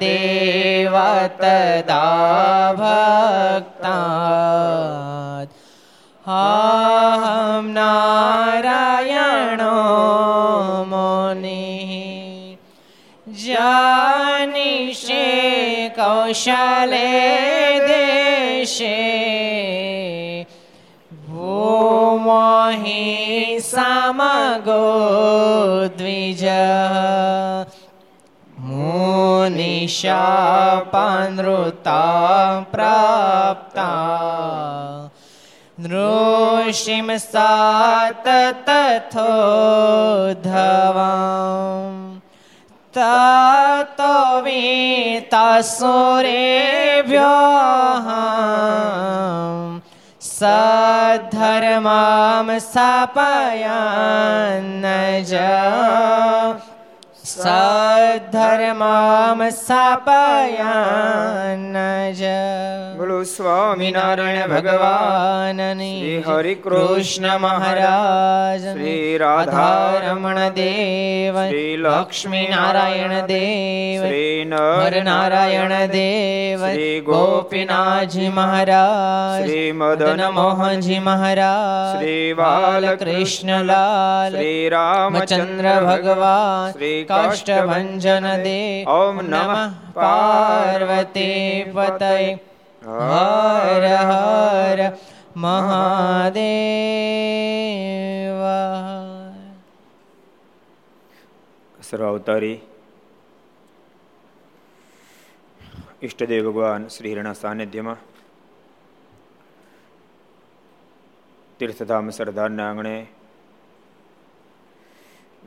ધર્મદેવ 0.00 0.94
તદા 1.36 2.74
ભક્તા 2.74 4.18
અહમ 6.26 7.72
નારાયણો 7.72 9.74
મુનિ 10.84 12.58
જાનિષે 13.42 15.24
કૌશલે 15.96 17.10
દેશે 17.88 18.96
ભૂમોહિ 21.24 23.06
સમગો 23.62 24.84
દ્વિજ 25.98 26.44
મુનિશાપાનૃતા 29.88 32.64
પ્રાપ્તા 32.70 33.88
નૃષિમ 35.78 37.08
સાત 37.18 38.26
તથોધવામ 38.66 39.16
તતો 42.94 44.42
વીતાસુરેભ્યો 44.44 45.38
સધર્મામ 51.40 52.48
સ્થાપયાન 52.60 54.84
જ 55.24 55.32
સધર્મામ 57.30 58.20
સ્થાપયાન 59.54 60.94
જ 62.14 62.28
બોલો 62.98 63.18
સ્વામિનારાયણ 63.24 64.52
ભગવાનની 64.52 65.88
શ્રી 65.90 66.22
હરિ 66.28 66.54
કૃષ્ણ 66.58 67.26
મહારાજ 67.38 68.64
શ્રી 68.66 69.18
રાધા 69.18 69.98
રમણ 70.04 70.40
દેવ 70.54 71.40
શ્રી 71.42 71.74
લક્ષ્મી 71.78 72.46
નારાયણ 72.46 73.14
દેવ 73.26 74.00
શ્રી 74.02 74.38
નર 74.46 75.04
નારાયણ 75.04 75.76
દેવ 75.92 76.64
શ્રી 76.64 76.96
ગોપીનાથજી 77.02 78.30
મહારાજ 78.32 79.42
શ્રી 79.42 79.68
મદન 79.74 80.08
મદન 80.14 80.34
મોહનજી 80.34 81.02
મહારાજ 81.02 81.92
શ્રી 81.92 82.34
બાલકૃષ્ણલાલ 82.40 84.32
શ્રી 84.32 84.64
રામચંદ્ર 84.70 85.70
ભગવાન 85.84 86.72
શ્રી 86.72 86.98
કાષ્ટભંજન 87.18 88.26
दे 88.42 88.58
ॐ 88.88 89.20
नमः 89.28 89.62
पार्वती 89.94 91.30
पतये। 91.74 92.26
हर 92.82 93.84
हर 94.08 94.80
મહાદેવ 95.36 96.38
સર્વાવતારી 101.80 102.56
ઈષ્ટદેવ 106.02 106.42
ભગવાન 106.48 106.88
શ્રી 106.88 107.12
હરિના 107.12 107.34
સાનિધ્યમાં 107.34 108.00
તીર્થધામ 111.60 112.10
સરદારના 112.12 112.68
આંગણે 112.68 112.96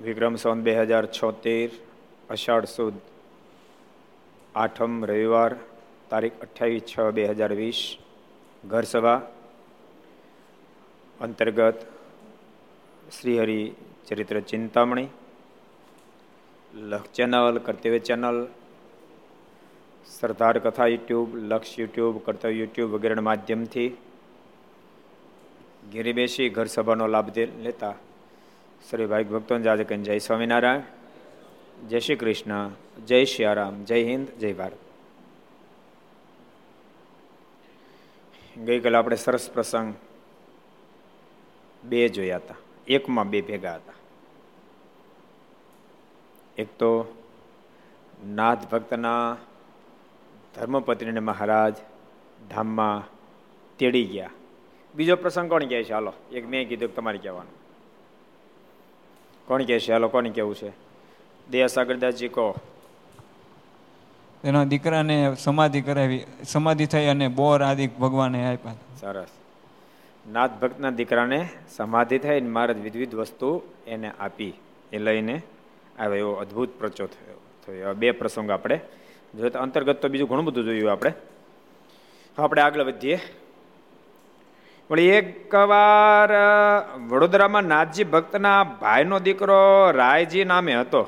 વિક્રમ 0.04 0.36
સંવત 0.36 0.64
બે 0.64 0.74
હજાર 0.80 1.06
છોતેર, 1.08 1.70
અષાઢ 2.30 2.68
સુદ, 2.68 2.96
આઠમ 4.56 4.94
રવિવાર, 5.06 5.52
તારીખ 6.10 6.42
અઠ્યાવીસ 6.42 6.86
છ 6.86 7.12
બે 7.12 7.24
હજાર 7.30 7.52
વીસ, 7.54 7.82
ઘરસભા, 8.64 9.20
અંતર્ગત 11.20 11.80
શ્રીહરિ 13.12 13.62
ચરિત્ર 14.08 14.38
ચિંતામણી 14.44 15.10
લક્ષ 16.74 17.14
ચેનલ 17.14 17.60
કર્તવ્ય 17.60 18.02
ચેનલ, 18.02 18.38
સરદાર 20.10 20.56
કથા 20.60 20.88
યુટ્યુબ, 20.88 21.30
લક્ષ 21.50 21.80
યુટ્યુબ, 21.80 22.16
કર્તવ્ય 22.26 22.58
યુટ્યુબ 22.62 22.96
વગેરેના 22.96 23.30
માધ્યમથી 23.30 23.90
ઘેરી 25.92 26.14
બેસી 26.14 26.50
ઘર 26.50 26.68
સભાનો 26.68 27.06
લાભ 27.08 27.30
લેતા 27.62 27.96
શ્રી 28.90 29.06
ભાઈ 29.06 29.24
ભક્તોને 29.24 29.64
જાજે 29.64 29.84
કહીને 29.84 30.04
જય 30.04 30.18
સ્વામિનારાયણ, 30.18 30.82
જય 31.88 32.00
શ્રી 32.00 32.16
કૃષ્ણ, 32.16 32.70
જય 33.06 33.26
શ્રી 33.26 33.46
જય 33.84 34.04
હિન્દ, 34.04 34.28
જય 34.28 34.54
ભારત. 34.54 34.78
ગઈકાલે 38.60 38.98
આપણે 38.98 39.16
સરસ 39.16 39.52
પ્રસંગ 39.52 39.94
બે 41.84 42.08
જોયા 42.08 42.36
હતા. 42.36 42.56
એકમાં 42.88 43.30
બે 43.30 43.42
ભેગા 43.42 43.76
હતા. 43.76 43.94
એક 46.58 46.68
તો 46.68 47.18
નાથ 48.26 48.72
ભક્તના 48.72 49.38
ધર્મપત્નીને 50.56 51.20
મહારાજ 51.20 51.76
ધામમાં 52.50 53.10
તેડી 53.78 54.06
ગયા. 54.06 54.30
બીજો 54.96 55.16
પ્રસંગ 55.16 55.50
કોણ 55.50 55.64
કહે 55.66 55.84
છે? 55.84 55.94
હાલો, 55.94 56.14
એક 56.32 56.48
મેં 56.48 56.70
કીધું 56.70 56.96
તમારે 56.96 57.18
કહેવાનું. 57.18 57.61
કોણ 59.52 59.64
કહે 59.64 59.80
છે? 59.80 59.92
હાલો 59.92 60.08
કોને 60.08 60.30
કેવું 60.30 60.56
છે? 60.56 60.72
દયા 61.50 61.68
સાગરદાસજી 61.68 62.28
કહો. 62.28 62.56
એના 64.44 64.64
દીકરાને 64.64 65.36
સમાધિ 65.36 65.82
કરાવી 65.82 66.26
સમાધિ 66.44 66.86
થઈ 66.86 67.06
અને 67.06 67.28
બોર 67.28 67.64
આદિ 67.64 67.88
ભગવાને 67.88 68.54
આપ્યા. 68.54 68.74
સરસ. 69.00 69.28
નાથ 70.30 70.52
ભક્તના 70.52 70.90
દીકરાને 70.90 71.50
સમાધિ 71.78 72.20
થઈ 72.20 72.42
ને 72.42 72.50
મહારાજ 72.50 72.78
વિવિધ 72.78 73.16
વસ્તુ 73.16 73.62
એને 73.88 74.12
આપી. 74.20 74.54
એ 74.94 74.98
લઈને 74.98 75.42
આવ્યો 76.00 76.16
એવો 76.16 76.32
અદ્ભુત 76.32 76.70
પ્રચો 76.80 77.06
થયો 77.06 77.42
થયો. 77.68 77.94
બે 77.94 78.12
પ્રસંગ 78.12 78.52
આપણે. 78.52 78.80
જો 79.36 79.50
અંતર્ગત 79.50 80.02
તો 80.02 80.08
બીજું 80.08 80.30
ઘણું 80.30 80.46
બધું 80.46 80.64
જોયું 80.64 80.92
આપણે. 80.92 81.14
આપણે 82.38 82.62
આગળ 82.62 82.82
વધીએ. 82.82 83.20
પણ 84.92 85.00
એક 85.00 85.54
વાર 85.56 86.30
વડોદરામાં 87.08 87.64
નાથજી 87.64 88.04
ભક્તના 88.04 88.64
ભાઈનો 88.64 89.20
દીકરો 89.20 89.60
રાયજી 89.92 90.44
નામે 90.44 90.74
હતો. 90.76 91.02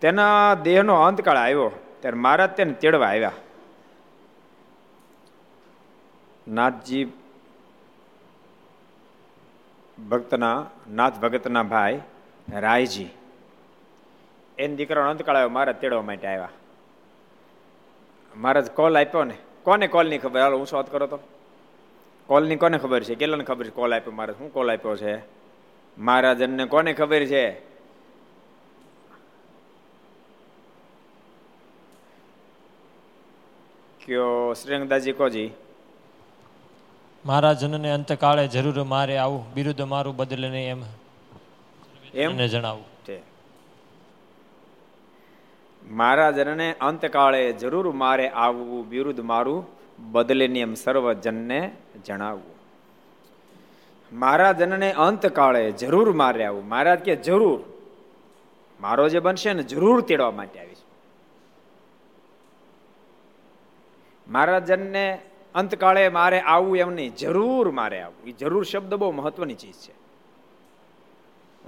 તેના 0.00 0.54
દેહનો 0.54 0.94
અંતકાળ 0.94 1.36
આવ્યો, 1.36 1.70
ત્યારે 2.00 2.18
મહારાજ 2.18 2.50
તેને 2.50 2.72
તેડવા 2.72 3.06
આવ્યા. 3.06 3.32
નાથજી 6.48 7.04
ભક્તના 10.08 10.56
નાથ 10.90 11.18
ભગતના 11.18 11.62
ભાઈ 11.62 12.00
રાયજી, 12.58 13.10
એને 14.58 14.76
દીકરાનો 14.76 15.10
અંતકાળ 15.10 15.36
આવ્યો, 15.36 15.48
મહારાજ 15.48 15.76
તેડવા 15.76 16.02
માટે 16.02 16.26
આવ્યા. 16.28 16.48
મહારાજ 18.36 18.70
કોલ 18.70 18.98
આપ્યો 18.98 19.24
ને 19.24 19.36
કોને 19.68 19.86
કોલની 19.86 20.18
ખબર? 20.18 20.40
હાલો 20.40 20.58
હું 20.58 20.66
શોધ 20.66 20.86
કરો 20.86 21.06
તો. 21.06 21.18
કોલની 22.26 22.56
કોને 22.56 22.78
ખબર 22.78 23.02
છે? 23.04 23.14
કેટલાને 23.14 23.44
ખબર 23.44 23.66
છે? 23.66 23.70
કોલ 23.70 23.94
આપ્યો 23.94 24.12
મહારાજ 24.12 24.38
શું 24.38 24.52
કોલ 24.52 24.72
આપ્યો 24.72 24.96
છે? 24.96 25.14
મહારાજનને 25.98 26.64
કોને 26.64 26.92
ખબર 26.92 27.26
છે? 27.26 27.44
કયો 34.04 34.52
શ્રીરંગદાસજી 34.52 35.12
કોજી? 35.12 35.50
મારા 37.26 37.52
જનને 37.52 37.90
અંતકાળે 37.90 38.48
જરૂર 38.48 38.82
મારે 38.82 39.16
આવું. 39.16 39.54
બિરુદ 39.54 39.80
મારું 39.82 40.16
બદલે 40.16 40.48
નહીં 40.48 40.70
એમ? 40.70 40.82
એમને 42.14 42.48
જણાવું. 42.48 42.87
છે 45.88 45.94
મહારાજને 45.94 46.74
અંતકાળે 46.80 47.52
જરૂર 47.52 47.92
મારે 47.92 48.28
આવવું 48.28 48.90
વિરુદ્ધ 48.90 49.20
મારું 49.20 49.66
બદલેની 50.12 50.60
એમ 50.60 50.74
સર્વજનને 50.74 51.76
જણાવવું. 52.06 52.58
મહારાજને 54.12 54.92
અંતકાળે 54.92 55.72
જરૂર 55.72 56.12
મારે 56.12 56.44
આવવું. 56.44 56.68
મહારાજ 56.68 56.98
કે, 56.98 57.16
જરૂર. 57.16 57.60
મારો 58.80 59.08
જે 59.08 59.20
બનશે 59.20 59.52
ને, 59.52 59.62
જરૂર 59.62 60.00
તેડવા 60.00 60.30
માટે 60.30 60.60
આવીશ. 60.60 60.76
મહારાજનને 64.28 65.20
અંતકાળે 65.54 66.08
મારે 66.08 66.40
આવવું 66.40 66.76
એમ 66.76 66.90
નહીં, 66.90 67.16
જરૂર 67.16 67.70
મારે 67.70 68.00
આવવું. 68.00 68.28
એ 68.28 68.32
જરૂર 68.32 68.64
શબ્દ 68.64 68.94
બહુ 68.94 69.10
મહત્વની 69.10 69.54
ચીજ 69.54 69.74
છે. 69.74 69.92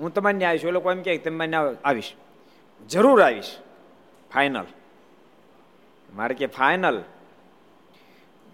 હું 0.00 0.14
તમારે 0.14 0.44
આવીશ 0.44 0.64
એ 0.64 0.70
લોકો 0.70 0.92
એમ 0.92 1.02
કે 1.02 1.18
તમે 1.18 1.52
આવીશ. 1.84 2.12
જરૂર 2.88 3.22
આવીશ. 3.22 3.56
ફાઇનલ 4.34 4.64
મારે 6.14 6.34
કે 6.34 6.46
ફાઇનલ 6.46 7.02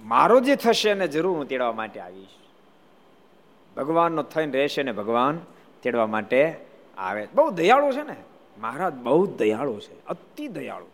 મારો 0.00 0.40
જે 0.40 0.56
થશે 0.56 0.90
એને 0.90 1.08
જરૂર 1.08 1.36
હું 1.36 1.46
તેડવા 1.46 1.72
માટે 1.72 2.00
આવીશ. 2.00 2.28
ભગવાનનો 3.76 4.22
થઈને 4.22 4.52
રહેશે 4.52 4.82
ને 4.82 4.92
ભગવાન 4.92 5.40
તેડવા 5.82 6.06
માટે 6.06 6.56
આવે. 6.98 7.28
બહુ 7.34 7.50
દયાળુ 7.50 7.92
છે 7.92 8.02
ને? 8.02 8.16
મહારાજ 8.58 8.94
બહુ 8.94 9.26
દયાળુ 9.26 9.80
છે. 9.80 10.06
અતિ 10.06 10.48
દયાળુ. 10.48 10.86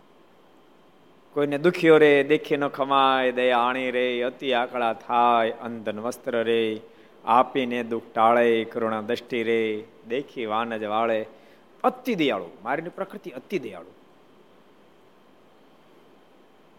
કોઈને 1.35 1.59
દુખ્યો 1.59 1.99
રે, 1.99 2.25
દેખી 2.25 2.57
ન 2.57 2.69
ખમાય, 2.69 3.33
દયા 3.33 3.59
આણી 3.59 3.91
રે, 3.91 4.23
અતિ 4.23 4.53
આકળા 4.53 4.93
થાય, 4.93 5.51
અંધન 5.51 6.01
વસ્ત્ર 6.01 6.43
રે, 6.43 6.81
આપીને 7.25 7.83
દુઃખ 7.83 8.03
ટાળે, 8.15 8.65
કરુણા 8.65 9.01
દ્રષ્ટિ 9.01 9.43
રે, 9.43 9.85
દેખી 10.09 10.47
વાન 10.47 10.79
જ 10.79 10.85
વાળે. 10.85 11.27
અતિ 11.85 12.15
દયાળુ. 12.15 12.51
મારીની 12.63 12.89
પ્રકૃતિ 12.89 13.31
અતિ 13.31 13.59
દયાળુ. 13.59 14.02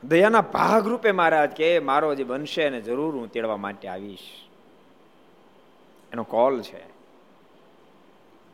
દયાના 0.07 0.41
ભાગરૂપે 0.41 1.11
મહારાજ 1.11 1.50
કે 1.50 1.79
મારો 1.79 2.15
જે 2.15 2.23
બનશે 2.23 2.61
એને 2.61 2.81
જરૂર 2.81 3.15
હું 3.15 3.31
તેડવા 3.31 3.57
માટે 3.57 3.88
આવીશ. 3.88 4.19
એનો 6.11 6.23
કોલ 6.23 6.61
છે. 6.61 6.94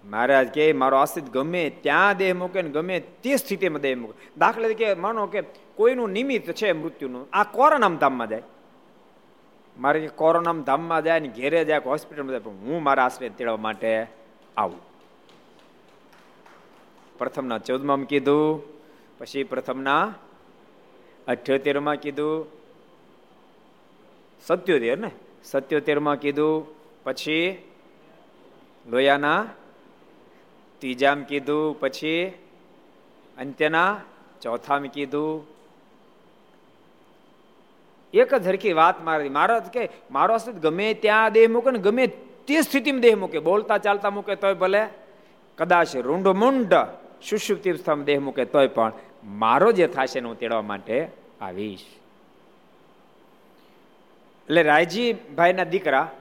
મહારાજ 0.06 0.48
કે, 0.48 0.74
મારો 0.74 0.98
આશ્રિત 0.98 1.30
ગમે 1.30 1.70
ત્યાં 1.70 2.18
દેહ 2.18 2.34
મૂકે 2.34 2.62
ને 2.62 2.70
ગમે 2.70 3.00
તે 3.00 3.38
સ્થિતિમાં 3.38 3.82
દેહ 3.82 3.98
મૂકે. 3.98 4.30
દાખલા 4.38 4.64
તરીકે 4.64 4.94
માનો 4.94 5.26
કે, 5.26 5.42
કોઈનું 5.76 6.10
નિમિત્ત 6.10 6.52
છે 6.52 6.72
મૃત્યુનું, 6.72 7.28
આ 7.34 7.44
કોરોનામ 7.44 7.98
ધામમાં 7.98 8.30
જાય. 8.30 8.44
મારે 9.80 10.00
કે 10.00 10.08
કોરોનામ 10.08 10.64
ધામમાં 10.64 11.04
જાય 11.04 11.20
ને 11.20 11.28
ઘેરે 11.28 11.66
જાય 11.66 11.78
હોસ્પિટલમાં 11.78 12.30
જાય, 12.30 12.40
પણ 12.40 12.52
હું 12.52 12.84
મારા 12.84 13.06
આશ્રય 13.06 13.30
તેડવા 13.30 13.58
માટે 13.58 14.08
આવું. 14.58 14.80
પ્રથમના 17.18 17.58
ચૌદમાં 17.58 17.98
કીધું, 17.98 18.64
પછી 19.18 19.44
પ્રથમના 19.44 20.14
અઠ્યોતેરમાં 21.30 21.96
કીધું, 21.96 22.46
સત્યોતેર 24.46 24.98
ને? 24.98 25.12
સત્યોતેરમાં 25.44 26.16
કીધું, 26.16 26.68
પછી 27.04 27.72
લોયાના, 28.90 29.46
ત્રીજામ 30.80 31.24
કીધું, 31.24 31.80
પછી 31.80 32.30
અંત્યના, 33.38 34.02
ચોથામ 34.42 34.84
કીધું. 34.84 35.48
એક 38.14 38.34
જ 38.34 38.48
હરખી 38.48 38.74
વાત 38.74 39.04
મારી 39.04 39.30
મારો 39.30 39.60
કે, 39.74 39.90
મારો 40.12 40.34
અસ્તિત્વ 40.34 40.60
ગમે 40.60 40.94
ત્યાં 40.94 41.34
દેહ 41.34 41.50
મૂકે 41.50 41.72
ને 41.72 41.80
ગમે 41.80 42.08
તે 42.48 42.62
સ્થિતિમાં 42.62 43.02
દેહ 43.02 43.16
મૂકે. 43.16 43.40
બોલતા 43.40 43.78
ચાલતા 43.78 44.10
મૂકે 44.10 44.36
તોય 44.36 44.54
ભલે. 44.54 44.88
કદાચ 45.58 45.96
રૂંઢ 45.96 46.28
મુંડ 46.28 46.74
સુષુપ્તિ 47.30 47.72
દેહ 48.04 48.20
મૂકે 48.20 48.46
તોય 48.46 48.68
પણ. 48.68 48.92
મારો 49.24 49.72
જે 49.72 49.88
થશે 49.88 50.20
હું 50.20 50.40
તેડવા 50.40 50.62
માટે 50.62 51.08
આવીશ. 51.42 51.86
એટલે 54.48 54.64
રાયજીભાઈના 54.64 55.64
દીકરા, 55.64 56.12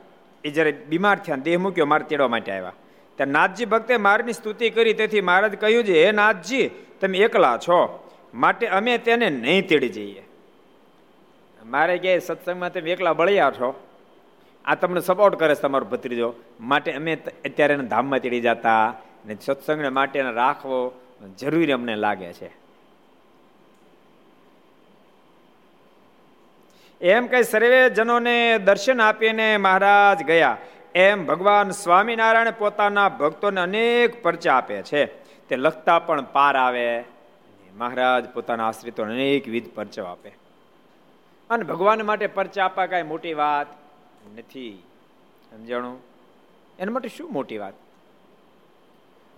એ 0.45 0.51
જ્યારે 0.51 0.73
બીમાર 0.73 1.19
થયા 1.19 1.37
દેહ 1.37 1.59
મૂક્યો, 1.59 1.87
મારે 1.87 2.05
તેડવા 2.05 2.29
માટે 2.29 2.53
આવ્યા. 2.53 2.73
ત્યારે 3.17 3.33
નાથજી 3.33 3.65
ભક્તે 3.65 3.97
મારની 3.97 4.33
સ્તુતિ 4.33 4.71
કરી, 4.71 4.93
તેથી 4.93 5.21
મહારાજ 5.21 5.55
કહ્યું 5.61 5.85
છે, 5.85 6.05
હે 6.05 6.13
નાથજી, 6.13 6.71
તમે 7.01 7.19
એકલા 7.19 7.57
છો, 7.57 8.11
માટે 8.35 8.67
અમે 8.67 8.99
તેને 8.99 9.31
નહીં 9.31 9.69
તેડી 9.69 9.89
જઈએ. 9.89 10.23
મારે 11.65 11.99
કે 11.99 12.19
સત્સંગમાં 12.19 12.73
તમે 12.73 12.91
એકલા 12.91 13.13
બળ્યા 13.13 13.51
છો. 13.51 13.87
આ 14.65 14.75
તમને 14.75 15.01
સપોર્ટ 15.01 15.35
કરે 15.35 15.55
છે 15.55 15.61
તમારો 15.61 15.85
ભત્રીજો. 15.85 16.35
માટે 16.61 16.93
અમે 16.93 17.15
અત્યારે 17.45 17.75
એને 17.75 17.85
ધામમાં 17.85 18.19
તેડી 18.19 18.41
જતા 18.41 18.95
ને 19.27 19.37
સત્સંગને 19.41 19.89
માટે 19.89 20.23
રાખવો 20.23 21.01
જરૂરી 21.39 21.73
અમને 21.73 21.97
લાગે 21.97 22.33
છે. 22.33 22.68
એમ 27.01 27.27
કઈ 27.27 27.43
સર્વે 27.43 27.91
જનોને 27.91 28.59
દર્શન 28.59 29.01
આપીને 29.01 29.57
મહારાજ 29.57 30.23
ગયા. 30.23 30.57
એમ 30.95 31.27
ભગવાન 31.27 31.71
સ્વામિનારાયણ 31.71 32.51
પોતાના 32.51 33.09
ભક્તોને 33.09 33.61
અનેક 33.61 34.23
પરચા 34.23 34.55
આપે 34.55 34.83
છે. 34.83 35.07
તે 35.49 35.57
લખતા 35.57 35.99
પણ 35.99 36.23
પાર 36.23 36.57
આવે. 36.57 37.05
મહારાજ 37.77 38.29
પોતાના 38.29 38.69
આશ્રિતો 38.69 39.03
અનેક 39.03 39.49
વિધ 39.49 39.75
પરચો 39.75 40.05
આપે. 40.05 40.29
અને 41.51 41.65
ભગવાન 41.65 42.07
માટે 42.07 42.27
પરચા 42.27 42.65
આપવા 42.65 42.87
કાંઈ 42.87 43.03
મોટી 43.03 43.35
વાત 43.35 43.67
નથી. 44.37 44.83
સમજાણું? 45.51 46.03
એના 46.79 46.93
માટે 46.93 47.09
શું 47.09 47.33
મોટી 47.33 47.59
વાત? 47.59 47.75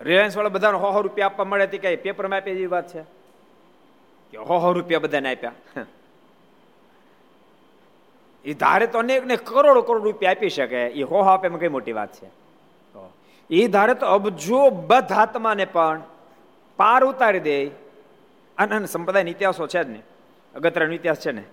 રિલાયન્સ 0.01 0.37
વાળા 0.37 0.49
બધાને 0.49 0.79
હો 0.79 1.01
રૂપિયા 1.01 1.27
આપવા 1.27 1.45
મળે 1.45 1.67
તે 1.67 1.79
કઈ 1.79 1.97
પેપરમાં 1.97 2.37
આપી 2.37 2.51
એવી 2.51 2.67
વાત 2.67 2.89
છે? 2.89 3.03
કે 4.31 4.37
હો 4.37 4.73
રૂપિયા 4.73 5.01
બધાને 5.01 5.35
આપ્યા? 5.35 5.53
એ 8.45 8.55
ધારે 8.55 8.87
તો 8.87 8.99
અનેક 8.99 9.27
ને 9.27 9.37
કરોડો 9.37 9.83
કરોડ 9.83 10.03
રૂપિયા 10.03 10.31
આપી 10.31 10.49
શકે. 10.49 10.87
એ 10.87 11.03
હો 11.03 11.19
આપે 11.19 11.47
એમાં 11.47 11.61
કઈ 11.61 11.69
મોટી 11.69 11.93
વાત 11.93 12.13
છે? 12.13 12.29
એ 13.51 13.69
ધારે 13.69 13.95
તો 13.95 14.07
અબજો 14.07 14.71
બધ 14.71 15.13
આત્માને 15.13 15.65
પણ 15.65 16.03
પાર 16.77 17.05
ઉતારી 17.05 17.41
દે. 17.41 17.67
અને 18.59 18.87
સંપ્રદાય 18.87 19.23
ઇતિહાસો 19.23 19.67
છે 19.67 19.85
જ 19.85 19.89
ને. 19.89 20.03
અગત્યનો 20.55 20.93
ઇતિહાસ 20.93 21.21
છે 21.21 21.33
ને. 21.33 21.45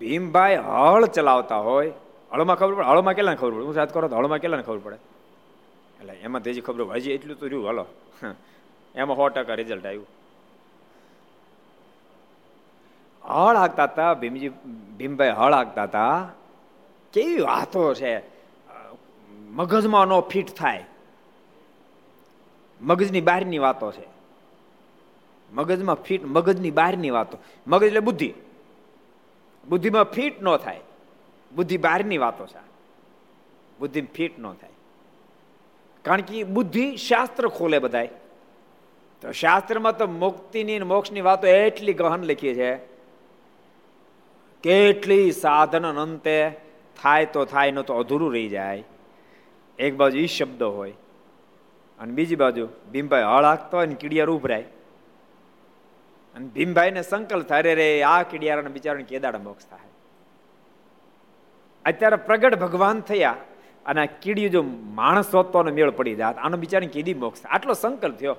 ભીમભાઈ 0.00 0.56
હળ 0.56 1.06
ચલાવતા 1.06 1.56
હોય. 1.56 1.92
હળમાં 2.32 2.56
ખબર 2.56 2.74
પડે? 2.74 2.86
હળમાં 2.86 3.14
કેટલા 3.14 3.34
ખબર 3.34 3.50
પડે? 3.50 3.60
હું 3.60 3.74
વાત 3.74 3.94
કરો 3.94 4.08
તો 4.08 4.16
હળમાં 4.16 4.38
કેટલા 4.38 4.62
ખબર 4.62 4.78
પડે? 4.78 4.96
એટલે 6.00 6.12
એમાં 6.12 6.42
તેજી 6.42 6.60
ખબર 6.60 6.96
હજી 6.96 7.10
એટલું 7.10 7.38
તો 7.38 7.46
રહ્યું, 7.46 7.68
હલો. 7.68 7.86
એમાં 8.94 9.16
સો 9.16 9.28
ટકા 9.28 9.54
રિઝલ્ટ 9.54 9.86
આવ્યું. 9.86 10.06
હળ 13.28 13.56
હાંકતા 13.56 13.84
હતા 13.84 14.14
ભીમજી, 14.14 14.48
ભીમભાઈ 14.96 15.30
હળ 15.30 15.52
હાંકતા 15.52 15.82
હતા 15.82 16.28
કેવી 17.12 17.40
વાતો 17.40 17.94
છે? 17.94 18.22
મગજમાં 19.48 20.06
નો 20.06 20.20
ફિટ 20.20 20.54
થાય. 20.54 20.84
મગજની 22.80 23.20
બહારની 23.20 23.58
વાતો 23.58 23.92
છે. 23.92 24.16
મગજમાં 25.52 25.94
ફિટ, 25.94 26.24
મગજની 26.24 26.70
બહારની 26.70 27.10
વાતો. 27.10 27.38
મગજ 27.66 27.86
એટલે 27.86 28.00
બુદ્ધિ. 28.00 28.34
બુદ્ધિમાં 29.68 30.04
ફિટ 30.04 30.42
ન 30.42 30.56
થાય. 30.56 30.80
બુદ્ધિ 31.54 31.76
બહારની 31.76 32.18
વાતો 32.18 32.46
છે. 32.46 32.58
બુદ્ધિ 33.78 34.00
ફિટ 34.00 34.38
ન 34.38 34.52
થાય. 34.52 34.70
કારણ 36.02 36.20
કે 36.20 36.44
બુદ્ધિ 36.44 36.96
શાસ્ત્ર 36.96 37.48
ખોલે 37.48 37.78
બધાય. 37.78 38.08
તો 39.20 39.32
શાસ્ત્રમાં 39.32 39.96
તો 39.96 40.06
મુક્તિની 40.06 40.78
મોક્ષની 40.78 41.20
વાતો 41.20 41.46
એટલી 41.46 41.92
ગહન 41.92 42.22
લખી 42.22 42.54
છે. 42.54 42.95
કેટલી 44.66 45.32
સાધન 45.32 45.86
અંતે 46.04 46.36
થાય 47.02 47.26
તો 47.34 47.44
થાય, 47.44 47.70
ન 47.70 47.82
તો 47.82 47.94
અધૂરું 47.94 48.32
રહી 48.34 48.48
જાય. 48.48 48.84
એક 49.78 49.92
બાજુ 49.96 50.18
એ 50.18 50.26
શબ્દ 50.26 50.62
હોય 50.62 50.92
અને 51.98 52.12
બીજી 52.12 52.36
બાજુ 52.36 52.64
ભીમભાઈ 52.92 53.28
હળ 53.32 53.44
હાકતો 53.44 53.76
હોય 53.76 53.86
ને 53.86 53.94
કીડિયાર 53.94 54.30
ઉભરાય. 54.30 54.66
અને 56.34 56.46
ભીમભાઈને 56.46 57.02
સંકલ્પ 57.02 57.46
થાય 57.48 57.74
રે 57.80 57.88
આ 58.02 58.22
કીડિયારાને 58.22 58.72
બિચારાને 58.76 59.06
કેદાડ 59.12 59.36
મોક્ષ 59.44 59.66
થાય. 59.66 59.90
અત્યારે 61.84 62.16
પ્રગટ 62.16 62.58
ભગવાન 62.64 63.00
થયા 63.00 63.36
અને 63.86 64.00
આ 64.02 64.08
કીડી 64.22 64.48
જો 64.48 64.62
માણસ 65.00 65.34
હોતો 65.34 65.62
મેળ 65.62 65.90
પડી 65.90 66.14
જાત, 66.14 66.36
આનો 66.38 66.56
બિચારાને 66.56 66.92
કીધી 66.92 67.14
મોક્ષ 67.14 67.46
આટલો 67.46 67.74
સંકલ્પ 67.74 68.18
થયો. 68.18 68.36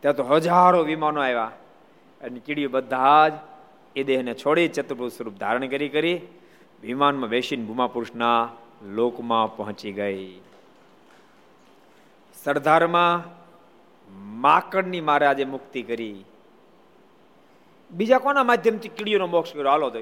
ત્યાં 0.00 0.16
તો 0.16 0.24
હજારો 0.24 0.80
વિમાનો 0.82 1.20
આવ્યા 1.20 1.52
અને 2.20 2.40
કીડીઓ 2.46 2.68
બધા 2.68 3.28
જ 3.28 3.34
એ 3.98 4.02
દેહને 4.02 4.34
છોડી 4.34 4.68
ચતુર્ભુજ 4.68 5.12
સ્વરૂપ 5.12 5.34
ધારણ 5.34 5.66
કરી 5.66 5.88
કરી 5.88 6.20
વિમાનમાં 6.82 7.30
બેસીને 7.30 7.64
ભૂમા 7.64 7.86
પુરુષના 7.86 8.48
લોકમાં 8.82 9.56
પહોંચી 9.56 9.92
ગઈ. 9.92 10.40
સરદારમાં 12.44 13.24
માકડની 14.40 15.00
મારે 15.00 15.26
આજે 15.26 15.44
મુક્તિ 15.44 15.82
કરી. 15.82 16.24
બીજા 17.90 18.18
કોના 18.18 18.44
માધ્યમથી 18.44 18.88
કીડીઓનો 18.88 19.26
મોક્ષ 19.26 19.52
કર્યો? 19.52 19.70
હાલો 19.70 19.90
તો. 19.90 20.00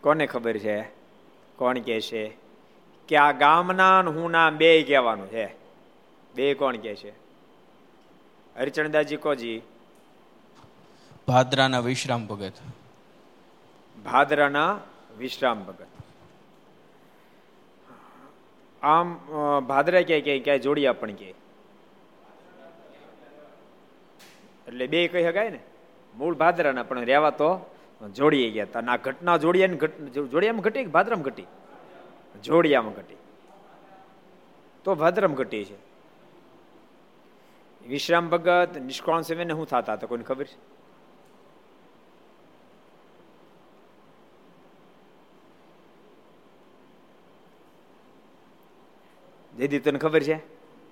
કોને 0.00 0.26
ખબર 0.26 0.58
છે? 0.58 0.82
કોણ 1.56 1.78
કે 1.78 2.00
છે? 2.00 2.36
કે 3.08 3.16
આ 3.16 3.32
ગામના 3.32 4.00
હું 4.00 4.30
નામ 4.30 4.56
બે 4.56 4.82
કહેવાનું 4.82 5.26
છે. 5.26 5.54
બે 6.34 6.54
કોણ 6.54 6.76
કે 6.76 6.94
છે? 6.94 7.10
હરિચંદાજી 8.56 9.16
કોજી? 9.16 9.62
ભાદરાના 11.28 11.80
વિશ્રામ 11.80 12.26
ભગત. 12.26 12.56
ભાદરાના 14.04 14.72
વિશ્રામ 15.18 15.64
ભગત. 15.64 15.88
આમ 18.82 19.08
ભાદરા 19.70 20.02
ક્યાંય 20.02 20.24
ક્યાંય 20.26 20.40
ક્યાંય 20.40 20.64
જોડિયા 20.66 20.98
પણ 21.00 21.14
કે 21.20 21.28
એટલે 24.68 24.86
બે 24.86 25.00
કહી 25.08 25.24
શકાય 25.24 25.50
ને? 25.50 25.60
મૂળ 26.14 26.34
ભાદરાના, 26.34 26.82
પણ 26.82 27.04
રહેવા 27.10 27.34
તો 27.40 27.50
જોડીએ 28.14 28.48
ગયા 28.50 28.68
હતા. 28.70 28.84
આ 28.92 28.96
ઘટના 28.96 29.36
જોડિયા 29.36 29.68
જોડિયામાં 30.32 30.64
ઘટી 30.68 30.84
કે 30.86 30.90
ભાદરામ 30.98 31.22
ઘટી? 31.22 31.48
જોડિયામાં 32.44 32.94
ઘટી. 33.00 33.20
તો 34.84 34.94
ભાદરમ 34.94 35.34
ઘટી 35.34 35.64
છે. 35.64 35.78
વિશ્રામ 37.88 38.24
ભગત 38.30 38.72
નિષ્કાણ 38.88 39.22
સમય 39.26 39.44
ને 39.44 39.54
શું 39.54 39.66
થતા 39.66 39.92
હતા? 39.92 40.06
કોઈને 40.06 40.24
ખબર 40.24 40.44
છે? 40.44 40.75
જયદીપ 49.58 49.84
તને 49.84 49.98
ખબર 49.98 50.22
છે? 50.22 50.36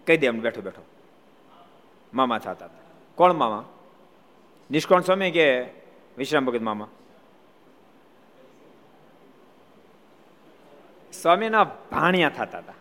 કહી 0.07 0.17
દે 0.17 0.27
એમ, 0.27 0.41
બેઠો 0.41 0.61
બેઠો. 0.61 0.83
મામા 2.15 2.39
થતા 2.39 2.69
કોણ 3.15 3.33
મામા? 3.33 3.65
નિષ્કોણ 4.71 5.01
સ્વામી 5.01 5.31
કે 5.31 5.63
વિશ્રામ 6.19 6.45
ભગત 6.45 6.61
મામા? 6.61 6.89
સ્વામીના 11.23 11.65
ભાણિયા 11.65 12.29
થતા 12.29 12.59
હતા. 12.59 12.75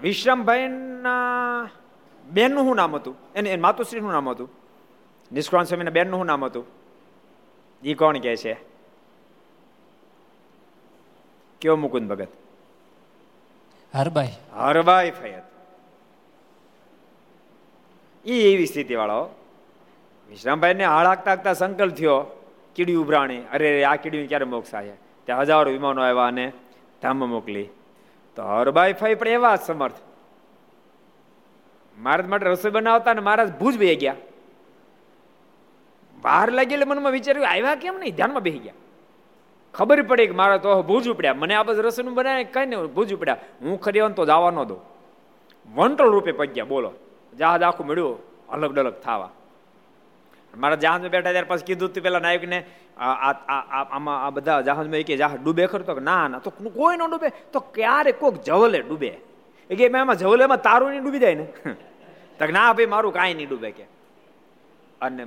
વિશ્રામભાઈના 0.00 1.68
બેનનું 2.26 2.64
શું 2.64 2.76
નામ 2.76 2.96
હતું? 2.96 3.16
એને 3.34 3.56
માતુશ્રીનું 3.56 4.12
નામ 4.12 4.28
હતું? 4.28 4.50
નિષ્કોણ 5.32 5.62
સ્વામીના 5.62 5.90
બેનનું 5.90 6.18
શું 6.18 6.26
નામ 6.26 6.44
હતું? 6.44 6.64
એ 7.82 7.94
કોણ 7.94 8.18
કે 8.18 8.36
છે? 8.36 8.73
કયો 11.64 11.76
મુકુંદ 11.84 12.12
ભગત 12.12 12.32
હરબાઈ 13.94 14.34
હરબાઈ 14.60 15.10
ફયત 15.18 15.44
એ 18.24 18.36
એવી 18.52 18.66
સ્થિતિ 18.66 18.94
વાળો. 19.00 19.20
વિશ્રામભાઈ 20.28 20.74
ને 20.74 20.84
હાળાકતા 20.84 21.30
હાકતા 21.30 21.54
સંકલ્પ 21.54 21.94
થયો 21.94 22.18
કીડી 22.76 22.98
ઉભરાણી. 23.02 23.40
અરે 23.54 23.68
આ 23.84 23.96
કીડી 24.02 24.26
ક્યારે 24.26 24.48
મોક્ષ 24.52 24.74
આવે 24.74 24.94
ત્યાં 25.26 25.40
હજારો 25.40 25.70
વિમાનો 25.70 26.00
આવ્યા 26.02 26.26
અને 26.26 26.46
ધામમાં 27.02 27.28
મોકલી. 27.28 27.68
તો 28.36 28.42
હરબાઈ 28.42 28.92
ફાઈ 28.92 29.18
પણ 29.20 29.28
એવા 29.28 29.56
સમર્થ. 29.56 29.98
મહારાજ 31.98 32.28
માટે 32.28 32.46
રસોઈ 32.46 32.76
બનાવતા 32.76 33.14
ને 33.14 33.20
મહારાજ 33.20 33.50
ભૂજ 33.58 33.74
બે 33.78 33.94
ગયા. 33.96 34.16
બહાર 36.22 36.48
લાગી 36.52 36.74
એટલે 36.74 36.88
મનમાં 36.92 37.12
વિચાર્યું 37.12 37.50
આવ્યા 37.50 37.82
કેમ 37.82 37.94
નહીં? 38.00 38.16
ધ્યાનમાં 38.16 38.42
બેસી 38.42 38.64
ગયા. 38.66 38.80
ખબર 39.74 40.02
પડી 40.02 40.26
કે 40.26 40.32
મારા 40.32 40.56
તો 40.56 40.82
ભૂજ 40.82 41.08
ઉપડ્યા. 41.08 41.34
મને 41.34 41.54
આ 41.54 41.62
બધું 41.62 41.84
રસોઈનું 41.84 42.14
બનાવે 42.14 42.44
કઈ 42.44 42.66
નહીં, 42.66 42.86
ભૂજ 42.86 43.14
ઉપડ્યા. 43.14 43.36
હું 43.62 43.80
ખરી 43.80 44.00
તો 44.16 44.24
જવા 44.26 44.50
ન 44.50 44.62
દો 44.64 44.76
વંટળ 45.74 46.10
રૂપે 46.10 46.32
પગ્યા, 46.32 46.64
બોલો. 46.64 46.92
જહાજ 47.38 47.62
આખું 47.62 47.86
મળ્યું, 47.86 48.18
અલગ 48.48 48.74
ડલગ 48.74 48.92
થવા. 48.92 49.30
મારા 50.56 50.74
જહાજમાં 50.74 51.10
બેઠા 51.10 51.32
ત્યારે 51.32 51.48
પછી 51.48 51.64
કીધું 51.64 51.92
તું 51.92 52.02
પેલા 52.02 52.18
નાયકને 52.18 52.64
આમાં 53.90 54.26
આ 54.26 54.30
બધા 54.30 54.60
જહાજમાં 54.60 55.00
કે 55.00 55.16
જહાજ 55.16 55.42
ડૂબે 55.42 55.66
ખરતો 55.66 55.94
કે 55.94 56.00
ના 56.00 56.28
ના. 56.28 56.38
તો 56.38 56.50
કોઈ 56.50 56.96
ન 56.96 57.10
ડૂબે. 57.10 57.28
તો 57.52 57.60
ક્યારે 57.60 58.12
કોક 58.12 58.34
જવલે 58.34 58.82
ડૂબે? 58.82 59.10
એ 59.70 59.74
કે 59.74 59.84
એમાં 59.84 60.16
જવલેમાં 60.16 60.62
તારું 60.62 60.90
નહીં 60.90 61.02
ડૂબી 61.02 61.18
જાય 61.18 61.34
ને? 61.34 61.46
તો 62.38 62.46
ના 62.46 62.72
ભાઈ, 62.72 62.86
મારું 62.86 63.12
કાંઈ 63.12 63.34
નહીં 63.34 63.48
ડૂબે 63.48 63.70
કે. 63.70 63.84
અને 65.00 65.26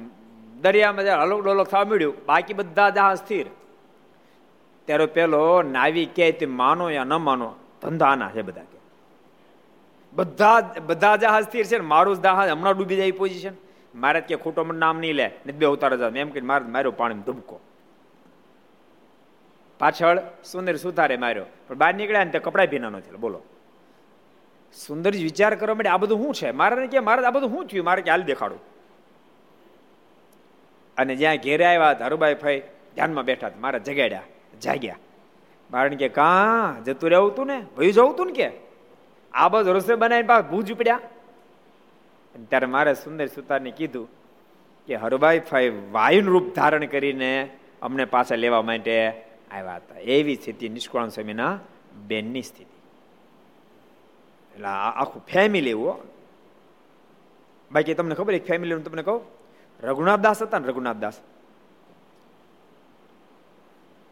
દરિયામાં 0.62 1.04
જ્યારે 1.04 1.22
અલગ 1.22 1.44
ડોલક 1.44 1.68
થવા 1.68 1.84
મળ્યું, 1.84 2.16
બાકી 2.26 2.54
બધા 2.54 2.90
જહાજ 2.90 3.18
સ્થિર. 3.18 3.46
ત્યારે 4.88 5.06
પેલો, 5.06 5.62
નાવી 5.62 6.06
કે 6.06 6.46
માનો 6.46 6.90
યા 6.90 7.04
ન 7.04 7.14
માનો? 7.14 7.56
ધંધાના 7.82 8.30
છે 8.30 8.42
બધા 8.42 8.62
કે. 8.62 8.78
બધા 10.14 10.76
બધા 10.86 11.16
જહાજ 11.16 11.44
સ્થિર 11.44 11.66
છે 11.66 11.78
ને, 11.78 11.86
મારું 11.86 12.22
જહાજ 12.22 12.50
હમણાં 12.50 12.78
ડૂબી 12.78 12.96
જાય 12.96 13.12
પોઝિશન 13.12 13.52
મારે 13.96 14.22
કે 14.22 14.36
ખોટો 14.36 14.64
મને 14.64 14.80
નામ 14.80 15.00
નહીં 15.00 15.14
લે, 15.14 15.32
ને 15.46 15.52
બે 15.52 15.66
ઉતાર 15.66 15.96
જાવ. 15.96 16.18
એમ 16.18 16.30
કે 16.30 16.42
મારે 16.42 16.66
માર્યો 16.66 16.92
પાણી 16.92 17.16
ધબકો. 17.16 17.60
પાછળ 19.80 20.20
સુંદર 20.52 20.76
સુથારે 20.76 21.18
માર્યો. 21.18 21.46
પણ 21.68 21.76
બહાર 21.76 21.94
નીકળ્યા 21.94 22.24
ને 22.24 22.32
તે 22.32 22.40
કપડા 22.40 22.66
ભીના 22.66 22.90
થયેલો. 22.90 23.18
બોલો. 23.18 23.42
સુંદર 24.88 25.12
વિચાર 25.12 25.56
કરવા 25.56 25.76
માટે 25.76 25.90
આ 25.90 25.98
બધું 25.98 26.18
શું 26.18 26.34
છે? 26.34 26.52
મારે 26.52 26.88
કે 26.88 27.00
મારે 27.00 27.26
આ 27.26 27.32
બધું 27.32 27.50
શું 27.50 27.68
થયું? 27.68 27.86
મારે 27.86 28.02
કે 28.02 28.12
હાલ 28.12 28.22
દેખાડું. 28.22 28.60
અને 30.98 31.16
જ્યાં 31.16 31.36
ઘેરે 31.36 31.66
આવ્યા 31.66 31.94
ધરુબાઈ 31.94 32.34
ફઈ 32.34 32.60
ધ્યાનમાં 32.96 33.26
બેઠા 33.26 33.52
મારા 33.60 33.80
જગાડ્યા. 33.80 34.22
જાગ્યા. 34.62 34.96
કારણ 35.72 35.96
કે 35.96 36.10
કા 36.10 36.78
જતું 36.86 37.10
રહેવું 37.10 37.36
તું 37.36 37.48
ને 37.48 37.66
ભયું 37.78 37.94
જવું 37.94 38.16
તું 38.16 38.26
ને 38.26 38.34
કે? 38.34 38.52
આ 39.34 39.50
બધું 39.50 39.74
રસોઈ 39.74 39.96
બનાવીને 39.96 40.28
પાછ 40.28 40.42
ભૂજ 40.42 40.72
ઉપડ્યા. 40.72 41.00
ત્યારે 42.50 42.66
મારે 42.66 42.94
સુંદર 42.94 43.28
સુતારને 43.28 43.72
કીધું 43.72 44.10
કે, 44.88 44.96
હરભાઈ, 44.96 45.40
ફાઈ 45.40 45.70
વાયુનું 45.92 46.34
રૂપ 46.34 46.56
ધારણ 46.56 46.86
કરીને 46.86 47.50
અમને 47.82 48.06
પાછા 48.06 48.36
લેવા 48.36 48.62
માટે 48.62 49.10
આવ્યા 49.52 49.76
હતા. 49.76 50.00
એવી 50.00 50.36
સ્થિતિ 50.36 50.70
નિષ્કુળાન 50.70 51.10
સ્વામીના 51.10 51.60
બેનની 52.08 52.42
સ્થિતિ. 52.42 52.78
એટલે 54.54 54.68
આખું 54.68 55.26
ફેમિલી 55.26 55.70
એવું 55.70 55.96
બાકી 57.72 57.94
તમને 57.94 58.16
ખબર 58.16 58.34
એક 58.34 58.48
ફેમિલી 58.48 58.76
તમને 58.76 59.04
કહું? 59.04 59.22
રઘુનાથ 59.84 60.20
દાસ 60.20 60.42
હતા 60.42 60.60
ને 60.60 60.68
રઘુનાથ 60.68 60.96
દાસ 60.96 61.14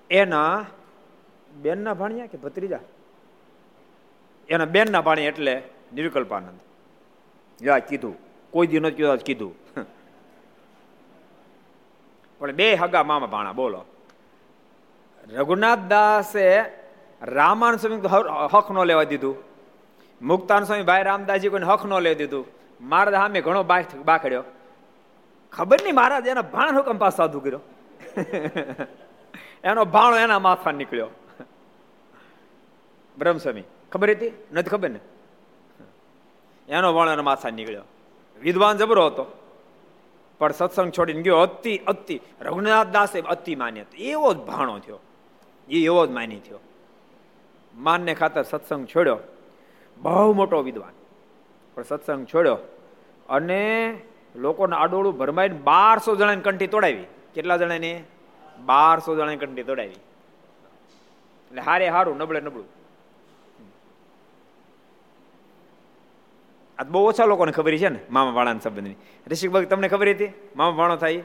એના 0.09 0.65
બેનના 1.53 1.93
ભાણિયા 1.93 2.25
કે 2.25 2.37
ભત્રીજા? 2.37 2.79
એના 4.49 4.65
બેનના 4.65 5.01
ભાણી 5.01 5.21
એટલે 5.21 5.53
નિર્વિકલ્પાનંદ 5.93 6.59
યા 7.61 7.79
કીધું. 7.79 8.15
કોઈ 8.51 8.67
દી 8.67 8.79
નથી 8.79 8.95
કીધું 8.95 9.17
કીધું. 9.17 9.53
પણ 12.39 12.51
બે 12.51 12.73
હગા 12.75 13.03
મામા 13.03 13.27
ભાણા, 13.27 13.51
બોલો. 13.51 13.85
રઘુનાથ 15.27 15.79
દાસે 15.89 16.47
રામાન 17.21 17.75
સ્વામી 17.75 18.01
હક 18.53 18.71
ન 18.71 18.83
લેવા 18.83 19.03
દીધું. 19.03 19.35
મુક્તાન 20.21 20.63
સ્વામી 20.63 20.83
ભાઈ 20.83 21.03
રામદાસજી 21.03 21.49
કોઈને 21.49 21.65
હક 21.65 21.85
ન 21.85 21.93
લેવા 21.99 22.17
દીધું. 22.17 22.45
મારા 22.81 23.11
સામે 23.11 23.41
ઘણો 23.41 23.63
બાખડ્યો. 23.63 24.43
ખબર 25.51 25.77
નહીં 25.83 25.95
મહારાજ, 25.95 26.27
એના 26.27 26.41
ભાણ 26.41 26.77
હુકમ 26.77 26.97
પાસ 26.97 27.15
સાધુ 27.15 27.39
કર્યો? 27.39 27.61
એનો 29.65 29.85
ભાણો 29.85 30.17
એના 30.17 30.39
માથા 30.39 30.71
નીકળ્યો. 30.71 31.07
બ્રહ્મસ્વામી, 33.17 33.63
ખબર 33.91 34.09
હતી? 34.09 34.31
નથી 34.53 34.69
ખબર 34.69 34.89
ને? 34.89 34.99
એનો 36.69 36.93
ભાણો 36.93 37.11
એના 37.11 37.21
માથા 37.21 37.49
નીકળ્યો. 37.49 37.81
વિદ્વાન 38.41 38.77
જબરો 38.77 39.05
હતો. 39.05 39.25
પણ 40.39 40.51
સત્સંગ 40.51 40.91
છોડીને 40.91 41.21
ગયો. 41.21 41.37
અતિ 41.37 41.77
અતિ, 41.77 42.21
રઘુનાથ 42.41 42.87
દાસે 42.87 43.21
અતિ 43.21 43.55
માન્ય 43.55 43.85
એવો 43.97 44.33
જ 44.33 44.37
ભાણો 44.37 44.79
થયો. 44.79 44.99
એ 45.69 45.83
એવો 45.83 46.07
જ 46.07 46.09
માની 46.09 46.39
થયો. 46.39 46.59
માનને 47.75 48.13
ખાતર 48.13 48.43
સત્સંગ 48.43 48.87
છોડ્યો. 48.87 49.17
બહુ 49.97 50.33
મોટો 50.33 50.61
વિદ્વાન. 50.61 50.93
પણ 51.75 51.83
સત્સંગ 51.83 52.27
છોડ્યો. 52.33 52.57
અને 53.29 53.97
લોકોને 54.35 54.75
આડોળું 54.75 55.17
ભરમાઈને 55.17 55.57
બારસો 55.57 56.15
જણાની 56.15 56.41
કંઠી 56.41 56.67
તોડાવી. 56.67 57.05
કેટલા 57.33 57.57
જણાની? 57.57 58.03
બારસો 58.59 59.15
જણા 59.15 59.35
કંઠી 59.35 59.67
દોડાવી. 59.69 60.01
એટલે 61.47 61.61
હારે 61.61 61.87
હારું, 61.89 62.17
નબળે 62.17 62.41
નબળું. 62.41 62.67
આ 66.79 66.83
બહુ 66.83 66.99
ઓછા 67.09 67.25
લોકોને 67.25 67.51
ખબર 67.51 67.75
છે 67.77 67.89
ને 67.89 67.99
મામા 68.09 68.35
વાળાના 68.37 68.63
સંબંધની. 68.65 68.97
ઋષિક 69.27 69.51
ભક્ત 69.51 69.69
તમને 69.69 69.87
ખબર 69.89 70.07
હતી? 70.13 70.31
મામા 70.55 70.77
વાળો 70.77 70.97
થાય 71.03 71.23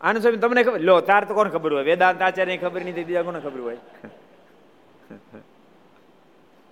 આનંદ 0.00 0.20
સ્વામી 0.20 0.42
તમને 0.44 0.62
ખબર? 0.64 0.80
લો, 0.80 1.00
તાર 1.00 1.24
તો 1.24 1.34
કોને 1.34 1.50
ખબર 1.50 1.72
હોય? 1.72 1.84
વેદાંત 1.84 2.22
આચાર્ય 2.22 2.56
ખબર 2.56 2.80
નહીં 2.84 3.06
બીજા 3.06 3.22
કોને 3.22 3.40
ખબર 3.40 3.60
હોય? 3.60 3.80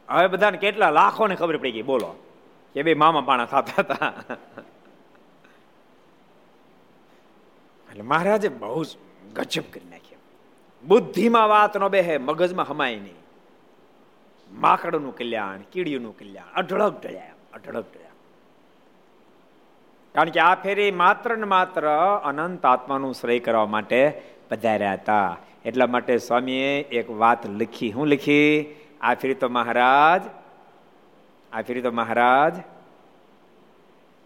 હવે 0.08 0.26
બધાને 0.28 0.58
કેટલા 0.58 0.90
લાખોને 0.90 1.34
ખબર 1.36 1.56
પડી 1.56 1.72
ગઈ, 1.72 1.82
બોલો. 1.82 2.10
કે 2.74 2.82
ભાઈ 2.82 2.94
મામા 2.94 3.24
પાણા 3.28 3.46
થતા 3.46 3.82
હતા. 3.82 4.12
એટલે 7.88 8.02
મહારાજે 8.02 8.48
બહુ 8.48 8.84
જ 8.84 8.90
ગજબ 9.34 9.64
કરી 9.72 9.90
નાખ્યા. 9.90 10.18
બુદ્ધિમાં 10.84 11.48
વાત 11.48 11.76
નો 11.76 11.88
બેહે 11.88 12.18
મગજમાં 12.18 12.66
હમાય 12.68 12.96
નહીં. 12.96 13.20
માકડનું 14.52 15.16
કલ્યાણ 15.16 15.60
કીડીનું 15.72 16.18
કલ્યાણ, 16.18 16.52
અઢળક 16.54 17.02
ઢળ્યા 17.02 17.32
અઢળક 17.54 17.84
ઢળ્યા 17.92 18.12
કારણ 20.14 20.30
કે 20.30 20.40
આ 20.40 20.54
ફેરી 20.54 20.90
માત્ર 20.90 21.36
ને 21.36 21.44
માત્ર 21.44 21.88
અનંત 22.24 22.66
આત્માનું 22.66 23.14
શ્રેય 23.14 23.38
કરવા 23.38 23.66
માટે 23.66 24.22
પધાર્યા 24.50 24.92
હતા. 24.92 25.36
એટલા 25.64 25.86
માટે 25.86 26.18
સ્વામીએ 26.18 26.82
એક 26.98 27.10
વાત 27.10 27.46
લખી. 27.46 27.90
હું 27.90 28.06
લખી? 28.06 28.74
આ 29.00 29.14
ફેરી 29.14 29.34
તો 29.34 29.48
મહારાજ, 29.48 30.22
આ 31.52 31.62
ફેરી 31.62 31.82
તો 31.82 31.90
મહારાજ 31.90 32.54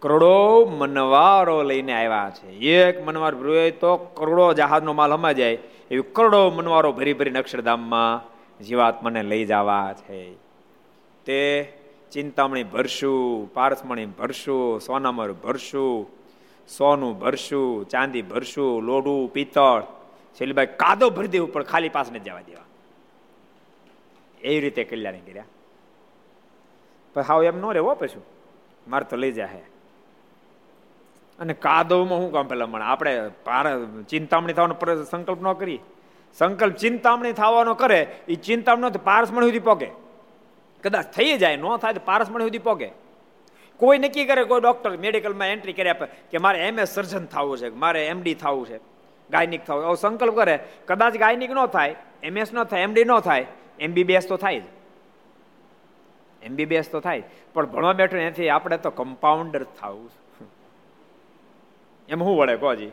કરોડો 0.02 0.64
મનવારો 0.64 1.62
લઈને 1.62 1.92
આવ્યા 1.92 2.30
છે. 2.30 2.48
એક 2.48 3.06
મનવાર 3.06 3.34
ભરવે 3.34 3.70
તો 3.70 3.96
કરોડો 3.96 4.52
જહાજનો 4.52 4.92
માલ 4.92 5.12
હમા 5.12 5.32
જાય, 5.32 5.58
એવી 5.90 6.02
કરોડો 6.02 6.50
મનવારો 6.50 6.92
ભરી 6.92 7.12
ભરીને 7.12 7.38
અક્ષરધામમાં 7.38 8.38
જીવાત્માને 8.64 9.22
લઈ 9.22 9.44
જવા 9.44 9.94
છે. 9.98 10.34
તે 11.24 11.72
ચિંતામણી 12.12 12.64
ભરશું, 12.64 13.54
પારસમણી 13.54 14.06
ભરશું, 14.06 14.80
સોનામર 14.80 15.32
ભરશું, 15.32 16.06
સોનું 16.68 17.18
ભરશું, 17.18 17.88
ચાંદી 17.88 18.22
ભરશું, 18.22 18.82
લોઢું, 18.82 19.32
પિત્તળ. 19.32 19.80
શૈલીભાઈ 20.38 20.66
કાદો 20.66 21.10
ભરી 21.10 21.28
દેવું, 21.28 21.52
પણ 21.52 21.62
ખાલી 21.62 21.88
પાસને 21.88 22.18
જવા 22.18 22.40
દેવા. 22.40 22.64
એવી 24.42 24.60
રીતે 24.60 24.84
કલ્યાણી 24.84 25.20
કર્યા. 25.20 25.44
પણ 27.14 27.22
હાવ 27.22 27.44
એમ 27.44 27.58
ન 27.60 27.72
રહેવો 27.72 27.94
પછી. 27.94 28.20
મારે 28.88 29.04
તો 29.04 29.16
લઈ 29.16 29.32
જાય 29.32 29.48
અને 31.38 31.54
કાદવમાં 31.54 32.20
શું 32.20 32.32
કામ 32.32 32.46
પેલા 32.46 32.66
મને 32.66 32.84
આપણે 32.84 33.12
ચિંતામણી 34.10 34.52
થવાનો 34.52 35.04
સંકલ્પ 35.04 35.40
ન 35.42 35.52
કરી 35.52 35.80
સંકલ્પ 36.38 36.74
ચિંતામણી 36.74 37.32
થવાનો 37.32 37.74
કરે 37.74 38.00
એ 38.28 38.34
ચિંતામણી 38.46 39.04
પારસમણી 39.04 39.46
સુધી 39.46 39.66
પોગે. 39.68 39.90
કદાચ 40.84 41.06
થઈ 41.16 41.36
જાય, 41.38 41.56
ન 41.56 41.76
થાય 41.76 41.94
તો 41.94 42.02
પારસમણી 42.04 42.44
સુધી 42.44 42.58
પોગે. 42.58 42.90
કોઈ 43.80 43.98
નક્કી 43.98 44.24
કરે, 44.24 44.42
કોઈ 44.44 44.60
ડૉક્ટર 44.60 44.92
મેડિકલમાં 44.96 45.48
એન્ટ્રી 45.48 45.72
કરી 45.72 45.88
આપે 45.88 46.06
કે 46.30 46.38
મારે 46.38 46.58
એમએસ 46.68 46.94
સર્જન 46.94 47.24
થવું 47.26 47.58
છે, 47.58 47.68
મારે 47.74 48.00
એમડી 48.06 48.34
થવું 48.34 48.66
છે, 48.66 48.78
ગાયનિક 49.30 49.62
થવું 49.64 49.82
એવો 49.82 49.94
સંકલ્પ 49.94 50.34
કરે, 50.34 50.56
કદાચ 50.88 51.14
ગાયનિક 51.16 51.50
ન 51.50 51.66
થાય 51.66 51.94
એમએસ 52.22 52.50
ન 52.54 52.64
થાય 52.64 52.82
એમડી 52.82 53.04
ન 53.04 53.20
થાય 53.20 53.46
એમબીબીએસ 53.80 54.26
તો 54.28 54.36
થાય 54.36 54.60
જ. 54.60 54.66
એમબીબીએસ 56.42 56.88
તો 56.90 57.00
થાય 57.00 57.22
પણ 57.54 57.66
ભણવા 57.66 57.92
બેઠો 57.92 58.16
એનાથી 58.16 58.48
આપણે 58.48 58.76
તો 58.78 58.90
કમ્પાઉન્ડર 58.90 59.62
થવું 59.80 60.10
એમ 62.08 62.20
શું 62.24 62.36
વળે 62.38 62.56
કોજી 62.56 62.92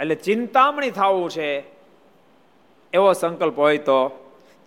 એટલે 0.00 0.16
ચિંતામણી 0.26 0.90
થવું 0.90 1.28
છે, 1.30 1.48
એવો 2.92 3.12
સંકલ્પ 3.12 3.58
હોય 3.58 3.78
તો 3.78 3.98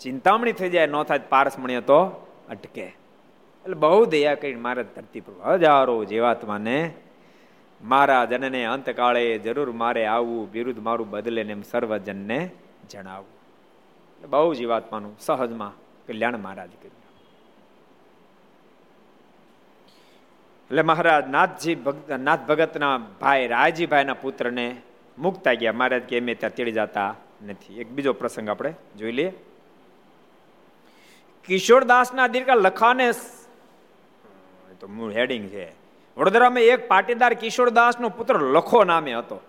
ચિંતામણી 0.01 0.57
થઈ 0.59 0.69
જાય, 0.69 0.87
ન 0.87 1.03
થાય 1.03 1.29
પારસમણીય 1.29 1.81
તો 1.81 1.99
અટકે. 2.49 2.85
એટલે 3.65 3.77
બહુ 3.83 4.05
દયા 4.05 4.39
કરીને 4.41 4.61
મારા 4.61 4.87
ધરતી 4.95 5.23
પર 5.25 5.33
હજારો 5.59 5.95
જીવાત્માને 6.05 6.77
મારા 7.81 8.25
જનને 8.25 8.61
અંતકાળે 8.65 9.23
જરૂર 9.37 9.69
મારે 9.71 10.03
આવવું 10.05 10.43
વિરુદ્ધ 10.51 10.79
મારું 10.79 11.09
બદલે 11.09 11.43
ને 11.43 11.53
એમ 11.57 11.63
સર્વજનને 11.63 12.39
જણાવવું 12.89 13.35
બહુ 14.21 14.53
જીવાત્માનું, 14.53 15.13
સહજમાં 15.19 15.73
કલ્યાણ 16.07 16.39
મહારાજ 16.45 16.71
કર્યું. 16.81 17.06
એટલે 20.67 20.81
મહારાજ 20.81 21.29
નાથજી 21.29 21.75
નાથ 22.19 22.39
ભગતના 22.39 22.97
ભાઈ 22.97 23.47
રાયજીભાઈના 23.47 24.13
પુત્રને 24.13 24.75
મુક્તા 25.17 25.53
ગયા. 25.53 25.73
મહારાજ 25.73 26.01
કે 26.01 26.17
એમ 26.17 26.33
ત્યાં 26.33 26.55
તેડી 26.55 26.71
જતા 26.71 27.15
નથી. 27.47 27.79
એક 27.81 27.89
બીજો 27.89 28.13
પ્રસંગ 28.13 28.49
આપણે 28.49 28.73
જોઈ 28.97 29.11
લઈએ. 29.11 29.33
કિશોરદાસના 31.45 32.27
દીર્ઘા 32.27 32.53
લખાને 32.55 33.11
તો 34.79 34.87
મૂળ 34.87 35.11
હેડિંગ 35.11 35.49
છે. 35.49 35.71
વડોદરામાં 36.17 36.61
એક 36.61 36.87
પાટીદાર 36.87 37.33
કિશોરદાસનો 37.33 38.09
પુત્ર 38.09 38.39
લખો 38.39 38.83
નામે 38.83 39.13
હતો. 39.13 39.39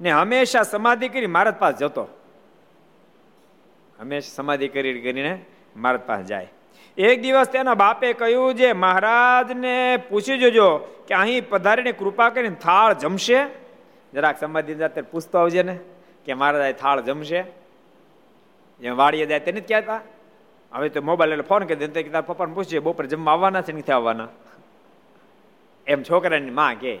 ને 0.00 0.10
હંમેશા 0.10 0.62
સમાધિ 0.62 1.08
કરી 1.08 1.26
મહારાજ 1.26 1.54
પાસે 1.54 1.78
જતો. 1.78 2.04
હંમેશા 3.98 4.34
સમાધિ 4.34 4.68
કરી 4.68 5.00
કરીને 5.00 5.44
મહારાજ 5.76 6.00
પાસે 6.00 6.24
જાય. 6.24 6.48
એક 6.98 7.22
દિવસ 7.22 7.48
તેના 7.48 7.74
બાપે 7.74 8.12
કહ્યું 8.12 8.54
જે, 8.54 8.72
મહારાજને 8.72 9.96
પૂછી 10.08 10.38
જોજો 10.38 10.78
કે 11.08 11.14
અહીં 11.14 11.48
પધારીને 11.48 11.92
કૃપા 11.92 12.28
કરીને 12.28 12.54
થાળ 12.54 12.92
જમશે. 12.94 13.46
જરાક 14.12 14.38
સમાધિ 14.38 14.74
જાતે 14.74 15.00
પૂછતો 15.00 15.38
આવજે 15.38 15.62
ને, 15.62 15.78
કે 16.24 16.34
મહારાજ 16.34 16.76
થાળ 16.76 17.00
જમશે? 17.00 17.44
જેમ 18.80 18.96
વાડીએ 18.96 19.26
જાય 19.26 19.40
તેને 19.40 19.60
જ 19.60 19.68
કહેતા. 19.68 20.00
હવે 20.72 20.88
તો 20.88 21.02
મોબાઈલ 21.02 21.32
એટલે 21.32 21.42
ફોન 21.42 21.64
કરી 21.64 21.76
દે 21.76 21.88
તારા 21.88 22.20
પપ્પાને 22.20 22.54
પૂછજે, 22.54 22.78
બપોરે 22.78 23.08
જમવા 23.08 23.32
આવવાના 23.32 23.62
છે 23.62 23.72
નથી 23.72 23.92
આવવાના? 23.92 24.28
એમ 25.86 26.02
છોકરાની 26.02 26.50
માં 26.50 26.74
કે 26.74 27.00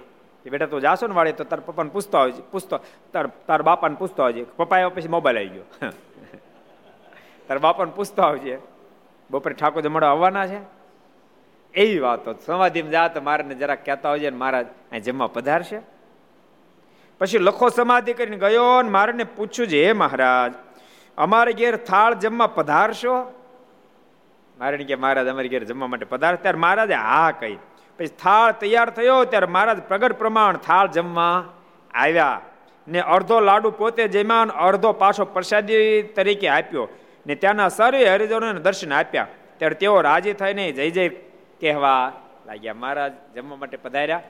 બેટા 0.50 0.66
તું 0.66 0.80
જાશો 0.80 1.06
ને 1.06 1.14
વાળી 1.14 1.32
તો 1.32 1.44
તાર 1.44 1.60
પપ્પાને 1.60 1.90
પૂછતો 1.90 2.18
આવજે, 2.18 2.42
પૂછતો, 2.52 2.80
તાર 3.12 3.26
તાર 3.46 3.62
બાપાને 3.62 3.94
પૂછતો 3.94 4.22
આવજે. 4.22 4.44
પપ્પા 4.56 4.76
આવ્યા 4.76 4.88
પછી 4.88 5.08
મોબાઈલ 5.08 5.38
આવી 5.38 5.48
ગયો. 5.48 5.92
તાર 7.48 7.58
બાપાને 7.58 7.92
પૂછતો 7.92 8.22
આવજે. 8.22 8.58
બપોરે 9.32 9.54
ઠાકોર 9.54 9.82
જમાડો 9.82 10.06
આવવાના 10.06 10.46
છે? 10.46 10.58
એવી 11.74 11.98
વાતો 11.98 12.34
સમાધિમાં 12.46 12.90
જા 12.90 13.08
તો 13.08 13.20
મારે 13.20 13.54
જરાક 13.54 13.84
કહેતા 13.84 14.08
હોય 14.08 14.18
ને 14.18 14.36
મહારાજ 14.36 14.66
અહીં 14.66 15.02
જમવા 15.02 15.26
પધારશે. 15.26 15.80
પછી 17.18 17.38
લખો 17.38 17.68
સમાધિ 17.68 18.12
કરીને 18.12 18.36
ગયો 18.36 18.82
ને 18.82 18.90
મારે 18.90 19.24
પૂછ્યું 19.24 19.68
છે, 19.68 19.86
હે 19.86 19.92
મહારાજ, 19.92 20.52
અમારે 21.18 21.52
ઘેર 21.52 21.76
થાળ 21.76 22.14
જમવા 22.14 22.46
પધારશો? 22.46 23.32
મારે 24.58 24.78
કે, 24.78 24.94
મહારાજ, 24.94 25.26
અમારી 25.26 25.48
ઘેર 25.48 25.64
જમવા 25.64 25.86
માટે 25.86 26.04
પધાર. 26.04 26.36
ત્યારે 26.36 26.58
મહારાજે 26.58 26.94
હા 26.94 27.30
કહી. 27.30 27.58
પછી 27.98 28.06
થાળ 28.06 28.52
તૈયાર 28.52 28.90
થયો 28.90 29.24
ત્યારે 29.24 29.46
મહારાજ 29.46 29.82
પ્રગટ 29.82 30.12
પ્રમાણ 30.12 30.56
થાળ 30.56 30.86
જમવા 30.86 31.44
આવ્યા 31.94 32.40
ને 32.88 33.00
અડધો 33.00 33.40
લાડુ 33.40 33.70
પોતે 33.70 34.08
જમ્યા 34.08 34.40
અડધો 34.40 34.92
પાછો 34.92 35.24
પ્રસાદી 35.24 36.02
તરીકે 36.02 36.48
આપ્યો. 36.48 36.88
ને 37.26 37.34
ત્યાંના 37.34 37.68
સર્વે 37.68 38.08
હરિજનોને 38.08 38.60
દર્શન 38.60 38.92
આપ્યા. 38.92 39.26
ત્યારે 39.58 39.74
તેઓ 39.74 40.00
રાજી 40.00 40.32
થઈને 40.32 40.72
જય 40.72 40.90
જય 40.90 41.08
કહેવા 41.60 42.12
લાગ્યા. 42.46 42.74
મહારાજ 42.74 43.12
જમવા 43.34 43.56
માટે 43.56 43.76
પધાર્યા. 43.76 44.22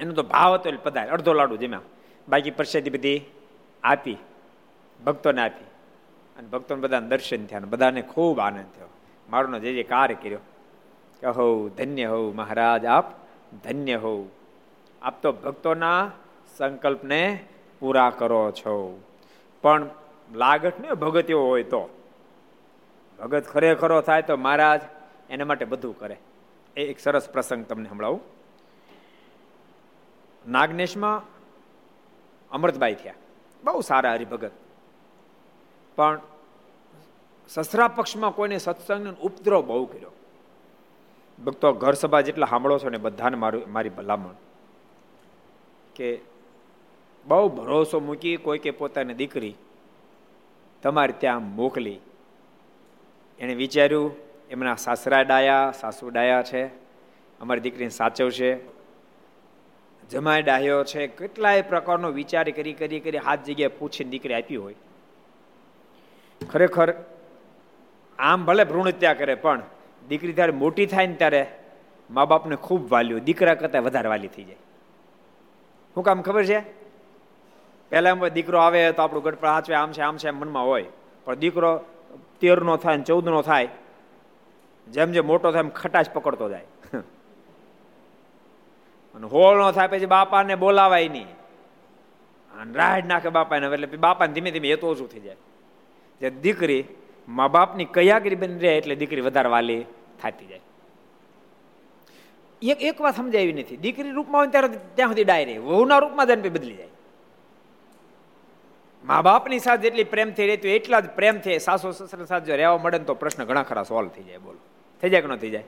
એનો 0.00 0.12
તો 0.12 0.22
ભાવ 0.22 0.54
હતો 0.54 0.68
એટલે 0.68 0.80
પધાર 0.82 1.08
અડધો 1.08 1.32
લાડુ 1.32 1.56
જમ્યા. 1.56 1.80
બાકી 2.28 2.50
પ્રસાદી 2.50 2.90
બધી 2.90 3.20
આપી. 3.82 4.16
ભક્તોને 5.04 5.42
આપી. 5.42 5.64
અને 6.38 6.48
ભક્તોને 6.48 6.80
બધાને 6.80 7.08
દર્શન 7.08 7.46
થયા 7.46 7.60
બધાને 7.60 8.02
ખૂબ 8.02 8.40
આનંદ 8.40 8.66
થયો. 8.78 8.88
મારોનો 9.30 9.58
જે 9.58 9.72
જે 9.72 9.82
કાર્ય 9.82 10.14
કર્યો. 10.14 10.38
કે 11.20 11.26
હો 11.26 11.68
ધન્ય 11.68 12.06
હોઉ 12.06 12.34
મહારાજ 12.34 12.84
આપ. 12.84 13.04
ધન્ય 13.64 13.96
હોવ 13.96 14.24
આપ 15.02 15.22
તો 15.22 15.32
ભક્તોના 15.32 16.10
સંકલ્પને 16.56 17.44
પૂરા 17.80 18.10
કરો 18.10 18.50
છો. 18.50 19.02
પણ 19.62 19.86
લાગત 20.32 20.80
ને 20.80 20.92
ભગત 20.92 21.30
એવો 21.30 21.46
હોય 21.46 21.62
તો. 21.62 21.88
ભગત 23.18 23.46
ખરેખરો 23.46 24.00
થાય 24.00 24.22
તો 24.22 24.36
મહારાજ 24.36 24.80
એના 25.30 25.44
માટે 25.44 25.64
બધું 25.64 25.98
કરે. 25.98 26.16
એ 26.76 26.84
એક 26.84 27.00
સરસ 27.00 27.28
પ્રસંગ 27.28 27.64
તમને 27.64 27.88
સંભળાવું. 27.88 28.20
નાગનેશમાં 30.48 31.22
અમૃતભાઈ 32.50 32.94
થયા. 32.94 33.14
બહુ 33.64 33.80
સારા 33.80 34.12
હરિભગત. 34.12 34.50
પણ 35.96 36.20
સસરા 37.48 37.88
પક્ષમાં 37.88 38.30
કોઈને 38.30 38.58
સત્સંગ 38.58 39.16
ઉપદ્રવ 39.16 39.66
બહુ 39.66 39.84
કર્યો. 39.86 40.10
ભક્તો 41.44 41.72
ઘર 41.72 41.92
સભા 41.92 42.20
જેટલા 42.20 42.46
સાંભળો 42.46 42.78
છો 42.78 42.88
ને 42.88 42.96
બધાને 42.96 43.36
મારું, 43.36 43.72
મારી 43.72 43.88
ભલામણ 43.88 44.34
કે 45.94 46.20
બહુ 47.26 47.48
ભરોસો 47.48 48.00
મૂકી 48.00 48.36
કોઈ 48.36 48.58
કે 48.58 48.70
પોતાની 48.70 49.14
દીકરી 49.14 49.54
તમારે 50.82 51.14
ત્યાં 51.18 51.42
મોકલી. 51.42 52.00
એણે 53.40 53.54
વિચાર્યું, 53.54 54.14
એમના 54.50 54.74
સાસરા 54.74 55.22
ડાયા, 55.22 55.72
સાસુ 55.80 56.10
ડાયા 56.10 56.42
છે, 56.42 56.66
અમારી 57.40 57.60
દીકરીને 57.60 57.90
સાચવશે 57.90 58.60
જમાય 60.10 60.42
ડાહ્યો 60.42 60.84
છે, 60.84 61.06
કેટલાય 61.06 61.62
પ્રકારનો 61.62 62.08
વિચાર 62.10 62.50
કરી 62.50 62.72
કરી 62.72 63.00
કરી 63.00 63.18
હાથ 63.18 63.44
જગ્યાએ 63.44 63.68
પૂછીને 63.68 64.10
દીકરી 64.10 64.34
આપી 64.34 64.56
હોય. 64.56 64.74
ખરેખર 66.50 66.94
આમ 68.18 68.44
ભલે 68.44 68.64
ભ્રૂણત્યા 68.64 69.14
કરે, 69.14 69.34
પણ 69.34 69.62
દીકરી 70.08 70.32
ત્યારે 70.32 70.52
મોટી 70.52 70.86
થાય 70.86 71.06
ને 71.06 71.14
ત્યારે 71.14 71.46
મા 72.10 72.24
બાપને 72.24 72.56
ખૂબ 72.56 72.90
વાલ્યું 72.90 73.20
દીકરા 73.20 73.54
કરતાં 73.54 73.82
વધારે 73.82 74.08
વાલી 74.08 74.28
થઈ 74.28 74.44
જાય. 74.44 74.56
શું 75.94 76.04
કામ 76.04 76.22
ખબર 76.22 76.44
છે? 76.44 76.81
પહેલા 77.92 78.28
દીકરો 78.28 78.58
આવે 78.58 78.92
તો 78.92 79.02
આપણું 79.02 79.22
ગઢ 79.22 79.44
હાચવે 79.44 79.76
આમ 79.76 79.92
છે 79.92 80.00
આમ 80.00 80.16
છે, 80.16 80.28
એમ 80.28 80.36
મનમાં 80.36 80.66
હોય. 80.66 80.84
પણ 81.24 81.34
દીકરો 81.34 81.80
તેર 82.40 82.62
નો 82.62 82.76
થાય 82.76 82.96
ને 82.96 83.02
ચૌદ 83.02 83.28
નો 83.28 83.42
થાય, 83.42 83.68
જેમ 84.90 85.12
જેમ 85.12 85.26
મોટો 85.26 85.52
થાય 85.52 85.60
એમ 85.60 85.68
ખટાશ 85.68 86.10
પકડતો 86.10 86.48
જાય. 86.48 86.64
અને 89.14 89.26
હોળ 89.26 89.56
નો 89.56 89.72
થાય 89.72 89.88
પછી 89.88 90.06
બાપાને 90.06 90.54
બોલાવાય 90.54 91.08
નહીં. 91.08 91.26
અને 92.60 92.72
રાડ 92.74 93.06
નાખે 93.06 93.28
બાપાને, 93.28 93.66
એટલે 93.66 93.86
બાપાને 93.86 94.32
ધીમે 94.32 94.50
ધીમે 94.50 94.68
એ 94.68 94.76
તો 94.76 94.86
ઓછું 94.88 95.08
થઈ 95.10 95.20
જાય. 95.20 95.36
જે 96.20 96.30
દીકરી 96.30 96.84
મા 97.28 97.48
બાપની 97.48 97.84
કયાગરી 97.84 98.34
બની 98.34 98.58
રહે 98.58 98.78
એટલે 98.78 98.94
દીકરી 98.94 99.20
વધારે 99.20 99.48
વાલી 99.48 99.84
થતી 100.22 100.46
જાય. 100.46 100.60
એક 102.62 102.82
એક 102.82 103.00
વાત 103.00 103.16
સમજાવી 103.16 103.52
નથી. 103.52 103.76
દીકરી 103.76 104.10
રૂપમાં 104.10 104.40
હોય 104.40 104.48
ત્યારે 104.48 104.68
ત્યાં 104.68 105.10
સુધી 105.10 105.24
ડાયરી 105.24 105.58
વહુના 105.58 105.98
રૂપમાં 105.98 106.26
જાય 106.26 106.36
બદલી 106.36 106.74
જાય. 106.74 106.91
મા 109.04 109.22
બાપની 109.28 109.60
સાથે 109.66 109.82
જેટલી 109.84 110.08
પ્રેમથી 110.14 110.46
રહેતી 110.50 110.74
એટલા 110.78 111.00
જ 111.04 111.08
પ્રેમથી 111.18 111.58
સાસુ 111.66 111.92
સસરા 111.92 112.26
સાથે 112.32 112.46
જો 112.50 112.56
રહેવા 112.60 112.82
મળે 112.84 112.98
તો 113.08 113.14
પ્રશ્ન 113.22 113.44
ઘણા 113.44 113.66
ખરા 113.70 113.86
સોલ્વ 113.92 114.10
થઈ 114.14 114.26
જાય, 114.28 114.40
બોલો. 114.46 114.60
થઈ 115.02 115.10
જાય 115.12 115.22
કે 115.24 115.28
ન 115.28 115.36
થઈ 115.44 115.52
જાય? 115.54 115.66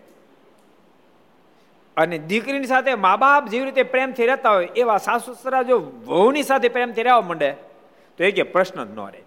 અને 1.96 2.16
દીકરીની 2.30 2.70
સાથે 2.74 2.92
મા 3.06 3.16
બાપ 3.24 3.50
જેવી 3.52 3.66
રીતે 3.68 3.84
પ્રેમથી 3.94 4.28
રહેતા 4.30 4.54
હોય, 4.56 4.70
એવા 4.82 5.00
સાસુ 5.08 5.34
સસરા 5.34 5.62
જો 5.70 5.76
વહુની 6.08 6.46
સાથે 6.50 6.68
પ્રેમથી 6.76 7.06
રહેવા 7.08 7.26
માંડે, 7.30 7.50
તો 8.18 8.20
એ 8.24 8.32
કે 8.32 8.44
પ્રશ્ન 8.54 8.78
જ 8.84 8.90
ન 8.94 9.00
રહે. 9.14 9.22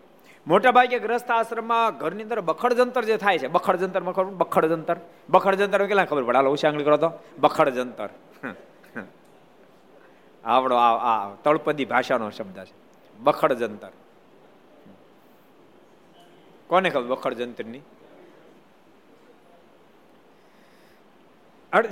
મોટા 0.48 0.72
ભાગે 0.72 0.98
ગ્રસ્થ 1.04 1.32
આશ્રમમાં 1.36 2.00
ઘરની 2.00 2.26
અંદર 2.26 2.40
બખડ 2.50 2.80
જંતર 2.80 3.04
જે 3.12 3.16
થાય 3.24 3.40
છે 3.44 3.48
બખડ 3.52 3.82
જંતર 3.84 4.02
બખડ 4.42 4.72
જંતર 4.74 4.98
બખડ 5.30 5.60
જંતર 5.62 5.82
કેટલા 5.84 6.08
ખબર 6.08 6.24
પડે? 6.24 6.38
હાલો 6.40 6.56
ઉશાંગલી 6.56 6.88
કરો 6.88 6.98
તો. 6.98 7.10
બખડ 7.44 7.76
જંતર 7.78 8.10
આવડો 10.44 10.76
આ 10.80 11.16
તળપદી 11.44 11.88
ભાષાનો 11.92 12.32
શબ્દ 12.32 12.58
છે. 12.68 12.76
બખડ 13.20 13.54
જંતર. 13.54 13.92
કોને 16.68 16.90
ખબર 16.90 17.08
બખડ 17.08 17.34
જંતરની? 17.34 17.82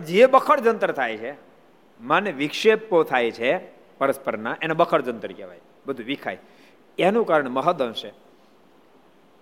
જે 0.03 0.25
બખડ 0.25 0.59
જંતર 0.59 0.91
થાય 0.91 1.17
છે, 1.17 1.31
માને 2.01 2.31
વિક્ષેપો 2.31 3.03
થાય 3.03 3.31
છે 3.31 3.57
પરસ્પરના, 3.97 4.57
એને 4.61 4.73
બખડ 4.73 5.01
જંતર 5.01 5.31
કહેવાય. 5.31 5.61
બધું 5.85 6.05
વિખાય. 6.05 6.37
એનું 6.97 7.25
કારણ 7.25 7.49
મહદઅંશે 7.49 8.13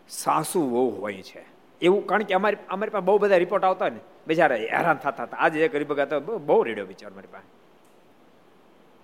સાસુ 0.09 0.69
બહુ 0.69 0.89
હોય 1.01 1.21
છે. 1.21 1.45
એવું 1.81 2.05
કારણ 2.07 2.23
કે 2.23 2.33
અમારી 2.33 2.57
અમારી 2.69 2.89
પાસે 2.89 3.05
બહુ 3.05 3.17
બધા 3.17 3.37
રિપોર્ટ 3.37 3.63
આવતા 3.63 3.89
ને, 3.89 3.99
બિચારા 4.27 4.55
હેરાન 4.55 4.97
થતા 4.97 5.23
હતા. 5.23 5.37
આજે 5.37 5.67
ગરીબ 5.67 5.99
હતા 5.99 6.19
બહુ 6.19 6.63
રેડ્યો 6.63 6.85
બિચાર 6.85 7.11
મારી 7.11 7.27
પાસે. 7.31 7.47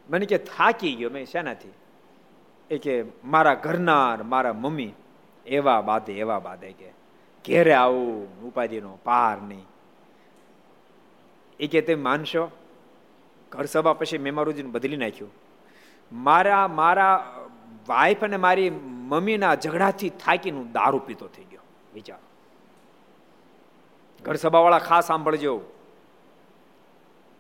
મને 0.09 0.25
કે 0.25 0.37
થાકી 0.37 0.95
ગયો 0.95 1.09
મેં, 1.09 1.25
શેનાથી? 1.25 1.69
એ 2.69 2.77
કે 2.77 3.03
મારા 3.25 3.53
ઘરનાર, 3.53 4.23
મારા 4.23 4.53
મમ્મી, 4.53 4.93
એવા 5.45 5.81
બાધે 5.81 6.13
એવા 6.13 6.39
બાધે 6.39 6.71
કે, 6.71 6.89
ઘેરે 7.45 7.73
આવું 7.73 8.41
ઉપાધિનો 8.41 8.99
પાર 9.03 9.41
નહીં. 9.41 9.65
એ 11.59 11.67
કે 11.67 11.81
તે 11.81 11.95
માનશો? 11.95 12.51
ઘર 13.49 13.65
સભા 13.65 13.93
પછી 13.93 14.17
મેં 14.17 14.35
મારું 14.35 14.71
બદલી 14.71 14.97
નાખ્યું. 14.97 15.31
મારા 16.11 16.67
મારા 16.67 17.35
વાઈફ 17.87 18.23
અને 18.23 18.37
મારી 18.37 18.69
મમ્મીના 18.69 19.55
ઝઘડાથી 19.55 20.09
થાકીને 20.09 20.63
દારૂ 20.63 20.99
પીતો 20.99 21.27
થઈ 21.27 21.43
ગયો, 21.43 21.61
વિચાર. 21.93 22.17
ઘર 24.23 24.35
સભાવાળા 24.35 24.79
ખાસ 24.79 25.07
સાંભળજો. 25.07 25.61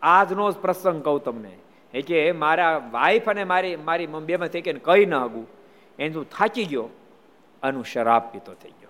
આજનો 0.01 0.51
જ 0.51 0.55
પ્રસંગ 0.55 1.03
કહું 1.03 1.23
તમને. 1.23 1.57
એ 1.93 2.01
કે 2.01 2.31
મારા 2.31 2.89
વાઈફ 2.91 3.29
અને 3.29 3.43
મારી 3.43 3.75
મારી 3.75 4.07
બેમાં 4.07 4.47
થઈ 4.47 4.61
કે 4.61 4.73
કઈ 4.73 5.05
ન 5.05 5.13
હગું 5.13 5.47
એને 5.99 6.15
હું 6.15 6.29
થાકી 6.29 6.65
ગયો 6.65 6.89
અને 7.63 7.83
શરાબ 7.83 8.31
પીતો 8.31 8.53
થઈ 8.53 8.69
ગયો. 8.69 8.89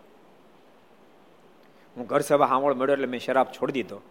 હું 1.97 2.07
ઘર 2.07 2.19
સભા 2.19 2.47
સાંભળ 2.47 2.73
મળ્યો 2.73 2.93
એટલે 2.93 3.07
મેં 3.07 3.19
શરાબ 3.19 3.47
છોડી 3.47 3.71
દીધો. 3.71 4.01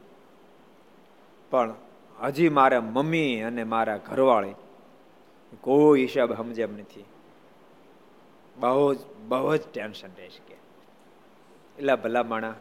પણ 1.50 1.74
હજી 2.22 2.48
મારા 2.48 2.80
મમ્મી 2.80 3.40
અને 3.40 3.64
મારા 3.64 3.96
ઘરવાળી 3.96 4.54
કોઈ 5.60 6.00
હિસાબ 6.00 6.36
સમજે 6.36 6.62
એમ 6.62 6.78
નથી. 6.78 7.04
બહુ 8.56 8.94
જ 8.94 8.98
બહુ 9.28 9.56
જ 9.56 9.60
ટેન્શન 9.72 10.08
રહેશે 10.16 10.42
કે. 10.48 10.54
એટલે 11.78 11.94
ભલા 11.94 12.22
માણા, 12.22 12.54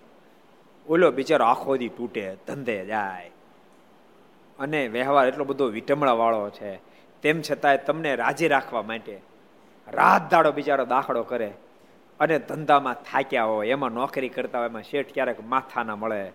ઓલો 0.90 1.12
બિચારો 1.12 1.46
આખો 1.46 1.78
દી 1.78 1.90
તૂટે, 1.90 2.36
ધંધે 2.48 2.86
જાય. 2.86 3.32
અને 4.60 4.88
વ્યવહાર 4.88 5.28
એટલો 5.28 5.44
બધો 5.44 5.68
વિટમળાવાળો 5.68 6.50
છે. 6.50 6.76
તેમ 7.22 7.42
છતાંય 7.42 7.78
તમને 7.78 8.16
રાજી 8.16 8.48
રાખવા 8.48 8.82
માટે 8.82 9.22
રાત 9.88 10.32
દાડો 10.32 10.52
બિચારો 10.52 10.86
દાખલો 10.86 11.24
કરે 11.24 11.54
અને 12.20 12.40
ધંધામાં 12.40 12.94
થાક્યા 12.94 13.44
હોય, 13.44 13.68
એમાં 13.68 13.92
નોકરી 13.92 14.30
કરતા 14.30 14.60
હોય, 14.60 14.70
એમાં 14.70 14.84
શેઠ 14.84 15.14
ક્યારેક 15.14 15.44
માથા 15.44 15.84
ના 15.84 15.96
મળે. 15.96 16.32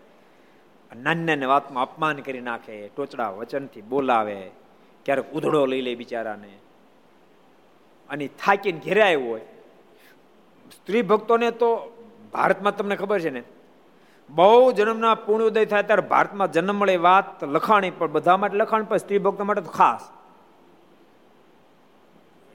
નાની 0.96 1.46
વાતમાં 1.46 1.84
અપમાન 1.84 2.16
કરી 2.16 2.40
નાખે, 2.40 2.88
ટોચડા 2.88 3.30
વચનથી 3.30 3.82
બોલાવે, 3.82 4.50
ક્યારેક 5.04 5.32
ઉધડો 5.32 5.66
લઈ 5.66 5.80
લે 5.80 5.94
બિચારાને. 5.94 6.50
અને 8.10 8.26
થાકીને 8.26 8.80
ઘેરાય 8.84 9.14
હોય. 9.14 9.40
સ્ત્રી 10.72 11.02
ભક્તોને 11.02 11.50
તો 11.50 11.92
ભારતમાં 12.32 12.76
તમને 12.76 12.96
ખબર 12.96 13.20
છે 13.20 13.30
ને 13.30 13.42
બહુ 14.30 14.72
જન્મના 14.72 15.14
પૂર્ણોદય 15.14 15.64
થાય 15.64 15.82
ત્યારે 15.82 16.02
ભારતમાં 16.02 16.52
જન્મ 16.52 16.76
મળે 16.76 16.96
વાત 16.96 17.44
લખાણી 17.44 17.90
પણ 17.90 18.12
બધા 18.12 18.36
માટે 18.36 18.56
લખાણ, 18.56 18.84
પણ 18.84 18.96
સ્ત્રી 18.96 19.18
ભક્તો 19.18 19.44
માટે 19.44 19.62
ખાસ. 19.62 20.10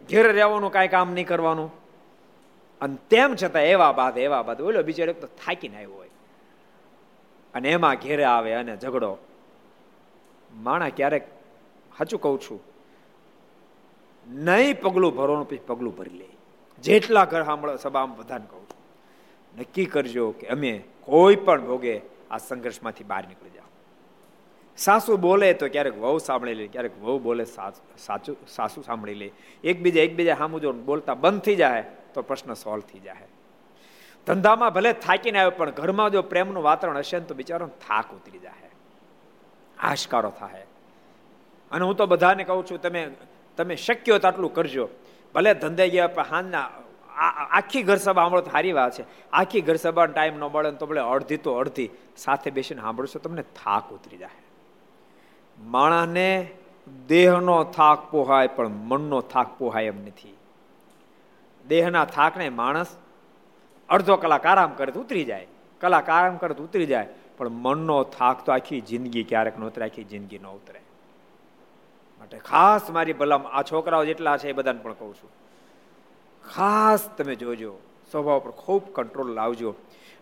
ઘેરે 0.09 0.31
રહેવાનું, 0.31 0.71
કાંઈ 0.71 0.87
કામ 0.87 1.13
નહીં 1.13 1.27
કરવાનું. 1.27 1.69
અને 2.81 2.95
તેમ 3.09 3.35
છતાં 3.35 3.61
એવા 3.63 3.91
બાદ 3.91 4.17
એવા 4.17 4.43
બાદ, 4.43 4.61
ઓલો 4.61 4.79
એક 4.79 5.21
તો 5.21 5.27
થાકીને 5.27 5.77
આવ્યો 5.77 5.93
હોય. 5.93 6.09
અને 7.53 7.67
એમાં 7.69 7.95
ઘેરે 7.95 8.23
આવે 8.23 8.53
અને 8.53 8.73
ઝઘડો. 8.77 9.17
માણા 10.51 10.89
ક્યારેક, 10.89 11.25
સાચું 11.97 12.21
કહું 12.21 12.39
છું, 12.41 12.59
નહીં 14.25 14.81
પગલું 14.81 15.15
ભરવાનું 15.15 15.49
પછી 15.49 15.65
પગલું 15.67 15.93
ભરી 15.97 16.17
લે. 16.17 16.29
જેટલા 16.83 17.25
ઘર 17.25 17.43
સાંભળો 17.43 17.77
સભામાં 17.77 18.17
બધાને 18.17 18.45
કહું 18.49 18.65
છું. 18.69 18.76
નક્કી 19.57 19.85
કરજો 19.85 20.31
કે 20.31 20.47
અમે 20.47 20.83
કોઈ 21.01 21.35
પણ 21.35 21.65
ભોગે 21.65 22.01
આ 22.31 22.37
સંઘર્ષમાંથી 22.37 23.03
બહાર 23.03 23.23
નીકળી 23.27 23.49
જાઓ. 23.49 23.69
સાસુ 24.77 25.17
બોલે 25.17 25.53
તો 25.53 25.67
ક્યારેક 25.67 25.95
વહુ 26.01 26.17
સાંભળી 26.17 26.53
લે, 26.53 26.67
ક્યારેક 26.67 27.01
વહુ 27.01 27.19
બોલે 27.19 27.45
સાચું, 27.97 28.37
સાસુ 28.47 28.81
સાંભળી 28.81 29.13
લે. 29.13 29.31
એકબીજા 29.63 30.01
એકબીજા 30.01 30.35
સામું 30.35 30.61
જો 30.61 30.73
બોલતા 30.73 31.13
બંધ 31.13 31.41
થઈ 31.41 31.55
જાય 31.55 31.83
તો 32.13 32.21
પ્રશ્ન 32.21 32.53
સોલ્વ 32.53 32.81
થઈ 32.81 32.99
જાય. 32.99 33.27
ધંધામાં 34.27 34.73
ભલે 34.73 34.93
થાકીને 34.93 35.39
આવ્યો 35.39 35.51
પણ 35.51 35.71
ઘરમાં 35.71 36.11
જો 36.11 36.21
પ્રેમનું 36.21 36.63
વાતાવરણ 36.63 36.97
હશે 36.97 37.19
ને 37.19 37.25
તો 37.25 37.35
બિચારો 37.35 37.67
થાક 37.67 38.07
ઉતરી 38.13 38.39
જાય. 38.39 38.69
આશકારો 39.77 40.31
થાય. 40.39 40.65
અને 41.71 41.85
હું 41.85 41.95
તો 41.95 42.05
બધાને 42.05 42.43
કહું 42.43 42.65
છું, 42.65 42.81
તમે 42.81 43.01
તમે 43.57 43.75
શક્ય 43.75 44.11
હોય 44.11 44.19
તો 44.19 44.27
આટલું 44.27 44.53
કરજો. 44.53 44.89
ભલે 45.33 45.53
ધંધે 45.53 45.89
ગયા 45.89 46.07
પણ 46.07 46.23
હાંજના 46.23 46.69
આખી 47.17 47.83
ઘર 47.83 47.95
સભા 47.95 48.21
સાંભળો 48.21 48.41
તો 48.41 48.51
સારી 48.51 48.71
વાત 48.71 48.99
છે. 48.99 49.31
આખી 49.31 49.61
ઘર 49.61 49.75
સભા 49.75 50.05
ટાઈમ 50.05 50.37
ન 50.37 50.43
મળે 50.43 50.71
તો 50.71 50.85
ભલે 50.85 51.01
અડધી 51.01 51.37
તો 51.37 51.53
અડધી. 51.53 51.89
સાથે 52.17 52.51
બેસીને 52.51 52.81
સાંભળશો 52.81 53.19
તમને 53.19 53.41
થાક 53.41 53.93
ઉતરી 53.93 54.17
જાય. 54.17 54.29
માણસને 55.59 56.51
દેહનો 57.07 57.63
થાક 57.63 58.11
પોહાય, 58.11 58.47
પણ 58.47 58.67
મનનો 58.67 59.21
થાક 59.21 59.47
પોહાય 59.57 59.85
એમ 59.85 60.01
નથી. 60.01 60.37
દેહના 61.67 62.05
થાકને 62.05 62.49
માણસ 62.49 62.95
અડધો 63.89 64.15
કલાક 64.15 64.45
આરામ 64.45 64.69
કરે 64.69 64.91
તો 64.91 64.99
ઉતરી 64.99 65.23
જાય. 65.23 65.47
કલાક 65.81 66.09
આરામ 66.09 66.37
કરે 66.37 66.53
તો 66.53 66.63
ઉતરી 66.63 66.85
જાય. 66.85 67.07
પણ 67.37 67.49
મનનો 67.49 68.03
થાક 68.03 68.45
તો 68.45 68.51
આખી 68.51 68.81
જિંદગી 68.81 69.23
ક્યારેક 69.23 69.59
ન 69.59 69.63
ઉતરે, 69.63 69.85
આખી 69.85 70.03
જિંદગી 70.03 70.39
ન 70.39 70.47
ઉતરે. 70.47 70.81
માટે 72.19 72.37
ખાસ 72.37 72.89
મારી 72.89 73.13
ભલામ 73.13 73.47
આ 73.47 73.61
છોકરાઓ 73.61 74.05
જેટલા 74.05 74.37
છે 74.37 74.49
એ 74.49 74.51
બધાને 74.51 74.79
પણ 74.79 74.93
કહું 74.93 75.15
છું. 75.15 75.29
ખાસ 76.53 77.01
તમે 77.17 77.35
જોજો. 77.35 77.73
સ્વભાવ 78.11 78.39
પર 78.39 78.51
ખૂબ 78.51 78.83
કંટ્રોલ 78.95 79.29
લાવજો. 79.33 79.75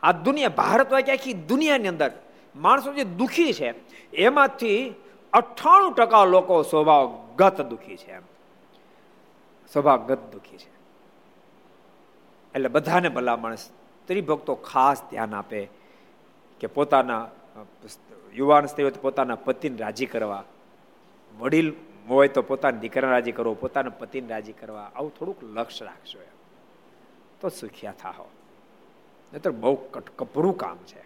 આ 0.03 0.11
દુનિયા 0.11 0.57
ભારત 0.61 0.87
હોય 0.93 1.01
કે 1.01 1.11
આખી 1.11 1.33
દુનિયાની 1.33 1.87
અંદર 1.87 2.11
માણસો 2.55 2.93
જે 2.93 3.03
દુઃખી 3.03 3.53
છે, 3.53 3.69
એમાંથી 4.13 4.79
અઠ્ઠાણું 5.33 5.93
ટકા 5.93 6.25
લોકો 6.25 6.55
સ્વભાવ 6.63 7.07
ગત 7.35 7.57
દુઃખી 7.61 7.97
છે. 7.97 8.11
એમ 8.11 8.25
સ્વભાવ 9.71 9.99
ગત 10.07 10.21
દુઃખી 10.33 10.57
છે. 10.57 10.71
એટલે 12.53 12.69
બધાને 12.69 13.09
ભલામણ 13.09 13.55
સ્ત્રી 13.55 14.21
ભક્તો 14.21 14.53
ખાસ 14.55 14.97
ધ્યાન 15.09 15.33
આપે 15.33 15.61
કે 16.61 16.67
પોતાના 16.67 17.23
યુવાન 18.35 18.65
સ્ત્રીઓ 18.65 18.89
પોતાના 19.01 19.35
પતિને 19.35 19.77
રાજી 19.77 20.05
કરવા. 20.05 20.43
વડીલ 21.39 21.69
હોય 22.07 22.27
તો 22.27 22.41
પોતાના 22.41 22.77
દીકરાને 22.77 23.13
રાજી 23.13 23.31
કરવો, 23.31 23.53
પોતાના 23.53 23.89
પતિને 23.89 24.27
રાજી 24.27 24.51
કરવા. 24.51 24.91
આવું 24.95 25.13
થોડુંક 25.15 25.43
લક્ષ્ય 25.43 25.85
રાખશો 25.85 26.19
એમ. 26.19 26.35
તો 27.41 27.49
સુખિયા 27.49 27.91
થાઓ. 27.91 28.25
નહીતર 29.33 29.51
બહુ 29.51 29.75
કપરું 30.15 30.57
કામ 30.57 30.77
છે. 30.77 31.05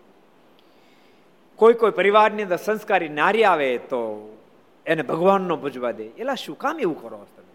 કોઈ 1.56 1.74
કોઈ 1.74 1.92
પરિવારની 1.92 2.44
અંદર 2.44 2.56
સંસ્કારી 2.56 3.10
નારી 3.10 3.44
આવે 3.44 3.78
તો 3.78 4.36
એને 4.86 5.02
ભગવાનનો 5.02 5.58
ભજવા 5.58 5.92
દે. 5.92 6.04
એલા 6.04 6.36
શું 6.36 6.58
કામ 6.58 6.80
એવું 6.80 7.02
કરો 7.02 7.28
તમે? 7.38 7.50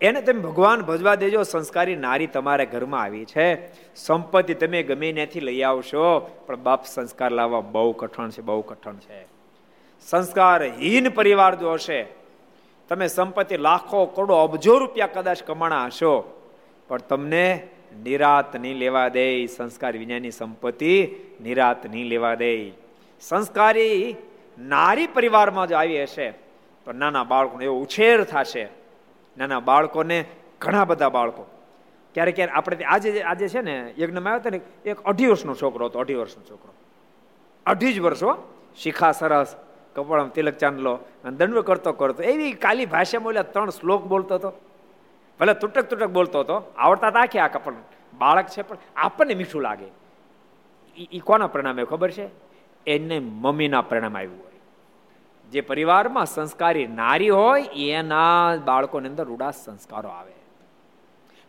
એને 0.00 0.22
તમે 0.22 0.40
ભગવાન 0.40 0.82
ભજવા 0.82 1.14
દેજો, 1.14 1.42
સંસ્કારી 1.42 1.96
નારી 1.96 2.26
તમારા 2.26 2.64
ઘરમાં 2.64 3.02
આવી 3.02 3.24
છે. 3.24 3.72
સંપત્તિ 3.94 4.54
તમે 4.54 4.82
ગમે 4.82 5.12
ત્યાંથી 5.12 5.40
લઈ 5.40 5.62
આવશો, 5.62 6.18
પણ 6.46 6.56
બાપ 6.56 6.84
સંસ્કાર 6.86 7.30
લાવવા 7.30 7.60
બહુ 7.60 7.92
કઠણ 7.92 8.30
છે, 8.30 8.42
બહુ 8.42 8.62
કઠણ 8.62 8.96
છે. 8.96 9.33
સંસ્કારહીન 10.10 11.08
પરિવાર 11.08 11.54
જો 11.54 11.72
હશે. 11.72 12.06
તમે 12.88 13.06
સંપત્તિ 13.06 13.56
લાખો, 13.56 14.06
કરોડો, 14.06 14.34
અબજો 14.34 14.78
રૂપિયા 14.78 15.06
કદાચ 15.06 15.42
કમાણા 15.42 15.86
હશો 15.86 16.40
પણ 16.88 16.98
તમને 16.98 17.68
નિરાત 18.02 18.56
નહીં 18.56 18.76
લેવા 18.76 19.08
દે 19.08 19.46
સંસ્કાર 19.46 19.96
વિનાની 19.96 20.30
સંપત્તિ 20.30 21.08
નિરાત 21.40 21.86
નહીં 21.86 22.06
લેવા 22.06 22.34
દે 22.34 22.70
સંસ્કારી 23.20 24.16
નારી 24.58 25.06
પરિવારમાં 25.06 25.68
જો 25.68 25.76
આવી 25.76 26.02
હશે. 26.02 26.30
તો 26.84 26.92
નાના 26.92 27.24
બાળકોને 27.24 27.64
એવો 27.64 27.80
ઉછેર 27.80 28.24
થશે. 28.24 28.68
નાના 29.38 29.60
બાળકોને 29.60 30.24
ઘણા 30.60 30.84
બધા 30.84 31.08
બાળકો. 31.08 31.46
ક્યારેક 32.14 32.36
ક્યારે 32.36 32.52
આપણે 32.52 32.84
આજે 32.84 33.22
આજે 33.22 33.48
છે 33.48 33.60
ને, 33.60 33.94
યજ્ઞમાં 33.98 34.32
આવ્યો 34.32 34.40
હતો 34.40 34.50
ને, 34.50 34.90
એક 34.90 35.00
અઢી 35.00 35.26
વર્ષનો 35.26 35.54
છોકરો 35.54 35.86
હતો, 35.86 35.98
અઢી 35.98 36.14
વર્ષનો 36.14 36.44
છોકરો. 36.50 36.72
અઢી 37.66 37.92
જ 37.92 38.00
વર્ષો 38.00 38.58
શિખા 38.76 39.12
સરસ. 39.12 39.56
કપડામાં 39.94 40.32
તિલક 40.32 40.54
ચાંદલો 40.54 40.94
અને 40.94 41.36
દંડ 41.36 41.58
કરતો 41.58 41.92
કરતો, 41.92 42.22
એવી 42.22 42.52
કાલી 42.52 42.86
ભાષામાં 42.86 43.28
ઓલા 43.28 43.42
ત્રણ 43.42 43.70
શ્લોક 43.70 44.04
બોલતો 44.04 44.34
હતો. 44.34 44.52
ભલે 45.40 45.54
તૂટક 45.54 45.90
તૂટક 45.90 46.06
બોલતો 46.06 46.40
હતો, 46.40 46.74
આવડતા 46.76 47.06
હતા 47.06 47.20
આખી 47.20 47.38
આ 47.38 47.48
કપડ 47.48 47.74
બાળક 48.18 48.46
છે 48.46 48.62
પણ 48.62 48.76
આપણને 48.96 49.34
મીઠું 49.34 49.62
લાગે. 49.62 49.84
એ 51.12 51.18
કોના 51.18 51.46
પરિણામે 51.46 51.84
ખબર 51.84 52.10
છે? 52.10 52.28
એને 52.86 53.18
મમ્મીના 53.18 53.80
પરિણામ 53.82 54.16
આવ્યું 54.16 54.44
હોય. 54.44 54.60
જે 55.50 55.60
પરિવારમાં 55.60 56.26
સંસ્કારી 56.26 56.86
નારી 56.86 57.28
હોય, 57.28 57.62
એના 57.62 58.56
બાળકોની 58.64 59.08
અંદર 59.08 59.24
રૂડા 59.24 59.50
સંસ્કારો 59.50 60.08
આવે. 60.08 60.32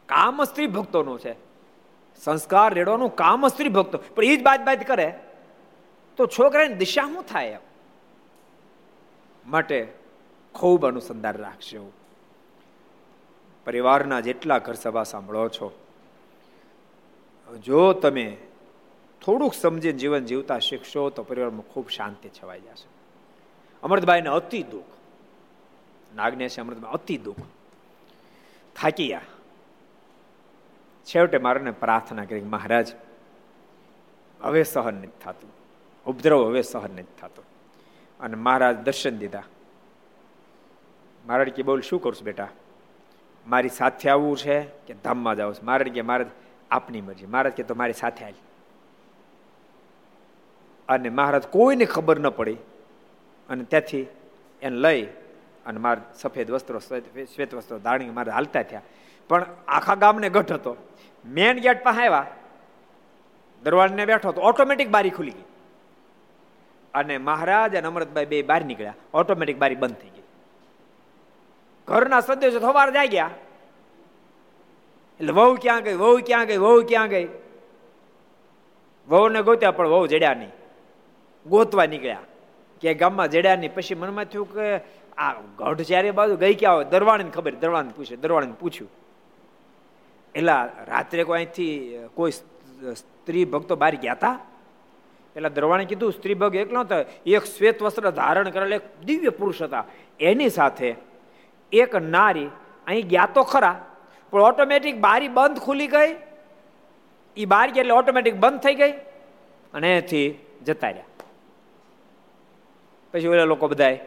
કામ 0.05 0.43
સ્ત્રી 0.43 0.67
ભક્તોનું 0.67 1.19
છે. 1.19 1.36
સંસ્કાર 2.15 2.73
રેડવાનું 2.73 3.15
કામ 3.15 3.47
સ્ત્રી 3.47 3.69
ભક્તો. 3.69 3.97
પણ 4.15 4.23
એ 4.23 4.36
જ 4.36 4.43
બાદ 4.43 4.65
બાદ 4.65 4.84
કરે. 4.84 5.19
તો 6.17 6.25
છોકરાની 6.25 6.73
દિશા 6.73 7.01
શું 7.01 7.23
થાય 7.23 7.47
એમ? 7.47 7.60
માટે 9.47 9.93
ખૂબ 10.55 10.86
અનુસંધાન 10.86 11.36
રાખશે 11.36 11.79
પરિવારના 13.65 14.19
જેટલા 14.19 14.58
ઘર 14.58 14.73
સભા 14.73 15.03
સાંભળો 15.03 15.49
છો, 15.49 15.67
જો 17.63 17.93
તમે 17.93 18.38
થોડુંક 19.25 19.53
સમજીને 19.53 19.97
જીવન 19.97 20.25
જીવતા 20.25 20.60
શીખશો 20.60 21.10
તો 21.10 21.23
પરિવારમાં 21.23 21.62
ખૂબ 21.62 21.89
શાંતિ 21.89 22.29
છવાઈ 22.29 22.60
જશે. 22.60 22.88
અમૃતભાઈને 23.84 24.29
અતિ 24.29 24.63
દુઃખ. 24.63 24.86
નાગને 26.15 26.49
છે 26.49 26.62
અમૃતભાઈ 26.62 26.93
અતિ 26.93 27.17
દુઃખ. 27.17 27.38
થાકી 28.75 29.08
ગયા. 29.08 29.21
છેવટે 31.05 31.38
મારાને 31.38 31.71
પ્રાર્થના 31.71 32.25
કરી 32.25 32.41
મહારાજ, 32.41 32.88
હવે 34.41 34.63
સહન 34.63 34.93
નથી 34.93 35.19
થતું. 35.23 35.51
ઉપદ્રવ 36.05 36.45
હવે 36.45 36.62
સહન 36.62 36.91
નથી 36.91 37.15
થતો. 37.21 37.43
અને 38.19 38.36
મહારાજ 38.36 38.78
દર્શન 38.78 39.17
દીધા. 39.17 39.43
મહારાજ 41.28 41.49
કે, 41.49 41.63
બોલ, 41.63 41.82
શું 41.82 42.01
કરશું 42.01 42.25
બેટા? 42.25 42.47
મારી 43.47 43.69
સાથે 43.69 44.10
આવવું 44.10 44.38
છે 44.38 44.62
કે 44.62 44.93
ધામમાં 44.93 45.36
જવું 45.36 45.54
છે? 45.54 45.62
મહારાજ 45.62 45.88
કે, 45.88 46.01
મહારાજ, 46.01 46.28
આપની 46.71 47.01
મરજી. 47.01 47.25
મહારાજ 47.25 47.54
કે, 47.54 47.63
તો 47.63 47.75
મારી 47.75 47.93
સાથે 47.93 48.25
આવી 48.25 48.34
અને 50.89 51.10
મહારાજ 51.10 51.47
કોઈને 51.47 51.86
ખબર 51.86 52.19
ન 52.19 52.30
પડી. 52.30 52.58
અને 53.49 53.63
ત્યાંથી 53.63 54.08
એને 54.62 54.78
લઈ 54.78 55.06
અને 55.65 55.80
મારે 55.80 56.01
સફેદ 56.13 56.51
વસ્ત્રો, 56.51 56.80
શ્વેત 57.25 57.56
વસ્ત્રો 57.56 57.80
ધાણી 57.80 58.10
મારે 58.10 58.32
હાલતા 58.32 58.63
થયા. 58.63 58.82
પણ 59.28 59.45
આખા 59.67 59.95
ગામને 59.95 60.30
ગઢ 60.30 60.51
હતો. 60.51 60.78
મેન 61.25 61.60
ગેટ 61.60 61.84
પાસે 61.84 62.08
આવ્યા. 62.08 62.25
દરવાજને 63.63 64.06
બેઠો 64.06 64.32
તો 64.32 64.41
ઓટોમેટિક 64.41 64.89
બારી 64.89 65.10
ખુલી 65.10 65.32
ગઈ. 65.32 65.43
અને 66.95 67.17
મહારાજ 67.17 67.75
અને 67.75 67.88
અમૃતભાઈ 67.88 68.25
બે 68.25 68.41
બહાર 68.41 68.65
નીકળ્યા. 68.65 68.93
ઓટોમેટિક 69.13 69.58
બારી 69.58 69.75
બંધ 69.75 69.95
થઈ 69.95 70.10
ગઈ. 70.10 70.21
ઘરના 71.88 72.19
સદસ્યો 72.19 72.60
સવાર 72.60 72.91
જાય 72.91 73.08
ગયા. 73.08 73.29
એટલે 75.19 75.34
વહુ 75.34 75.55
ક્યાં 75.55 75.84
ગઈ, 75.84 75.93
વહુ 75.93 76.17
ક્યાં 76.17 76.45
ગઈ, 76.45 76.58
વહુ 76.58 76.84
ક્યાં 76.84 77.08
ગઈ? 77.08 77.27
વહુને 79.10 79.41
ગોત્યા, 79.41 79.71
પણ 79.71 79.88
વહુ 79.88 80.08
જડ્યા 80.08 80.34
નહીં. 80.34 80.49
ગોતવા 81.45 81.86
નીકળ્યા. 81.86 82.19
કે 82.81 82.93
ગામમાં 82.93 83.27
જડ્યા 83.27 83.55
નહીં. 83.55 83.73
પછી 83.73 83.95
મનમાં 83.95 84.25
થયું 84.25 84.53
કે 84.53 84.77
આ 85.17 85.34
ગઢ 85.34 85.81
ચારે 85.81 86.12
બાજુ 86.12 86.36
ગઈ 86.36 86.55
ક્યાં 86.55 86.75
હોય? 86.75 86.86
દરવાણીને 86.86 87.29
ખબર, 87.29 87.55
દરવાણીને 87.55 87.93
પૂછ્યું 87.97 88.21
દરવાણીને 88.21 88.53
પૂછ્યું. 88.60 88.91
એટલે 90.36 90.51
રાત્રે 90.86 91.23
કોઈ 91.23 91.38
અહીંથી 91.38 91.97
કોઈ 92.13 92.31
સ્ત્રી 92.31 93.45
ભક્તો 93.45 93.75
બહાર 93.75 93.95
ગયા 93.95 94.13
હતા 94.13 94.39
એટલે 95.36 95.50
દરવાણે 95.50 95.86
કીધું, 95.86 96.12
સ્ત્રી 96.12 96.34
ભગ 96.34 96.56
એકલો 96.56 96.80
હતો. 96.80 96.95
એક 97.26 97.43
શ્વેત 97.45 97.82
વસ્ત્ર 97.84 98.10
ધારણ 98.10 98.50
કરેલા 98.50 98.76
એક 98.76 98.86
દિવ્ય 99.06 99.30
પુરુષ 99.30 99.62
હતા. 99.62 99.84
એની 100.19 100.50
સાથે 100.50 100.95
એક 101.71 101.95
નારી 101.95 102.50
અહીં 102.88 103.08
ગયા 103.08 103.28
તો 103.34 103.43
ખરા, 103.43 103.76
પણ 104.32 104.41
ઓટોમેટિક 104.41 104.95
બારી 105.00 105.28
બંધ 105.28 105.60
ખુલી 105.60 105.88
ગઈ. 105.88 106.12
એ 107.38 107.45
બાર 107.45 107.67
ગયા 107.69 107.82
એટલે 107.82 107.93
ઓટોમેટિક 107.93 108.36
બંધ 108.36 108.60
થઈ 108.60 108.76
ગઈ 108.76 108.93
અને 109.74 109.98
એથી 109.98 110.28
જતા 110.65 110.89
રહ્યા. 110.89 111.10
પછી 113.13 113.28
ઓલા 113.28 113.45
લોકો 113.45 113.67
બધાય 113.67 114.00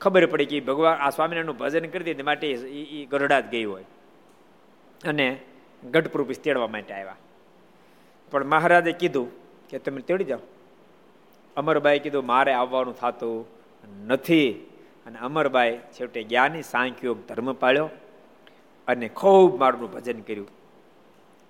ખબર 0.00 0.26
પડી 0.26 0.46
કે 0.46 0.60
ભગવાન, 0.60 0.96
આ 0.98 1.10
સ્વામિનારાયણનું 1.10 1.58
ભજન 1.58 1.86
કરી 1.88 2.04
દીધું 2.04 2.26
માટે 2.26 2.46
એ 2.50 3.04
ગરડા 3.10 3.40
જ 3.40 3.46
ગઈ 3.48 3.64
હોય. 3.64 3.84
અને 5.04 5.26
ગઢપ્રુપી 5.90 6.34
તેડવા 6.34 6.66
માટે 6.66 6.92
આવ્યા. 6.94 7.16
પણ 8.30 8.44
મહારાજે 8.44 8.92
કીધું 8.92 9.28
કે 9.68 9.78
તમે 9.78 10.00
તેડી 10.00 10.24
જાઓ. 10.24 10.38
અમરબાઈ 11.56 11.98
કીધું, 11.98 12.26
મારે 12.26 12.52
આવવાનું 12.52 12.96
થતું 12.96 13.46
નથી. 14.06 14.72
અને 15.06 15.18
અમરબાઈ 15.18 15.78
છેવટે 15.78 16.22
જ્ઞાની 16.22 16.62
સાંખ્યો 16.62 17.14
ધર્મ 17.14 17.52
પાળ્યો 17.52 17.88
અને 18.88 19.08
ખૂબ 19.08 19.60
મારું 19.60 19.92
ભજન 19.92 20.20
કર્યું. 20.20 20.48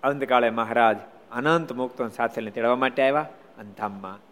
અંતકાળે 0.02 0.50
મહારાજ 0.50 0.96
અનંત 1.32 1.72
મુક્તો 1.72 2.08
સાથે 2.08 2.50
તેડવા 2.50 2.76
માટે 2.76 3.02
આવ્યા 3.02 3.20
અને 3.58 3.70
ધામમાં 3.78 4.26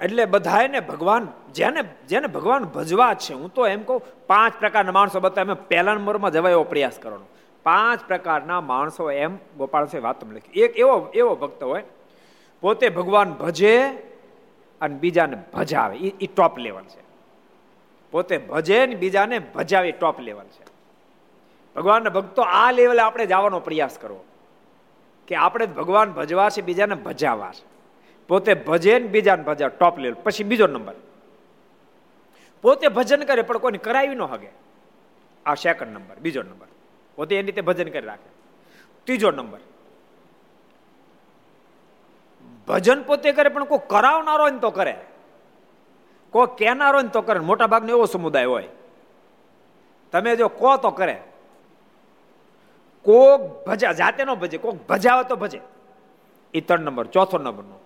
એટલે 0.00 0.24
બધાને 0.24 0.80
ભગવાન, 0.80 1.28
જેને 1.54 1.82
જેને 2.08 2.26
ભગવાન 2.26 2.64
ભજવા 2.64 3.14
છે, 3.14 3.34
હું 3.34 3.54
તો 3.54 3.66
એમ 3.66 3.82
કહું, 3.82 4.02
પાંચ 4.26 4.52
પ્રકારના 4.60 4.92
માણસો 4.92 5.20
બતાવે 5.20 5.54
પહેલા 5.54 5.94
નંબરમાં 5.94 6.30
જવા 6.30 6.50
એવો 6.50 6.64
પ્રયાસ 6.64 6.98
કરવાનો. 7.02 7.24
પાંચ 7.68 8.00
પ્રકારના 8.06 8.60
માણસો 8.60 9.10
એમ 9.10 9.36
ગોપાલ 9.56 9.86
છે 9.86 9.98
વાત 9.98 10.24
લખી. 10.32 10.60
એક 10.60 10.78
એવો 10.78 11.10
એવો 11.14 11.34
ભક્ત 11.34 11.62
હોય, 11.62 11.84
પોતે 12.60 12.88
ભગવાન 12.88 13.32
ભજે 13.32 13.74
અને 14.80 14.94
બીજાને 14.94 15.36
ભજાવે. 15.54 15.96
એ 15.96 16.26
ટોપ 16.26 16.58
લેવલ 16.58 16.82
છે. 16.82 17.02
પોતે 18.10 18.38
ભજે 18.38 18.86
ને 18.86 18.94
બીજાને 18.94 19.38
ભજાવે 19.38 19.90
ટોપ 19.92 20.20
લેવલ 20.20 20.44
છે. 20.44 20.64
ભગવાનના 21.76 22.10
ભક્તો 22.10 22.42
આ 22.42 22.70
લેવલે 22.70 23.00
આપણે 23.00 23.26
જવાનો 23.26 23.60
પ્રયાસ 23.60 23.98
કરવો. 23.98 24.24
કે 25.28 25.34
આપણે 25.34 25.66
ભગવાન 25.66 26.12
ભજવા 26.12 26.48
છે, 26.50 26.60
બીજાને 26.62 26.94
ભજાવા 26.94 27.52
છે. 27.52 27.66
પોતે 28.28 28.54
ભજે 28.54 28.98
ને 28.98 29.06
બીજાને 29.06 29.42
ભજાવે 29.42 29.76
ટોપ 29.78 29.98
લેવલ 29.98 30.14
પછી 30.14 30.44
બીજો 30.44 30.66
નંબર 30.66 30.94
પોતે 32.62 32.88
ભજન 32.88 33.24
કરે, 33.24 33.42
પણ 33.42 33.58
કોઈને 33.58 33.78
કરાવી 33.78 34.14
ન 34.14 34.22
હગે. 34.22 34.50
આ 35.46 35.54
સેકન્ડ 35.54 35.92
નંબર 35.92 36.16
બીજો 36.16 36.42
નંબર 36.42 36.66
પોતે 37.18 37.36
એની 37.36 37.46
રીતે 37.46 37.60
ભજન 37.60 37.88
કરી 37.88 38.06
રાખે. 38.06 38.30
ત્રીજો 39.04 39.30
નંબર. 39.30 39.58
ભજન 42.68 43.02
પોતે 43.02 43.32
કરે 43.32 43.48
પણ 43.48 43.64
કોઈ 43.64 43.78
કરાવનારો 43.86 44.48
ને 44.48 44.58
તો 44.58 44.70
કરે. 44.70 45.04
કોઈ 46.30 46.46
કહેનારો 46.58 47.02
ને 47.02 47.08
તો 47.08 47.22
કરે. 47.22 47.38
મોટા 47.38 47.66
ભાગનો 47.66 47.88
એવો 47.88 48.06
સમુદાય 48.06 48.44
હોય. 48.44 48.68
તમે 50.12 50.36
જો 50.36 50.48
કો 50.48 50.76
તો 50.76 50.90
કરે. 50.90 51.22
કોક 53.02 53.66
ભજા, 53.66 53.92
જાતે 53.92 54.24
નો 54.24 54.36
ભજે, 54.36 54.58
કોક 54.58 54.86
ભજાવે 54.88 55.24
તો 55.24 55.36
ભજે. 55.36 55.60
એ 56.54 56.60
ત્રણ 56.60 56.80
નંબર. 56.80 57.06
ચોથો 57.06 57.38
નંબરનો. 57.38 57.80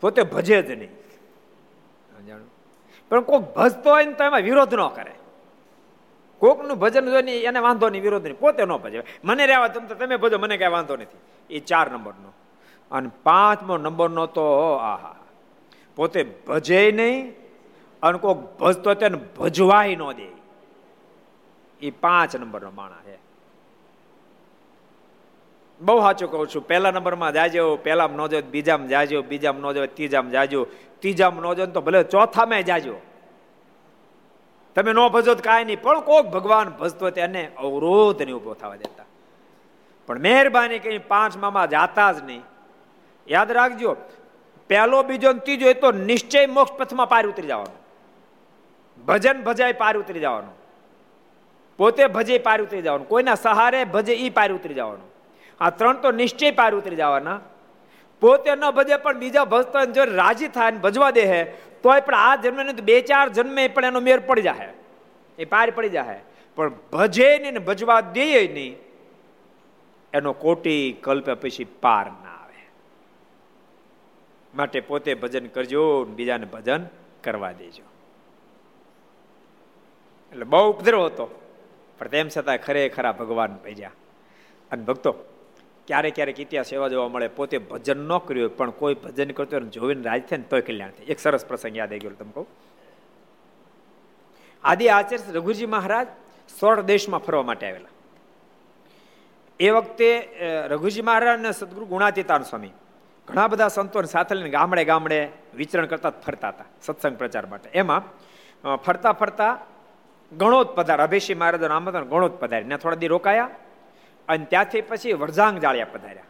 પોતે 0.00 0.22
ભજે 0.22 0.62
જ 0.62 0.70
નહીં. 0.70 0.90
પણ 3.08 3.20
કોઈક 3.20 3.42
ભજતો 3.42 3.90
હોય 3.90 4.06
ને 4.06 4.12
તો 4.12 4.24
એમાં 4.24 4.40
વિરોધ 4.40 4.74
ન 4.74 4.88
કરે. 4.88 5.14
કોકનું 6.44 6.78
ભજન 6.78 7.04
જોઈને 7.10 7.36
એને 7.36 7.60
વાંધો 7.60 7.88
નહીં, 7.88 8.02
વિરોધ 8.02 8.22
નહીં, 8.22 8.38
પોતે 8.38 8.64
ન 8.64 8.72
ભજે 8.76 9.02
મને 9.24 9.46
રહેવા 9.46 9.68
તમ 9.68 9.86
તો 9.86 9.94
તમે 9.94 10.16
ભજો, 10.16 10.38
મને 10.38 10.56
કાંઈ 10.56 10.72
વાંધો 10.72 10.96
નથી. 10.96 11.18
એ 11.50 11.58
ચાર 11.60 11.90
નંબરનો. 11.90 12.32
અને 12.90 13.10
પાંચમો 13.22 13.76
નંબરનો 13.76 14.26
તો, 14.26 14.44
આહા, 14.72 15.14
પોતે 15.96 16.26
ભજે 16.46 16.92
નહીં, 16.92 17.32
અને 18.02 18.18
કોક 18.18 18.58
ભજતો 18.58 18.94
તેને 18.94 19.18
ભજવાય 19.38 19.96
ન 19.96 20.12
દે. 20.12 20.28
એ 21.82 21.90
પાંચ 21.90 22.36
નંબરનો 22.36 22.70
માણા 22.70 23.02
છે. 23.06 23.18
બહુ 25.80 26.00
સાચું 26.00 26.30
કહું 26.30 26.48
છું, 26.48 26.66
પહેલા 26.66 26.90
નંબરમાં 26.90 27.32
જાજો, 27.32 27.76
પહેલામાં 27.76 28.18
ન 28.18 28.26
જાવ 28.26 28.40
બીજામાં 28.40 28.88
જાજો, 28.88 29.22
બીજામાં 29.22 29.70
ન 29.70 29.74
જાવ 29.74 29.86
ત્રીજામાં 29.86 30.32
જાજો, 30.32 30.66
ત્રીજામાં 30.98 31.50
ન 31.50 31.54
જાવ 31.54 31.66
તો 31.66 31.80
ભલે 31.80 32.02
ચોથામાં 32.02 32.62
જાજો. 32.62 32.94
તમે 34.74 34.92
ન 34.92 35.08
ભજો 35.08 35.34
તો 35.34 35.42
કાંઈ 35.42 35.64
નહીં, 35.64 35.82
પણ 35.82 36.00
કોક 36.00 36.26
ભગવાન 36.26 36.68
ભજતો 36.68 37.10
તેને 37.10 37.50
અવરોધ 37.58 38.22
નહીં 38.22 38.36
ઊભો 38.36 38.54
થવા 38.54 38.76
દેતા. 38.76 39.04
પણ 40.06 40.18
મહેરબાની 40.18 40.78
કઈ 40.78 40.98
પાંચ 40.98 41.36
મામા 41.36 41.66
જાતા 41.66 42.12
જ 42.12 42.22
નહીં. 42.24 42.42
યાદ 43.28 43.52
રાખજો, 43.52 43.96
પહેલો, 44.68 45.02
બીજો 45.02 45.32
ત્રીજો, 45.32 45.68
એ 45.68 45.74
તો 45.74 45.92
નિશ્ચય 45.92 46.46
મોક્ષ 46.46 46.72
પથમાં 46.72 47.08
પાર 47.08 47.26
ઉતરી 47.26 47.46
જવાનું. 47.46 47.80
ભજન 49.06 49.42
ભજાય 49.42 49.72
પાર 49.72 49.96
ઉતરી 49.96 50.20
જવાનું. 50.20 50.54
પોતે 51.76 52.06
ભજે 52.06 52.38
પાર 52.38 52.62
ઉતરી 52.62 52.82
જવાનું. 52.82 53.08
કોઈના 53.08 53.34
સહારે 53.34 53.84
ભજે 53.84 54.14
ઈ 54.14 54.30
પાર 54.30 54.52
ઉતરી 54.52 54.74
જવાનું. 54.74 55.10
આ 55.60 55.70
ત્રણ 55.70 55.92
તો 55.92 56.10
નિશ્ચય 56.10 56.50
પાર 56.50 56.74
ઉતરી 56.74 56.96
જવાના. 56.96 57.40
પોતે 58.20 58.54
ન 58.54 58.70
ભજે 58.70 58.96
પણ 58.96 59.18
બીજા 59.18 59.44
ભજતો 59.44 59.84
જો 59.84 60.04
રાજી 60.04 60.48
થાય 60.48 60.70
ને 60.70 60.78
ભજવા 60.78 61.10
દે 61.10 61.20
હે 61.20 61.54
તોય 61.84 62.00
પણ 62.00 62.14
આ 62.14 62.36
જન્મ 62.36 62.72
તો 62.72 62.82
બે 62.82 63.00
ચાર 63.00 63.28
જન્મે 63.28 63.68
પણ 63.68 63.84
એનો 63.84 64.00
મેર 64.00 64.18
પડી 64.20 64.42
જાય 64.42 64.68
એ 65.38 65.44
પાર 65.44 65.70
પડી 65.70 65.88
જાય 65.88 66.20
પણ 66.56 66.72
ભજે 66.92 67.28
નહીં 67.38 67.52
ને 67.52 67.58
ભજવા 67.58 68.00
દે 68.00 68.48
નહીં, 68.48 68.76
એનો 70.12 70.32
કોટી 70.32 70.96
કલ્પ 71.00 71.30
પછી 71.30 71.64
પાર 71.64 72.06
ના 72.06 72.34
આવે. 72.42 72.60
માટે 74.54 74.80
પોતે 74.80 75.14
ભજન 75.14 75.46
કરજો 75.46 76.04
બીજાને 76.04 76.46
ભજન 76.46 76.86
કરવા 77.24 77.52
દેજો. 77.52 77.86
એટલે 80.32 80.44
બહુ 80.44 80.70
ઉપદ્રવ 80.70 81.06
હતો. 81.06 81.26
પણ 81.98 82.08
તેમ 82.08 82.28
છતાં 82.28 82.58
ખરેખર 82.58 83.12
ભગવાન 83.12 83.58
ભેજ્યા 83.64 83.90
અને 84.70 84.82
ભક્તો 84.84 85.12
ક્યારેક 85.88 86.14
ક્યારેક 86.16 86.38
ઇતિહાસ 86.40 86.72
એવા 86.72 86.90
જોવા 86.92 87.12
મળે, 87.14 87.28
પોતે 87.38 87.56
ભજન 87.70 88.00
ન 88.08 88.12
કર્યું 88.26 88.52
પણ 88.58 88.70
કોઈ 88.80 88.96
ભજન 89.04 89.30
કરતો 89.38 89.60
જોઈને 89.76 90.02
રાજ 90.08 90.22
થાય 90.28 90.40
ને 90.42 90.46
તોય 90.52 90.62
કલ્યાણ 90.68 90.94
થાય. 90.96 91.10
એક 91.12 91.18
સરસ 91.24 91.44
પ્રસંગ 91.48 91.76
યાદ 91.80 91.90
આવી 91.92 92.04
ગયો 92.04 92.16
તમે 92.20 92.32
કહું. 92.36 92.46
આદિ 94.64 94.84
આચાર્ય 94.88 95.34
રઘુજી 95.38 95.70
મહારાજ 95.74 96.08
સોળ 96.60 96.78
દેશમાં 96.92 97.22
ફરવા 97.26 97.46
માટે 97.50 97.64
આવેલા. 97.68 97.92
એ 99.60 99.68
વખતે 99.76 100.08
રઘુજી 100.72 101.04
મહારાજ 101.08 101.38
અને 101.38 101.52
સદગુરુ 101.52 101.86
ગુણાતીતાન 101.92 102.44
સ્વામી 102.50 102.72
ઘણા 103.28 103.48
બધા 103.48 103.70
સંતોને 103.76 104.08
સાથે 104.14 104.32
લઈને 104.34 104.50
ગામડે 104.56 104.84
ગામડે 104.84 105.18
વિચરણ 105.58 105.88
કરતા 105.92 106.12
ફરતા 106.24 106.50
હતા, 106.54 106.68
સત્સંગ 106.86 107.16
પ્રચાર 107.20 107.46
માટે. 107.46 107.68
એમાં 107.80 108.02
ફરતા 108.84 109.14
ફરતા 109.20 109.52
ગણોત 110.32 110.68
પધાર 110.76 111.00
અભિષી 111.06 111.36
મહારાજ 111.40 111.62
આમંત્રણ 111.68 112.10
ગણોદ 112.12 112.34
પધારી 112.40 112.68
ત્યાં 112.68 112.82
થોડા 112.84 113.00
દી 113.02 113.12
રોકાયા. 113.16 113.50
અને 114.28 114.44
ત્યાંથી 114.44 114.80
પછી 114.80 115.12
વરઝાંગ 115.12 115.58
જાળિયા 115.58 115.86
પધાર્યા. 115.92 116.22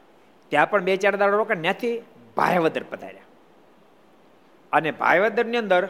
ત્યાં 0.48 0.70
પણ 0.70 0.82
બે 0.82 0.96
ચાર 0.96 1.16
દાડો 1.16 1.36
રોકાણ 1.36 1.60
ત્યાંથી 1.60 2.02
ભાયવદર 2.36 2.82
પધાર્યા. 2.82 3.20
અને 4.72 4.90
ભાયવદરની 4.90 5.56
અંદર 5.56 5.88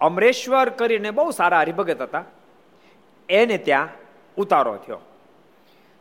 અમરેશ્વર 0.00 0.68
કરીને 0.68 1.10
બહુ 1.10 1.30
સારા 1.30 1.60
હરિભગત 1.60 2.00
હતા. 2.00 2.24
એને 3.28 3.58
ત્યાં 3.58 3.88
ઉતારો 4.36 4.76
થયો. 4.76 5.00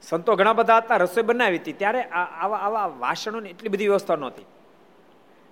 સંતો 0.02 0.36
ઘણા 0.36 0.54
બધા 0.54 0.78
હતા, 0.78 0.96
રસોઈ 0.96 1.24
બનાવી 1.24 1.58
હતી, 1.58 1.74
ત્યારે 1.74 2.04
આવા 2.04 2.58
આવા 2.58 2.86
વાસણોની 2.86 3.50
એટલી 3.50 3.70
બધી 3.70 3.88
વ્યવસ્થા 3.88 4.16
નહોતી. 4.16 4.46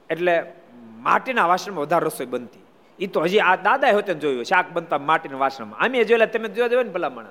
એટલે 0.10 0.54
માટીના 0.76 1.48
વાસણમાં 1.48 1.82
વધારે 1.82 2.06
રસોઈ 2.06 2.26
બનતી. 2.26 2.66
એ 3.00 3.08
તો 3.08 3.22
હજી 3.22 3.40
આ 3.40 3.56
દાદાએ 3.56 4.02
તેને 4.02 4.20
જોયું 4.20 4.44
શાક 4.44 4.66
બનતા 4.74 4.98
માટીના 4.98 5.38
વાસણમાં. 5.38 5.80
આમે 5.80 6.04
જોયેલા, 6.04 6.26
તમે 6.26 6.50
જોયા 6.50 6.68
જોયો 6.68 6.84
ને 6.84 6.90
ભલામણ. 6.90 7.26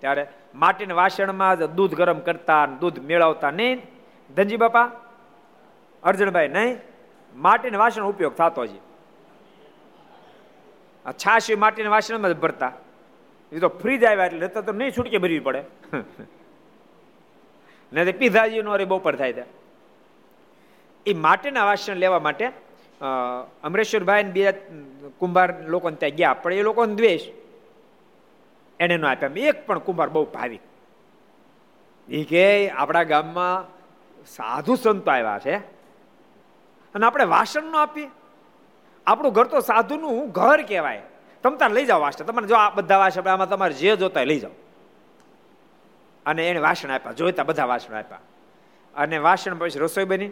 ત્યારે 0.00 0.26
માટીના 0.54 0.94
વાસણમાં 0.94 1.58
જ 1.58 1.62
દૂધ 1.62 1.94
ગરમ 1.94 2.18
કરતા 2.18 2.66
દૂધ 2.66 2.98
મેળવતા 2.98 3.50
નહીં. 3.50 3.82
ધનજી 4.34 4.56
બાપા, 4.56 4.90
અર્જુનભાઈ 6.02 6.48
નહીં, 6.48 6.78
માટીના 7.34 7.78
વાસણ 7.78 8.02
ઉપયોગ 8.02 8.34
થતો 8.34 8.62
હજી 8.62 8.80
છાશ 11.12 11.50
માટીના 11.58 11.90
વાસણમાં 11.90 12.32
જ 12.32 12.36
ભરતા. 12.36 12.72
એ 13.52 13.58
તો 13.58 13.68
ફ્રીજ 13.68 14.04
આવ્યા 14.04 14.26
એટલે 14.26 14.48
તો 14.48 14.72
નહીં 14.72 14.90
છૂટકે 14.90 15.18
ભરવી 15.18 15.40
પડે. 15.40 15.62
ને 17.92 18.04
તે 18.04 18.12
પીધાજી 18.12 18.62
નો 18.62 18.78
બપોર 18.86 19.16
થાય 19.16 19.32
ત્યાં. 19.32 19.46
એ 21.06 21.14
માટીના 21.14 21.64
વાસણ 21.64 21.96
લેવા 21.96 22.18
માટે 22.18 22.52
અમરેશ્વરભાઈ 23.62 24.22
ને 24.22 24.30
બે 24.30 24.52
કુંભાર 25.18 25.54
લોકોને 25.66 25.96
ત્યાં 25.96 26.16
ગયા. 26.16 26.34
પણ 26.34 26.52
એ 26.52 26.62
લોકોને 26.62 26.94
દ્વેષ 26.94 27.20
એને 28.80 28.96
નો 28.96 29.08
આપ્યા. 29.08 29.30
એક 29.36 29.66
પણ 29.66 29.78
કુંભાર 29.78 30.08
બહુ 30.08 30.24
ભાવિક. 30.24 30.60
એ 32.08 32.24
કે 32.24 32.70
આપણા 32.70 33.02
ગામમાં 33.02 33.80
સાધુ 34.26 34.74
સંતો 34.74 35.10
આવ્યા 35.10 35.38
છે. 35.38 35.56
અને 36.94 37.06
આપણે 37.06 37.24
વાસણ 37.24 37.62
નો 37.62 37.78
આપીએ. 37.78 38.10
આપણું 39.06 39.32
ઘર 39.32 39.46
તો 39.46 39.60
સાધુનું 39.60 40.30
ઘર 40.30 40.62
કહેવાય. 40.62 41.02
તમે 41.42 41.56
તાર 41.56 41.70
લઈ 41.70 41.84
જાઓ 41.84 42.00
વાસણ. 42.00 42.24
તમારે 42.24 42.46
જો 42.46 42.54
આ 42.54 42.70
બધા 42.70 42.98
વાસણ 42.98 43.22
આમાં 43.22 43.48
તમારે 43.48 43.74
જે 43.74 43.96
જોતા 43.96 44.22
લઈ 44.22 44.40
જાઓ. 44.40 44.50
અને 46.26 46.50
એને 46.50 46.60
વાસણ 46.60 46.90
આપ્યા. 46.90 47.12
જોઈતા 47.12 47.42
બધા 47.42 47.64
વાસણ 47.64 47.94
આપ્યા. 47.94 48.18
અને 48.96 49.18
વાસણ 49.18 49.54
પછી 49.54 49.78
રસોઈ 49.78 50.04
બની. 50.04 50.30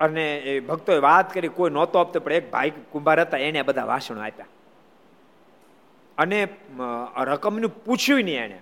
અને 0.00 0.38
એ 0.38 0.60
ભક્તોએ 0.60 0.98
વાત 0.98 1.34
કરી. 1.34 1.48
કોઈ 1.48 1.70
નહોતો 1.70 1.98
આપતો, 1.98 2.20
પણ 2.20 2.32
એક 2.32 2.50
ભાઈ 2.50 2.70
કુંભાર 2.70 3.20
હતા, 3.20 3.36
એને 3.36 3.62
બધા 3.62 3.84
વાસણો 3.84 4.20
આપ્યા. 4.20 4.46
અને 6.18 6.48
રકમનું 7.20 7.84
પૂછ્યું 7.84 8.24
નહીં 8.24 8.44
એને 8.44 8.58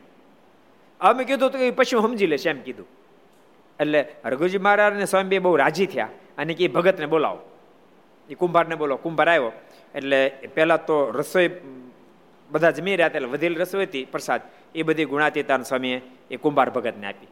અમે 1.00 1.24
કીધું 1.24 1.50
તો 1.50 1.58
પછી 1.76 2.02
સમજી 2.02 2.26
લેશે 2.26 2.50
એમ 2.50 2.60
કીધું. 2.60 2.88
એટલે 3.80 4.00
રઘુજી 4.24 4.58
મહારાજ 4.58 4.94
ને 4.94 5.04
સ્વામી 5.04 5.38
બહુ 5.38 5.56
રાજી 5.56 5.86
થયા 5.86 6.08
અને 6.38 6.54
કે 6.54 6.68
ભગતને 6.68 7.06
બોલાવો. 7.06 7.38
એ 8.30 8.34
કુંભારને 8.34 8.74
બોલો, 8.74 8.96
કુંભાર 8.96 9.28
આવ્યો. 9.28 9.52
એટલે 9.94 10.28
પહેલાં 10.54 10.84
તો 10.86 11.10
રસોઈ 11.10 11.50
બધા 12.50 12.70
જમી 12.70 12.96
રહ્યા 12.96 13.06
એટલે 13.06 13.28
વધેલી 13.28 13.54
રસોઈ 13.54 13.84
હતી, 13.84 14.04
પ્રસાદ. 14.04 14.40
એ 14.74 14.82
બધી 14.82 15.04
ગુણાતીતાન 15.04 15.62
સ્વામીએ 15.62 16.02
એ 16.30 16.36
કુંભાર 16.36 16.70
ભગતને 16.70 17.06
આપી. 17.06 17.28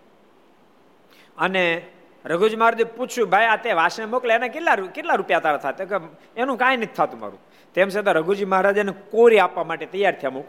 અને 1.38 1.82
રઘુજ 2.24 2.54
મહારાજે 2.54 2.84
પૂછ્યું, 2.84 3.30
ભાઈ, 3.30 3.46
આ 3.46 3.56
તે 3.56 3.72
વાસણે 3.72 4.06
મોકલે? 4.06 4.34
એના 4.34 4.48
કેટલા 4.48 4.74
કેટલા 4.74 5.14
રૂપિયા 5.14 5.40
તારા 5.40 5.72
થતા 5.72 6.00
એનું 6.36 6.58
કાંઈ 6.58 6.76
નથી 6.76 6.86
થતું 6.86 7.20
મારું. 7.20 7.40
તેમ 7.74 7.88
છતાં 7.88 8.14
રઘુજી 8.14 8.50
મહારાજ 8.52 8.78
એને 8.78 8.92
કોરી 9.12 9.38
આપવા 9.38 9.64
માટે 9.64 9.86
તૈયાર 9.86 10.16
થયા 10.20 10.32
અમુક 10.32 10.46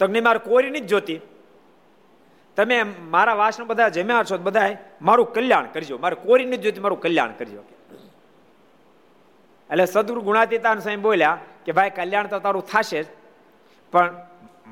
તમને 0.00 0.20
મારે 0.26 0.40
કોરી 0.48 0.80
જ 0.80 0.86
જોતી. 0.86 1.20
તમે 2.56 2.76
મારા 3.14 3.34
વાસણ 3.34 3.66
બધા 3.70 3.88
જમ્યા 3.88 4.24
છો 4.30 4.38
બધા 4.38 4.68
મારું 5.02 5.32
કલ્યાણ 5.34 5.72
કરજો. 5.74 5.98
મારે 5.98 6.16
કોરી 6.26 6.46
નહીં 6.50 6.62
જોતી, 6.64 6.82
મારું 6.84 7.00
કલ્યાણ 7.00 7.32
કરજો. 7.38 7.62
એટલે 9.70 9.86
સદગુરુ 9.86 10.20
ગુણાતીતાન 10.22 10.78
સ્વામી 10.78 11.04
બોલ્યા 11.08 11.38
કે 11.64 11.72
ભાઈ 11.72 11.96
કલ્યાણ 11.98 12.30
તો 12.32 12.38
તારું 12.38 12.64
થશે 12.66 13.00
જ, 13.02 13.06
પણ 13.92 14.10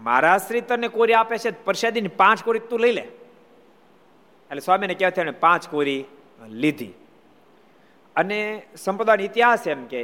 મારા 0.06 0.38
શ્રી 0.38 0.64
તને 0.68 0.88
કોરી 0.88 1.16
આપે 1.20 1.36
છે 1.38 1.50
પ્રસાદીની 1.66 2.16
પાંચ 2.22 2.38
કોરી 2.46 2.64
તું 2.70 2.80
લઈ 2.84 2.94
લે. 2.98 3.04
એટલે 4.50 4.60
સ્વામીને 4.60 4.94
કહેવાય 4.94 5.22
એને 5.26 5.34
પાંચ 5.44 5.68
કોરી 5.74 6.02
લીધી. 6.62 6.94
અને 8.16 8.38
સંપ્રદાયનો 8.76 9.24
ઇતિહાસ 9.24 9.66
એમ 9.66 9.82
કે 9.86 10.00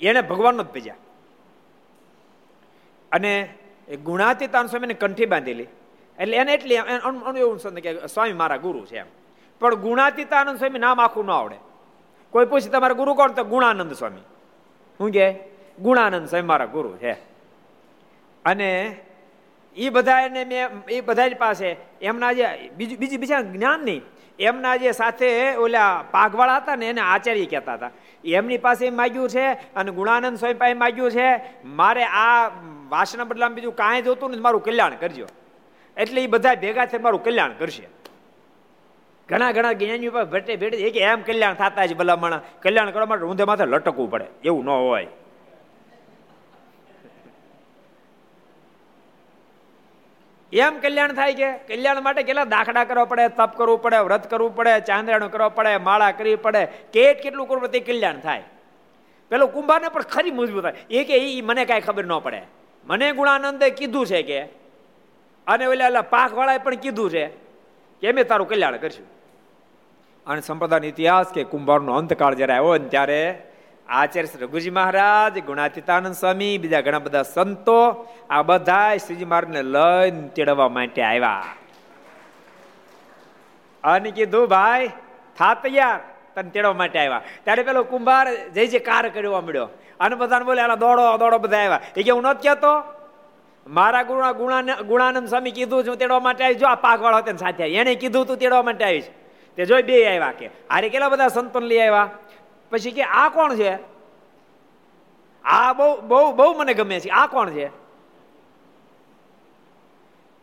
એને 0.00 0.20
ભગવાનનો 0.30 0.62
જ 0.62 0.70
ભેજ્યા 0.74 1.02
અને 3.14 3.48
ગુણાતીતાન 4.02 4.66
સ્વામીને 4.66 4.94
કંઠી 4.94 5.26
બાંધેલી. 5.26 5.66
એટલે 6.18 6.36
એને 6.36 6.52
એટલી 6.52 6.74
એવું 7.36 7.58
કે 7.58 8.06
સ્વામી 8.06 8.32
મારા 8.32 8.56
ગુરુ 8.56 8.86
છે 8.86 8.98
એમ. 8.98 9.06
પણ 9.60 9.74
ગુણાતીતાનંદ 9.74 10.58
સ્વામી 10.58 10.78
નામ 10.78 11.00
આખું 11.00 11.26
ન 11.26 11.30
આવડે. 11.30 11.56
કોઈ 12.30 12.46
પૂછે, 12.46 12.68
તમારા 12.68 12.94
ગુરુ 12.94 13.14
કોણ? 13.14 13.32
તો 13.32 13.44
ગુણાનંદ 13.44 13.92
સ્વામી. 13.92 14.20
શું 14.98 15.10
કે? 15.10 15.34
ગુણાનંદ 15.78 16.28
સ્વામી 16.28 16.46
મારા 16.46 16.66
ગુરુ 16.66 16.96
છે. 16.96 17.12
અને 18.44 18.96
એ 19.76 19.88
બધા 19.88 20.20
એને 20.20 20.44
મેં 20.44 20.68
એ 20.88 21.00
બધા 21.00 21.28
પાસે 21.38 21.76
એમના 22.02 22.32
જે 22.32 22.70
બીજું 22.76 22.98
બીજી 22.98 23.16
બીજા 23.16 23.40
જ્ઞાન 23.40 23.80
નહીં. 23.80 24.02
એમના 24.38 24.76
જે 24.76 24.92
સાથે 24.92 25.56
ઓલા 25.56 26.04
પાઘવાળા 26.10 26.56
હતા 26.56 26.76
ને 26.76 26.88
એને 26.88 27.00
આચાર્ય 27.00 27.46
કહેતા 27.46 27.74
હતા. 27.74 27.90
એમની 28.32 28.58
પાસે 28.58 28.90
માગ્યું 28.90 29.28
છે 29.28 29.52
અને 29.52 29.90
ગુણાનંદ 29.90 30.38
સ્વામી 30.38 30.54
પાસે 30.54 30.74
માગ્યું 30.74 31.10
છે, 31.10 31.40
મારે 31.64 32.04
આ 32.04 32.50
વાસના 32.88 33.24
બદલામાં 33.24 33.54
બીજું 33.54 33.76
કાંઈ 33.76 34.02
જોતું 34.02 34.30
નથી, 34.30 34.40
મારું 34.40 34.62
કલ્યાણ 34.62 34.94
કરજો. 34.94 35.26
એટલે 35.96 36.24
એ 36.24 36.26
બધા 36.26 36.54
ભેગા 36.54 36.84
થઈ 36.84 36.98
મારું 36.98 37.24
કલ્યાણ 37.24 37.52
કરશે. 37.52 37.88
ઘણા 39.28 39.52
ઘણા 39.52 39.72
જ્ઞાનીઓ 39.72 40.10
ઉપર 40.10 40.24
ભેટે 40.24 40.56
ભેટે 40.56 40.76
એક 40.76 40.96
એમ 40.96 41.22
કલ્યાણ 41.22 41.54
થતા 41.54 41.86
છે 41.86 41.94
ભલામણ, 41.94 42.40
કલ્યાણ 42.62 42.90
કરવા 42.90 43.06
માટે 43.06 43.24
ઊંધે 43.24 43.44
માથે 43.44 43.64
લટકવું 43.64 44.10
પડે. 44.10 44.24
એવું 44.44 44.64
ન 44.64 44.68
હોય. 44.68 45.06
એમ 50.52 50.78
કલ્યાણ 50.78 51.12
થાય 51.12 51.34
કે 51.34 51.52
કલ્યાણ 51.52 52.02
માટે 52.02 52.22
કેટલા 52.22 52.44
દાખલા 52.44 52.84
કરવા 52.84 53.04
પડે, 53.04 53.28
તપ 53.28 53.56
કરવું 53.56 53.82
પડે, 53.82 53.98
વ્રત 53.98 54.30
કરવું 54.30 54.56
પડે 54.56 54.80
ચાંદ્રાણું 54.80 55.32
કરવા 55.32 55.48
પડે, 55.48 55.76
માળા 55.76 56.10
કરવી 56.10 56.36
પડે, 56.36 56.68
કેટ 56.92 57.22
કેટલું 57.22 57.48
કરવું 57.48 57.68
તે 57.68 57.80
કલ્યાણ 57.80 58.18
થાય. 58.18 58.42
પેલો 59.30 59.46
કુંભારને 59.46 59.88
પણ 59.88 60.02
ખરી 60.02 60.30
મજબૂત 60.30 60.62
થાય. 60.62 60.74
એ 60.90 61.04
કે 61.04 61.38
એ 61.38 61.40
મને 61.40 61.64
કાંઈ 61.64 61.80
ખબર 61.80 62.04
ન 62.04 62.18
પડે. 62.18 62.42
મને 62.86 63.12
ગુણાનંદે 63.12 63.70
કીધું 63.70 64.06
છે 64.06 64.22
કે, 64.22 64.42
અને 65.46 65.66
ઓલા 65.66 65.86
ઓલા 65.86 66.02
પાકવાળાએ 66.02 66.58
પણ 66.58 66.74
કીધું 66.74 67.10
છે 67.10 67.26
કે 68.00 68.12
અમે 68.12 68.24
તારું 68.24 68.48
કલ્યાણ 68.48 68.76
કરશું. 68.76 69.06
અને 70.26 70.40
સંપ્રદાયનો 70.40 70.86
ઇતિહાસ 70.86 71.26
કે 71.26 71.44
કુંભારનો 71.44 71.94
અંતકાળ 71.94 72.34
જ્યારે 72.34 72.52
આવ્યો 72.52 72.78
ને 72.78 72.88
ત્યારે 72.88 73.42
આચાર્ય 73.88 74.28
રઘુજી 74.40 74.70
મહારાજ, 74.70 75.44
ગુણાતીતાનંદ 75.44 76.14
સ્વામી, 76.14 76.58
બીજા 76.58 76.80
ઘણા 76.80 76.98
બધા 76.98 77.22
સંતો, 77.22 78.08
આ 78.30 78.42
બધા 78.42 78.96
શ્રીજી 78.96 79.24
મહારાજને 79.24 79.62
લઈને 79.62 80.28
તેડવા 80.28 80.68
માટે 80.68 81.02
આવ્યા. 81.02 81.44
અને 83.84 84.10
કીધું, 84.10 84.48
ભાઈ, 84.48 84.88
થા 85.38 85.54
તૈયાર, 85.54 86.00
તને 86.34 86.50
તેડવા 86.50 86.72
માટે 86.72 86.98
આવ્યા. 86.98 87.22
ત્યારે 87.44 87.62
પેલો 87.62 87.84
કુંભાર 87.84 88.48
જય 88.48 88.66
જે 88.66 88.78
કાર 88.78 89.08
કર્યો 89.08 89.40
મળ્યો 89.40 89.68
અને 90.00 90.14
બધાને 90.14 90.44
બોલે 90.44 90.62
દોડો 90.62 91.16
દોડો 91.16 91.38
બધા 91.38 91.56
આવ્યા. 91.56 91.80
એ 91.96 92.02
કે, 92.02 92.10
હું 92.10 92.22
નથી 92.22 92.48
કહેતો. 92.48 92.94
મારા 93.66 94.02
ગુણા 94.02 94.32
ગુણા 94.32 94.62
ગુણાનંદ 94.62 95.28
સ્વામી 95.28 95.50
કીધું 95.50 95.86
છું 95.86 95.96
તેડવા 95.96 96.20
માટે 96.20 96.44
આવી 96.44 96.54
જો 96.54 96.66
આ 96.66 96.74
પાકવાળો 96.74 97.16
હતો 97.16 97.36
સાથે 97.36 97.74
એને 97.74 97.94
કીધું, 97.94 98.26
તું 98.26 98.36
તેડવા 98.36 98.62
માટે 98.62 98.84
આવીશ. 98.84 99.04
તે 99.56 99.64
જોઈ 99.64 99.82
બે 99.82 100.06
આવ્યા 100.06 100.32
કે 100.38 100.50
આરે 100.70 100.88
કેટલા 100.88 101.08
બધા 101.08 101.28
સંતોન 101.28 101.62
લઈ 101.62 101.78
આવ્યા? 101.78 102.10
પછી 102.74 102.90
કે, 102.90 103.02
આ 103.02 103.28
કોણ 103.28 103.56
છે? 103.56 103.78
આ 105.44 105.72
બહુ 105.72 106.00
બહુ 106.00 106.32
બહુ 106.32 106.54
મને 106.54 106.74
ગમે 106.74 107.00
છે. 107.00 107.08
આ 107.08 107.26
કોણ 107.26 107.50
છે? 107.50 107.68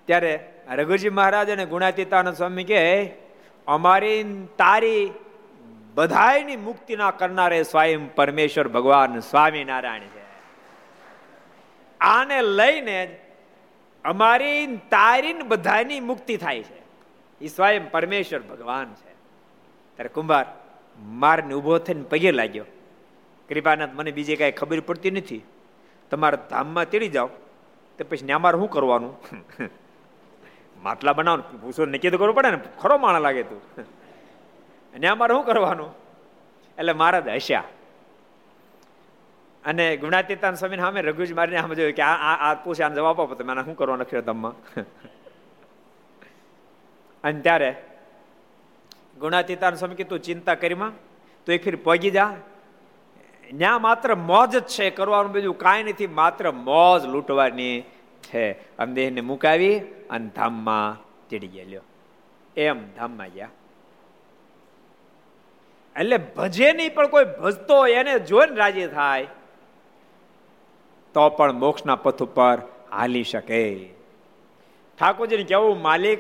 ત્યારે 0.06 0.54
રઘુજી 0.70 1.10
મહારાજ 1.10 1.50
અને 1.50 1.66
ગુણાતીતાનંદ 1.66 2.36
સ્વામી 2.36 2.64
કે, 2.64 3.14
અમારી 3.68 4.48
તારી 4.58 5.12
બધાયની 5.94 6.56
મુક્તિના 6.56 7.12
કરનારે 7.12 7.64
સ્વયં 7.64 8.16
પરમેશ્વર 8.16 8.68
ભગવાન 8.68 9.20
સ્વામિનારાયણ 9.20 10.02
છે. 10.02 10.22
આને 12.00 12.42
લઈને 12.42 13.20
અમારી 14.06 14.68
તારી 14.68 15.34
બધાની 15.34 16.00
મુક્તિ 16.00 16.38
થાય 16.38 16.64
છે. 16.64 16.82
એ 17.42 17.48
સ્વયં 17.48 17.92
પરમેશ્વર 17.92 18.40
ભગવાન 18.40 18.94
છે. 18.94 19.12
ત્યારે 19.96 20.10
કુંભાર 20.10 20.46
મારને 21.00 21.54
ઊભો 21.54 21.78
થઈને 21.78 22.04
પગે 22.04 22.32
લાગ્યો. 22.32 22.66
કૃપાનાથ, 23.50 23.90
મને 23.94 24.12
બીજે 24.12 24.36
કાંઈ 24.36 24.52
ખબર 24.52 24.80
પડતી 24.80 25.12
નથી. 25.12 25.42
તમારા 26.10 26.48
ધામમાં 26.50 26.86
તેડી 26.86 27.08
જાઓ. 27.08 27.28
તો 27.98 28.04
પછી 28.10 28.26
ન્યામાર 28.26 28.56
શું 28.56 28.70
કરવાનું? 28.70 29.16
માટલા 30.84 31.14
બનાવો 31.14 31.58
ભૂસો 31.58 31.86
નક્કી 31.86 32.10
તો 32.10 32.18
કરવું 32.18 32.36
પડે 32.36 32.52
ને, 32.52 32.60
ખરો 32.82 32.98
માણા 32.98 33.20
લાગે 33.20 33.44
તું. 33.44 33.62
ન્યામાર 35.00 35.32
શું 35.32 35.46
કરવાનું? 35.46 35.96
એટલે 36.78 36.94
મહારાજ 36.94 37.28
હસ્યા. 37.28 37.64
અને 39.66 39.98
ગુણાતીતાન 39.98 40.56
સ્વામી 40.56 40.78
સામે 40.78 41.02
રઘુજી 41.02 41.34
મારીને 41.34 41.58
આમ 41.58 41.74
જોયું 41.74 41.94
કે 41.94 42.02
આ 42.02 42.52
આ 42.52 42.54
પૂછે 42.54 42.84
આને 42.84 42.96
જવાબ 42.96 43.22
આપો. 43.22 43.36
તમે 43.36 43.64
શું 43.64 43.78
કરવાનું 43.78 44.06
અક્ષરધામમાં 44.06 44.54
અને 47.24 47.42
ત્યારે 47.42 47.76
ગુણાતીતાન 49.22 49.76
સ્વામી 49.76 49.96
કીધું, 49.96 50.20
ચિંતા 50.20 50.56
કરીમાં 50.56 50.94
તો 51.48 51.50
એક 51.52 51.64
ફેર 51.64 51.78
પગી 51.84 52.12
જા. 52.12 52.34
ન્યા 53.54 53.80
માત્ર 53.80 54.10
મોજ 54.16 54.52
જ 54.56 54.62
છે 54.74 54.90
કરવાનું, 54.90 55.32
બીજું 55.32 55.58
કાંઈ 55.58 55.84
નથી, 55.84 56.08
માત્ર 56.20 56.52
મોજ 56.52 57.02
લૂંટવાની 57.06 57.76
છે. 58.24 58.46
અને 58.80 58.92
દેહને 58.94 59.22
મુકાવી 59.22 59.78
અને 60.10 60.28
ધામમાં 60.36 61.00
ચડી 61.30 61.48
ગયેલો 61.48 61.82
એમ 62.58 62.80
ધામમાં 62.98 63.30
ગયા. 63.30 63.52
એટલે 65.96 66.18
ભજે 66.38 66.74
નહીં, 66.74 66.94
પણ 66.96 67.08
કોઈ 67.08 67.28
ભજતો 67.42 67.78
એને 67.88 68.14
જોઈને 68.20 68.56
રાજી 68.56 68.88
થાય, 68.88 69.28
તો 71.16 71.30
પણ 71.30 71.58
મોક્ષના 71.64 71.96
પથ 71.96 72.22
ઉપર 72.24 72.58
હાલી 72.92 73.24
શકે. 73.24 73.64
ઠાકોરજીને 75.00 75.44
કેવું 75.44 75.82
માલિક 75.82 76.20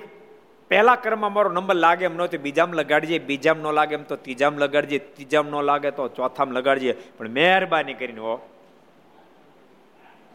પહેલા 0.71 0.95
કર્મમાં 0.95 1.33
મારો 1.33 1.49
નંબર 1.49 1.75
લાગે 1.75 2.05
એમ 2.05 2.15
નહોતો 2.15 2.37
બીજામાં 2.37 2.75
લગાડજે, 2.75 3.19
બીજામાં 3.19 3.71
ન 3.71 3.75
લાગે 3.75 3.95
એમ 3.95 4.03
તો 4.03 4.15
ત્રીજામાં 4.15 4.59
લગાડજે, 4.59 4.99
ત્રીજામાં 4.99 5.61
ન 5.61 5.65
લાગે 5.65 5.91
તો 5.91 6.07
ચોથામાં 6.07 6.53
લગાડજે. 6.55 6.97
પણ 7.17 7.29
મહેરબાની 7.29 7.93
કરીને 7.93 8.19
હો. 8.19 8.49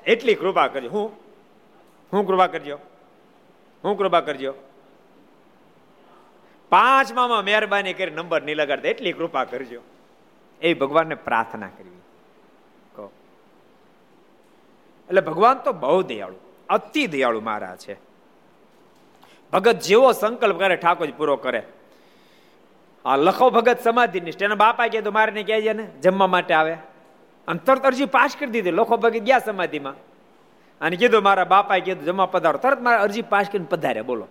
એટલી 0.06 0.34
કૃપા 0.34 0.66
કરજો. 0.66 0.88
હું 0.88 1.12
હું 2.12 2.26
કૃપા 2.26 2.46
કરજો? 2.46 2.78
હું 3.84 3.98
કૃપા 3.98 4.20
કરજો? 4.20 4.54
પાંચમામાં 6.68 7.44
મહેરબાની 7.44 7.92
કરી 7.92 8.10
નંબર 8.10 8.42
નહીં 8.42 8.56
લગાડતા, 8.56 8.88
એટલી 8.88 9.12
કૃપા 9.12 9.44
કરજો. 9.44 9.80
એ 10.60 10.74
ભગવાનને 10.74 11.14
પ્રાર્થના 11.14 11.66
કરવી. 11.66 12.00
કહો. 12.94 13.12
એટલે 15.08 15.20
ભગવાન 15.20 15.58
તો 15.58 15.72
બહુ 15.72 16.02
દયાળુ, 16.02 16.36
અતિ 16.68 17.06
દયાળુ 17.06 17.40
મારા 17.40 17.76
છે. 17.76 18.15
ભગત 19.52 19.80
જેવો 19.80 20.12
સંકલ્પ 20.12 20.58
કરે 20.58 20.76
ઠાકોર 20.76 21.10
પૂરો 21.16 21.36
કરે. 21.36 21.62
આ 23.04 23.16
લખો 23.16 23.50
ભગત 23.50 23.78
સમાધિ 23.84 24.20
નિષ્ઠ. 24.20 24.42
એના 24.42 24.54
બાપા 24.54 24.86
તો 24.86 25.10
મારે 25.10 25.42
કહેજે 25.42 25.72
ને, 25.72 25.86
જમવા 25.86 26.26
માટે 26.26 26.54
આવે. 26.54 26.72
અને 27.48 27.58
તરત 27.66 27.82
અરજી 27.82 28.04
પાસ 28.04 28.36
કરી 28.40 28.50
દીધી. 28.50 28.70
લખો 28.70 28.96
ભગત 28.96 29.20
ગયા 29.20 29.38
સમાધિમાં. 29.38 29.94
અને 30.80 30.96
કીધું, 30.96 31.22
મારા 31.22 31.44
બાપાએ 31.44 31.80
કીધું, 31.80 32.04
જમવા 32.04 32.26
પધારો. 32.26 32.58
તરત 32.58 32.80
મારા 32.80 33.00
અરજી 33.00 33.22
પાસ 33.22 33.48
કરીને 33.52 33.66
પધારે 33.70 34.02
બોલો. 34.02 34.24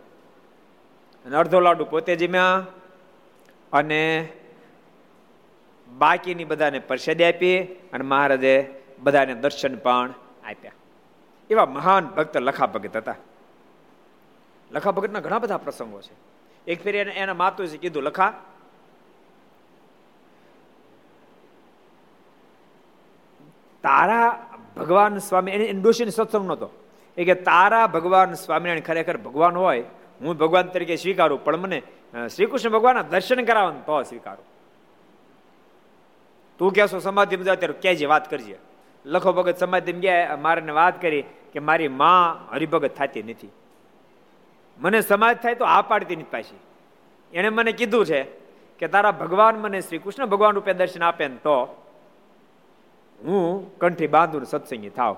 અને 1.26 1.36
અડધો 1.36 1.60
લાડુ 1.60 1.86
પોતે 1.86 2.16
જમ્યા. 2.16 2.66
અને 3.74 4.30
બાકીની 5.98 6.44
બધાને 6.44 6.80
પ્રસાદી 6.80 7.24
આપી 7.24 7.64
અને 7.64 8.04
મહારાજે 8.04 8.74
બધાને 9.00 9.34
દર્શન 9.34 9.76
પણ 9.76 10.14
આપ્યા. 10.50 10.72
એવા 11.50 11.66
મહાન 11.66 12.06
ભક્ત 12.06 12.38
લખા 12.38 12.66
ભગત 12.66 12.98
હતા. 12.98 13.16
લખા 14.72 14.92
ભગતના 14.92 15.20
ઘણા 15.20 15.40
બધા 15.40 15.58
પ્રસંગો 15.58 16.02
છે. 16.02 16.14
એક 16.68 16.84
ફેરી 16.84 16.98
એને 16.98 17.12
એના 17.12 17.34
માતુજી 17.34 17.78
કીધું, 17.78 18.04
લખા, 18.04 18.34
તારા 23.84 24.50
ભગવાન 24.78 25.18
સ્વામી 25.18 25.52
એને 25.52 25.74
ડોશીને 25.74 26.12
સત્સંગ 26.12 26.48
નહોતો. 26.48 26.70
એ 27.18 27.26
કે, 27.26 27.36
તારા 27.36 27.88
ભગવાન 27.88 28.34
સ્વામિનારાયણ 28.34 28.82
ખરેખર 28.82 29.18
ભગવાન 29.18 29.58
હોય, 29.58 29.84
હું 30.22 30.38
ભગવાન 30.38 30.68
તરીકે 30.68 30.96
સ્વીકારું, 30.96 31.44
પણ 31.44 31.58
મને 31.58 31.82
શ્રી 32.36 32.46
કૃષ્ણ 32.46 32.70
ભગવાનના 32.70 33.02
દર્શન 33.02 33.46
કરાવવાનું 33.46 33.86
તો 33.86 34.04
સ્વીકારું. 34.04 34.46
તું 36.58 36.74
કહેશો 36.74 37.00
સમાધિ 37.00 37.36
બધા 37.36 37.56
ત્યારે 37.56 37.74
કહેજે, 37.74 38.06
વાત 38.06 38.30
કરજે. 38.30 38.58
લખો 39.06 39.34
ભગત 39.34 39.58
સમાધિ 39.58 39.94
ગયા 39.94 40.38
મારે 40.42 40.72
વાત 40.72 41.02
કરી 41.02 41.24
કે, 41.54 41.60
મારી 41.60 41.88
માં 41.88 42.52
હરિભગત 42.54 42.96
થતી 42.96 43.24
નથી. 43.24 43.50
મને 44.80 45.02
સમાજ 45.02 45.38
થાય 45.38 45.56
તો 45.56 45.66
આ 45.66 45.82
પાડતી 45.82 46.16
નથી 46.16 46.24
પાછી. 46.24 46.60
એણે 47.34 47.50
મને 47.50 47.72
કીધું 47.72 48.06
છે 48.06 48.24
કે 48.80 48.88
તારા 48.88 49.12
ભગવાન 49.12 49.56
મને 49.56 49.82
શ્રી 49.82 49.98
કૃષ્ણ 49.98 50.26
ભગવાન 50.26 50.54
રૂપે 50.54 50.74
દર્શન 50.74 51.04
આપે 51.04 51.28
ને 51.28 51.36
તો 51.36 51.84
હું 53.24 53.78
કંઠી 53.78 54.08
બાંધું 54.08 54.46
સત્સંગી 54.46 54.90
થાવ. 54.90 55.18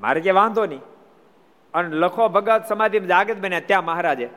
મારે 0.00 0.20
કે 0.20 0.30
વાંધો 0.30 0.66
નહીં. 0.66 0.80
અને 1.74 1.96
લખો 1.96 2.28
ભગત 2.28 2.64
સમાધિ 2.68 3.00
જાગૃત 3.00 3.36
બન્યા 3.36 3.60
ત્યાં 3.60 3.84
મહારાજે 3.84 4.28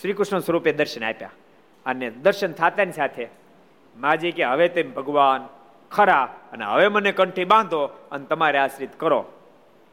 શ્રી 0.00 0.12
કૃષ્ણ 0.12 0.38
સ્વરૂપે 0.38 0.72
દર્શન 0.72 1.04
આપ્યા. 1.04 1.30
અને 1.86 2.10
દર્શન 2.10 2.52
થતાની 2.52 2.92
સાથે 2.92 3.28
માજી 3.96 4.32
કે 4.32 4.44
હવે 4.44 4.68
તેમ 4.68 4.94
ભગવાન 4.94 5.48
ખરા 5.90 6.34
અને 6.52 6.64
હવે 6.64 6.88
મને 6.88 7.12
કંઠી 7.12 7.44
બાંધો 7.44 7.86
અને 7.86 8.26
તમારે 8.26 8.58
આશ્રિત 8.58 9.00
કરો. 9.00 9.24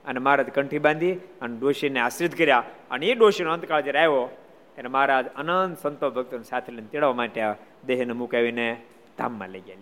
અને 0.05 0.19
મહારાજ 0.19 0.49
કંઠી 0.49 0.79
બાંધી 0.79 1.13
અને 1.13 1.59
ડોશીને 1.59 1.99
આશ્રિત 1.99 2.37
કર્યા. 2.37 2.63
અને 2.91 3.05
એ 3.05 3.15
ડોશીનો 3.15 3.53
અંતકાળ 3.53 3.81
જ્યારે 3.81 3.99
આવ્યો 3.99 4.29
એને 4.77 4.89
મહારાજ 4.89 5.27
અનંત 5.27 5.77
સંતો 5.77 6.11
ભક્તોને 6.11 6.43
સાથે 6.43 6.71
લઈને 6.71 6.87
તેડવા 6.87 7.13
માટે 7.13 7.41
દેહને 7.85 8.13
મુકાવીને 8.13 8.81
ધામમાં 9.17 9.49
લઈ 9.49 9.59
ગયા 9.59 9.75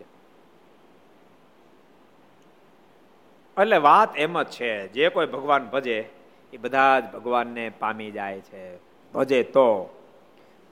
એટલે 3.62 3.78
વાત 3.78 4.18
એમ 4.18 4.42
જ 4.42 4.46
છે, 4.46 4.88
જે 4.88 5.10
કોઈ 5.10 5.26
ભગવાન 5.26 5.66
ભજે, 5.66 6.10
એ 6.54 6.58
બધા 6.58 7.00
જ 7.00 7.04
ભગવાનને 7.12 7.70
પામી 7.70 8.12
જાય 8.12 8.40
છે. 8.40 8.78
ભજે 9.12 9.44
તો. 9.44 9.98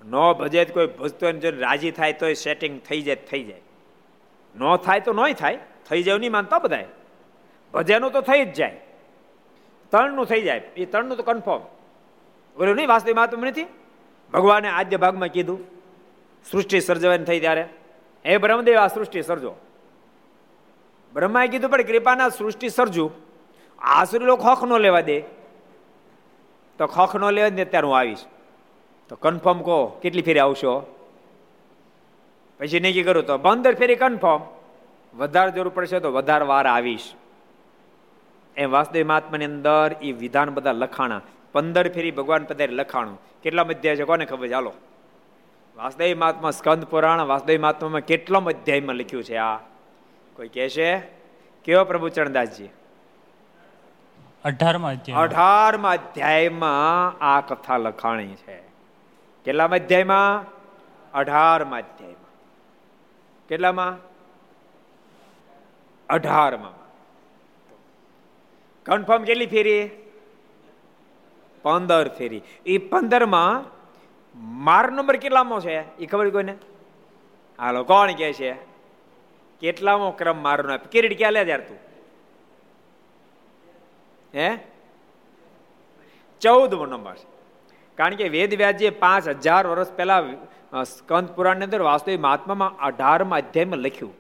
ન 0.05 0.33
ભજે 0.33 0.65
કોઈ 0.65 0.87
ભજતો 0.87 1.31
જો 1.31 1.49
રાજી 1.49 1.91
થાય 1.91 2.13
તો 2.13 2.33
સેટિંગ 2.33 2.81
થઈ 2.81 3.01
જાય 3.01 3.15
થઈ 3.15 3.43
જાય. 3.43 3.61
ન 4.55 4.75
થાય 4.75 4.99
તો 4.99 5.13
નહીં 5.13 5.33
થાય, 5.33 5.57
થઈ 5.89 6.03
જાય 6.03 6.17
નહીં 6.17 6.31
માનતા 6.31 6.59
બધા 6.59 6.83
ભજેનું 7.73 8.11
તો 8.11 8.21
થઈ 8.21 8.45
જ 8.45 8.53
જાય. 8.53 8.81
ત્રણનું 9.91 10.25
થઈ 10.25 10.41
જાય. 10.41 10.61
એ 10.77 10.85
ત્રણનું 10.85 11.17
તો 11.17 11.23
કન્ફર્મ 11.23 11.59
બોલ્યું 12.57 12.75
નહીં, 12.75 12.87
વાસ્તવિક 12.87 13.15
મહાત્મ 13.15 13.45
નથી? 13.45 13.65
ભગવાને 14.33 14.67
આદ્ય 14.67 14.97
ભાગમાં 14.97 15.27
કીધું, 15.27 15.59
સૃષ્ટિ 16.51 16.79
સર્જવાની 16.79 17.23
થઈ 17.23 17.39
ત્યારે. 17.39 17.69
હે 18.25 18.37
બ્રહ્મદેવ, 18.37 18.77
આ 18.77 18.87
સૃષ્ટિ 18.87 19.21
સર્જો. 19.21 19.55
બ્રહ્માએ 21.13 21.47
કીધું, 21.47 21.69
પણ 21.69 21.81
કૃપાના 21.81 22.29
સૃષ્ટિ 22.29 22.69
સર્જુ. 22.69 23.11
આસુરી 23.79 24.25
લોકો 24.25 24.43
ખોખ 24.43 24.63
ન 24.63 24.77
લેવા 24.77 25.01
દે. 25.01 25.19
તો 26.77 26.87
ખોખ 26.87 27.15
ન 27.15 27.29
લેવા 27.29 27.49
ને 27.49 27.65
ત્યારે 27.65 27.87
હું 27.87 27.97
આવીશ. 27.97 28.25
તો 29.09 29.15
કન્ફર્મ 29.15 29.61
કહો, 29.61 29.85
કેટલી 29.85 30.21
ફેરી 30.21 30.39
આવશો? 30.39 30.95
પછી 32.59 32.79
નક્કી 32.79 33.03
કરું 33.03 33.25
તો 33.25 33.37
પંદર 33.37 33.75
ફેરી 33.75 33.95
કન્ફર્મ 33.95 34.39
વધારે 35.17 35.51
જરૂર 35.51 35.69
પડશે 35.69 35.99
તો 35.99 36.11
વધારે 36.11 36.45
વાર 36.45 36.65
આવીશ. 36.67 37.13
એ 38.59 38.65
વાસુદેવ 38.65 39.07
મહાત્માની 39.07 39.45
અંદર 39.45 39.95
એ 40.01 40.11
વિધાન 40.11 40.49
બધા 40.49 40.71
લખાણા. 40.71 41.21
પંદર 41.51 41.89
ફેરી 41.93 42.11
ભગવાન 42.11 42.43
પધારે 42.43 42.73
લખાણું. 42.73 43.17
કેટલા 43.43 43.63
અધ્યાય 43.63 43.95
છે 43.95 44.03
કોને 44.03 44.25
ખબર 44.25 44.47
ચાલો 44.47 44.73
વાસુદેવ 45.75 46.17
મહાત્મા 46.17 46.51
સ્કંદ 46.51 46.83
પુરાણ 46.85 47.21
વાસુદેવ 47.21 47.61
મહાત્મામાં 47.61 48.01
કેટલા 48.01 48.39
અધ્યાયમાં 48.39 48.95
લખ્યું 48.95 49.23
છે 49.23 49.35
આ? 49.35 49.57
કોઈ 50.35 50.47
કહે 50.47 50.69
છે? 50.69 50.99
કેવો 51.63 51.83
પ્રભુ 51.83 52.09
ચરણદાસજી? 52.09 52.69
અઢારમા 54.45 55.91
અધ્યાયમાં 55.91 57.17
આ 57.23 57.41
કથા 57.41 57.77
લખાણી 57.77 58.35
છે. 58.35 58.57
કેટલામાં 59.45 59.79
અધ્યાયમાં 59.79 60.45
અઢારમા 61.13 61.77
અધ્યાયમાં. 61.77 62.31
કેટલામાં? 63.49 63.97
અઢારમાં. 66.09 66.78
કન્ફર્મ 68.89 69.23
કેટલી 69.23 69.45
ફેરી? 69.45 69.89
પંદર 71.61 72.07
ફેરી. 72.07 72.41
એ 72.65 72.77
પંદરમાં 72.77 73.65
માર 74.63 74.91
નંબર 74.91 75.15
કેટલામાં 75.15 75.59
છે? 75.59 75.97
એ 75.97 76.05
ખબર 76.05 76.29
કોઈને? 76.29 76.55
હાલો, 77.59 77.83
કોણ 77.83 78.11
કે 78.11 78.33
છે? 78.33 78.53
કેટલામો 79.59 80.11
ક્રમ 80.11 80.43
મારનો 80.43 80.77
કિરીટ 80.77 81.17
ક્યાં 81.17 81.31
લે 81.31 81.41
યાર 81.41 81.59
તું? 81.59 81.77
હે? 84.35 84.57
ચૌદમો 86.41 86.85
નંબર 86.85 87.15
કારણ 87.97 88.15
કે 88.15 88.29
વેદ 88.29 88.53
વ્યાજે 88.53 88.89
પાંચ 88.89 89.27
હજાર 89.27 89.67
વર્ષ 89.67 89.93
પહેલા 89.93 90.21
સ્કંદ 90.83 91.27
પુરાણની 91.27 91.63
અંદર 91.63 91.81
વાસ્તવિક 91.81 92.19
મહાત્મામાં 92.19 92.77
અઢારમાં 92.77 93.39
અધ્યાયમાં 93.39 93.77
લખ્યું. 93.77 94.18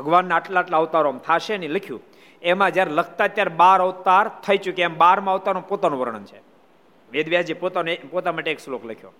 ભગવાનના 0.00 0.36
આટલા 0.36 0.60
આટલા 0.60 0.78
અવતારો 0.78 1.12
થશે 1.12 1.58
નહીં. 1.58 1.70
લખ્યું, 1.70 2.00
એમાં 2.42 2.70
જ્યારે 2.70 2.90
લખતા 2.90 3.26
ત્યારે 3.26 3.56
બાર 3.56 3.80
અવતાર 3.80 4.30
થઈ 4.46 4.58
ચૂક્યા 4.58 4.84
એમ 4.84 4.96
બારમાં 4.96 5.34
અવતારનું 5.34 5.68
પોતાનું 5.68 6.00
વર્ણન 6.00 6.24
છે. 6.24 6.40
વેદવ્યાસજી 7.12 7.54
પોતાને, 7.54 8.00
પોતા 8.10 8.32
માટે 8.32 8.50
એક 8.50 8.58
શ્લોક 8.58 8.86
લખ્યો. 8.86 9.12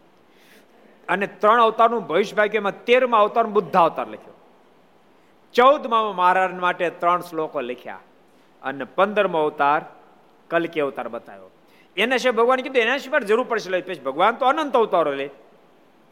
અને 1.09 1.26
ત્રણ 1.26 1.62
અવતારનું 1.62 2.07
ભવિષ્ય 2.07 2.51
એમાં 2.55 2.85
તેરમાં 2.85 3.20
અવતારનું 3.20 3.53
બુદ્ધા 3.53 3.83
અવતાર 3.83 4.09
લખ્યો. 4.09 4.37
ચૌદમાં 5.55 6.16
મહારાજ 6.16 6.55
માટે 6.55 6.91
ત્રણ 6.91 7.20
શ્લોકો 7.20 7.61
લખ્યા 7.61 8.01
અને 8.62 8.85
પંદરમો 8.85 9.39
અવતાર 9.39 9.81
કલકી 10.51 10.81
અવતાર 10.81 11.09
બતાવ્યો. 11.09 11.51
એને 11.97 12.18
છે 12.18 12.31
ભગવાન 12.31 12.61
કીધું, 12.61 12.83
એના 12.83 12.99
સિવાય 12.99 13.20
જરૂર 13.20 13.47
પડશે. 13.49 13.81
પછી 13.81 14.01
ભગવાન 14.01 14.35
તો 14.35 14.47
અનંત 14.47 14.76
અવતારો 14.76 15.12
લે. 15.12 15.31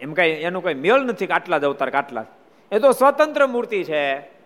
એમ 0.01 0.15
કઈ, 0.15 0.31
એનું 0.31 0.63
કઈ 0.65 0.75
મેળ 0.75 1.01
નથી 1.01 1.27
કે 1.27 1.33
આટલા 1.33 1.59
જ 1.59 1.65
અવતાર 1.65 1.97
આટલા 1.97 2.25
એ 2.73 2.79
તો 2.79 2.93
સ્વતંત્ર 2.93 3.47
મૂર્તિ 3.47 3.85
છે. 3.85 4.38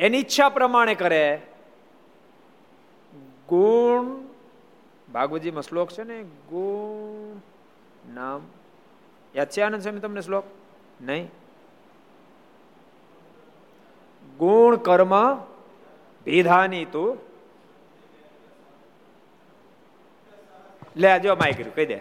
એની 0.00 0.18
ઈચ્છા 0.18 0.48
પ્રમાણે 0.48 0.94
કરે. 0.94 1.42
ગુણ 3.48 4.28
ભાગવતજીમાં 5.12 5.62
શ્લોક 5.62 5.90
છે 5.90 6.02
ને, 6.02 6.22
ગુણ, 6.22 7.40
નામ. 8.14 8.40
યાદ 9.36 9.48
છે 9.48 9.60
આનંદ 9.60 9.82
સ્વામી 9.82 9.98
તમને 10.00 10.20
શ્લોક? 10.20 10.44
નહીં. 11.00 11.26
ગુણ, 14.38 14.76
કર્મ 14.76 15.34
ભીધાની 16.24 16.84
તું. 16.84 17.18
લે 20.96 21.20
જો 21.20 21.34
માય 21.34 21.52
કર્યું, 21.52 21.74
કહી 21.74 21.86
દે. 21.86 22.00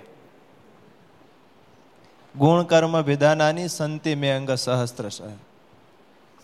ગુણ, 2.38 2.64
કર્મ 2.64 3.02
ભેદાનાની 3.02 3.68
સંતિ 3.68 4.16
મે 4.16 4.30
અંગ 4.30 4.52
સહસ્ત્ર 4.52 5.10
સંતિ 5.10 5.49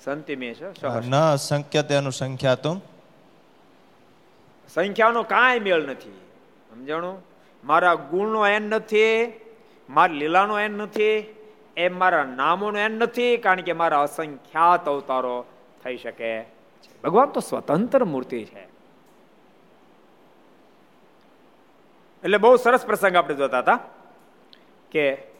છે 0.05 1.09
ન 1.09 1.35
સંખ્યતે 1.35 1.95
અનુસંખ્યાતું 1.95 2.81
સંખ્યાનો 4.73 5.23
કાંઈ 5.23 5.59
મેળ 5.59 5.87
નથી. 5.87 6.21
સમજાણું? 6.69 7.23
મારા 7.63 7.95
ગુણનો 7.95 8.47
એન 8.47 8.63
નથી 8.63 9.41
મારા 9.89 10.13
લીલાનો 10.13 10.59
એન 10.59 10.71
નથી 10.71 11.35
એમ 11.77 11.99
મારા 11.99 12.23
નામોનો 12.23 12.79
એન 12.79 12.91
નથી 12.91 13.37
કારણ 13.37 13.61
કે 13.61 13.73
મારા 13.73 14.01
અસંખ્યાત 14.01 14.85
અવતારો 14.85 15.45
થઈ 15.83 15.97
શકે 15.97 16.41
ભગવાન 17.03 17.29
તો 17.29 17.39
સ્વતંત્ર 17.39 18.03
મૂર્તિ 18.03 18.45
છે. 18.45 18.63
એટલે 22.23 22.37
બહુ 22.37 22.55
સરસ 22.55 22.85
પ્રસંગ 22.85 23.15
આપણે 23.15 23.35
જોતા 23.35 23.59
હતા 23.59 23.79
કે 24.91 25.34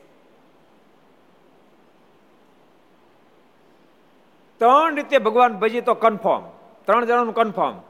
ત્રણ 4.58 4.96
રીતે 4.96 5.18
ભગવાન 5.18 5.54
ભજી 5.54 5.82
તો 5.82 5.94
કન્ફર્મ 5.94 6.44
ત્રણ 6.86 7.06
જણાનું 7.06 7.34
કન્ફર્મ 7.34 7.82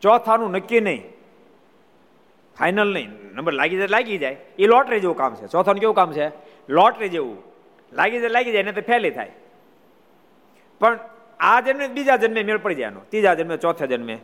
ચોથાનું 0.00 0.50
નક્કી 0.50 0.80
નહીં. 0.80 1.02
ફાઇનલ 2.58 2.92
નહીં. 2.92 3.10
નંબર 3.34 3.52
લાગી 3.52 3.76
જાય 3.76 3.86
લાગી 3.86 4.18
જાય. 4.18 4.36
એ 4.58 4.66
લોટરી 4.66 5.00
જેવું 5.00 5.16
કામ 5.16 5.34
છે. 5.34 5.46
ચોથાનું 5.46 5.80
કેવું 5.80 5.94
કામ 5.94 6.12
છે? 6.12 6.28
લોટરી 6.68 7.08
જેવું. 7.08 7.38
લાગી 7.92 8.18
જાય 8.18 8.28
લાગી 8.28 8.52
જાય 8.52 8.60
એને 8.60 8.72
તો 8.72 8.80
ફેલી 8.80 9.10
થાય. 9.10 9.32
પણ 10.80 10.98
આ 11.40 11.60
જન્મે 11.60 11.88
બીજા 11.88 12.16
જન્મે 12.16 12.42
મેળ 12.42 12.58
પડી 12.58 12.74
જાય 12.74 12.90
ત્રીજા 12.90 13.34
જન્મે, 13.34 13.56
ચોથા 13.56 13.86
જન્મે. 13.86 14.18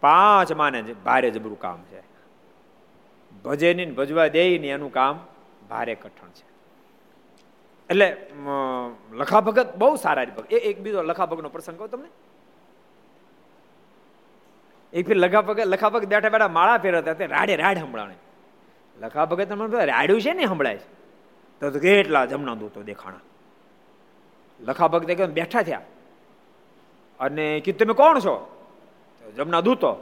પાંચ 0.00 0.52
માને 0.52 0.82
ભારે 0.82 1.30
જબરું 1.30 1.60
કામ 1.60 1.82
છે. 1.82 2.02
ભજે 3.44 3.74
નહીં 3.74 3.94
ભજવા 3.94 4.26
દે 4.26 4.58
નહીં 4.58 4.74
એનું 4.74 4.92
કામ 4.92 5.20
ભારે 5.70 5.94
કઠણ 5.94 6.28
છે. 6.28 6.49
એટલે 7.90 8.16
લખા 9.12 9.40
ભગત 9.40 9.76
બહુ 9.76 9.96
સારા 9.96 10.24
ભગત 10.24 10.52
એક 10.52 10.80
બીજો 10.80 11.02
લખા 11.02 11.26
ભગતનો 11.26 11.48
પ્રસંગ 11.48 11.78
કહું 11.78 11.90
તમને. 11.90 12.08
એક 14.92 15.06
ફીર 15.06 15.16
લખા 15.16 15.40
ભગત 15.40 15.66
લખા 15.66 15.88
ભગત 15.88 16.08
બેઠા 16.08 16.28
બેઠા 16.28 16.48
માળા 16.48 16.78
ફેરવતા 16.78 17.12
તે 17.12 17.26
રાડે 17.26 17.56
રાડ 17.56 17.78
સંભળાણે 17.78 18.14
લખા 19.00 19.24
ભગત 19.24 19.74
રાડ્યું 19.74 20.22
છે 20.22 20.32
ને 20.32 20.46
સંભળાય 20.46 20.76
છે? 20.76 20.88
તો 21.60 21.70
કેટલા 21.70 22.24
જમણા 22.26 22.54
દૂતો 22.54 22.82
દેખાણા. 22.82 23.20
લખા 24.60 24.88
ભગત 24.88 25.30
બેઠા 25.30 25.62
થયા. 25.62 25.80
અને 27.20 27.60
કીધું, 27.64 27.78
તમે 27.78 27.94
કોણ 27.94 28.18
છો? 28.18 28.34
જમના 29.36 29.60
દૂતો, 29.60 29.92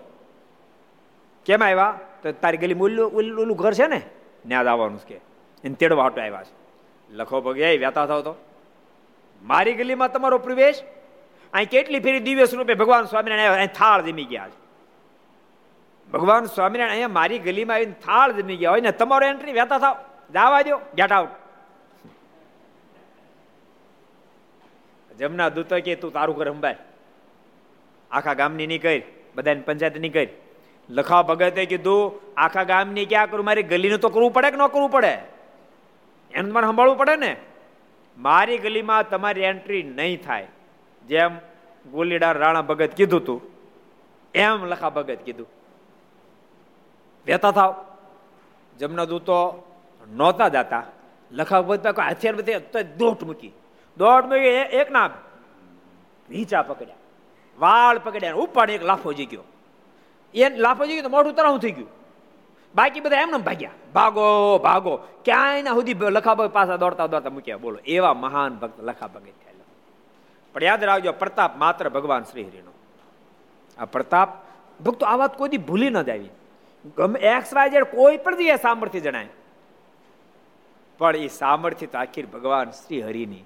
કેમ 1.46 1.62
આવ્યા? 1.64 2.00
તો 2.22 2.32
તારી 2.32 2.56
ગલી 2.56 2.74
ઓલું 2.74 3.56
ઘર 3.56 3.72
છે 3.72 3.86
ને? 3.86 4.00
ન્યાદ 4.46 4.66
આવવાનું 4.66 5.00
કે. 5.06 5.20
એને 5.64 5.74
તેડવા 5.74 6.02
હાટો 6.02 6.20
આવ્યા 6.22 6.42
છે. 6.42 6.67
લખો 7.10 7.40
પગે 7.40 7.76
વ્યાતા 7.76 8.06
થાવ 8.06 8.20
તો. 8.20 8.34
મારી 9.42 9.74
ગલીમાં 9.74 10.12
તમારો 10.12 10.38
પ્રવેશ? 10.38 10.82
અહીં 11.52 11.68
કેટલી 11.68 12.00
ફેરી 12.00 12.20
દિવ્ય 12.20 12.46
સ્વરૂપે 12.46 12.74
ભગવાન 12.74 13.04
સ્વામિનારાયણ 13.04 13.52
અહીં 13.52 13.68
થાળ 13.68 14.02
જમી 14.02 14.24
ગયા 14.24 14.48
છે. 14.48 14.58
ભગવાન 16.12 16.44
સ્વામિનારાયણ 16.44 16.92
અહીંયા 16.92 17.08
મારી 17.08 17.38
ગલીમાં 17.38 17.76
આવીને 17.76 17.92
થાળ 17.92 18.32
જમી 18.32 18.56
ગયા 18.56 18.70
હોય 18.70 18.80
ને, 18.80 18.92
તમારો 18.92 19.26
એન્ટ્રી 19.26 19.52
વ્યાતા 19.52 19.78
થાવ. 19.78 19.96
જવા 20.32 20.62
દો 20.62 20.80
ગેટ 20.96 21.12
આઉટ 21.12 21.30
જમના 25.18 25.48
દૂતો 25.48 25.80
કે, 25.80 25.94
તું 25.96 26.12
તારું 26.12 26.36
ઘર 26.36 26.50
અંબાય 26.50 26.76
આખા 28.10 28.34
ગામની 28.34 28.66
નહીં 28.66 28.82
કરી, 28.82 29.02
બધાની 29.34 29.60
પંચાયત 29.60 29.98
નહીં 29.98 30.12
કરી. 30.12 30.28
લખા 30.90 31.22
ભગતે 31.22 31.66
કીધું, 31.66 32.20
આખા 32.36 32.64
ગામની 32.64 33.06
ક્યાં 33.06 33.30
કરું? 33.30 33.44
મારી 33.44 33.62
ગલીનું 33.62 33.98
તો 33.98 34.08
કરવું 34.08 34.32
પડે 34.32 34.50
કે 34.50 34.56
ન 34.56 34.66
કરવું 34.66 34.90
પડે? 34.90 35.37
એનું 36.30 36.52
મને 36.52 36.66
સંભાળવું 36.66 36.98
પડે 36.98 37.16
ને. 37.16 37.36
મારી 38.18 38.58
ગલીમાં 38.58 39.08
તમારી 39.08 39.40
એન્ટ્રી 39.42 39.82
નહીં 39.82 40.22
થાય. 40.22 40.46
જેમ 41.06 41.38
ગોલીડાર 41.90 42.38
રાણા 42.38 42.62
ભગત 42.62 42.90
કીધું 42.94 43.24
તું, 43.24 43.40
એમ 44.34 44.64
લખા 44.64 44.90
ભગત 44.90 45.18
કીધું. 45.24 45.48
વેતા 47.26 47.50
થાવ. 47.50 47.84
જમના 48.78 49.04
દૂતો 49.04 49.36
નહોતા 50.08 50.48
જતા. 50.48 50.82
લખા 51.32 51.60
ભગત 51.62 51.86
હથિયાર 51.86 52.36
બધી 52.36 52.52
દોટ 52.96 53.24
મૂકી. 53.24 53.52
દોટ 53.96 54.24
મૂકી 54.24 54.54
એક 54.74 54.90
ના 54.90 55.10
નીચા 56.30 56.62
પકડ્યા. 56.62 56.96
વાળ 57.58 57.98
પકડ્યા. 57.98 58.34
ઉપાડ 58.34 58.70
એક 58.70 58.82
લાફો 58.82 59.12
જઈ 59.12 59.26
ગયો 59.26 59.44
એ 60.34 60.48
લાફો 60.56 60.86
જઈ 60.86 60.92
ગયો 60.92 61.02
તો 61.02 61.08
મોઢું 61.08 61.34
તરાવું 61.34 61.60
થઈ 61.60 61.70
ગયું. 61.70 61.88
બાકી 62.74 63.00
બધા 63.00 63.20
એમને 63.20 63.38
ભાગ્યા. 63.38 63.70
ભાગો 63.94 64.58
ભાગો. 64.58 64.96
ક્યાંય 64.96 65.62
ના 65.62 65.74
સુધી 65.74 65.94
લખાભગ 65.94 66.46
પાછા 66.46 66.76
દોડતા 66.76 67.06
દોડતા 67.06 67.30
મૂક્યા. 67.30 67.56
બોલો, 67.56 67.78
એવા 67.86 68.14
મહાન 68.14 68.54
ભક્ત 68.54 68.80
લખાભગ 68.80 69.20
થયેલા. 69.20 69.64
પણ 70.52 70.62
યાદ 70.62 70.84
રાખજો, 70.84 71.12
પ્રતાપ 71.12 71.56
માત્ર 71.56 71.88
ભગવાન 71.88 72.22
શ્રી 72.22 72.42
હરિનો 72.42 72.70
આ 73.78 73.84
પ્રતાપ, 73.84 74.28
ભક્તો, 74.82 75.06
આ 75.06 75.16
વાત 75.16 75.38
કોઈ 75.38 75.48
ભૂલી 75.48 75.90
ન 75.90 76.02
જાવી. 76.02 76.28
ગમે 76.96 77.20
એક્સ 77.20 77.54
વાય 77.54 77.70
જેડ 77.70 77.84
કોઈ 77.84 78.16
પણ 78.16 78.36
જઈએ 78.36 78.56
સામર્થ્ય 78.56 79.00
જણાય. 79.00 79.28
પણ 80.98 81.16
એ 81.16 81.28
સામર્થ્ય 81.28 81.86
તો 81.86 81.98
આખી 81.98 82.22
ભગવાન 82.22 82.70
શ્રી 82.70 83.02
હરિની 83.02 83.44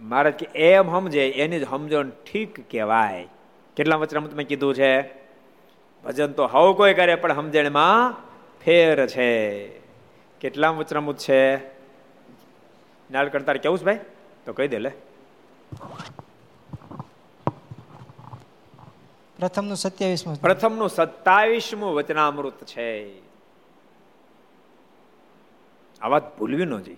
મહારાજ 0.00 0.32
કે, 0.32 0.46
એમ 0.58 0.90
સમજે, 0.90 1.28
એની 1.28 1.60
જ 1.60 1.68
સમજણ 1.68 2.10
ઠીક 2.10 2.70
કહેવાય. 2.70 3.28
કેટલા 3.76 3.96
વચરામાં 3.96 4.30
તમે 4.30 4.44
કીધું 4.44 4.74
છે? 4.74 5.25
ભજન 6.04 6.32
તો 6.32 6.46
હવ 6.46 6.72
કોઈ 6.72 6.94
કરે 6.94 7.14
પણ 7.14 7.34
સમજણમાં 7.34 8.16
ફેર 8.64 9.06
છે. 9.06 9.68
કેટલા 10.40 10.70
ઉચરમુત 10.70 11.18
છે? 11.18 11.56
નાળકણ 13.10 13.42
તારે 13.42 13.58
કેવું 13.58 13.78
છે 13.78 13.84
ભાઈ? 13.84 13.98
તો 14.46 14.52
કહી 14.52 14.68
દે 14.68 14.78
લે. 14.78 14.92
પ્રથમનું 19.38 19.76
સત્યાવીસમું 19.76 20.40
પ્રથમનું 20.40 20.88
સત્તાવીસમું 20.88 21.94
વચનામૃત 21.94 22.64
છે. 22.64 23.18
આ 26.02 26.08
વાત 26.08 26.38
ભૂલવી 26.38 26.64
ન 26.64 26.78
જોઈએ. 26.78 26.96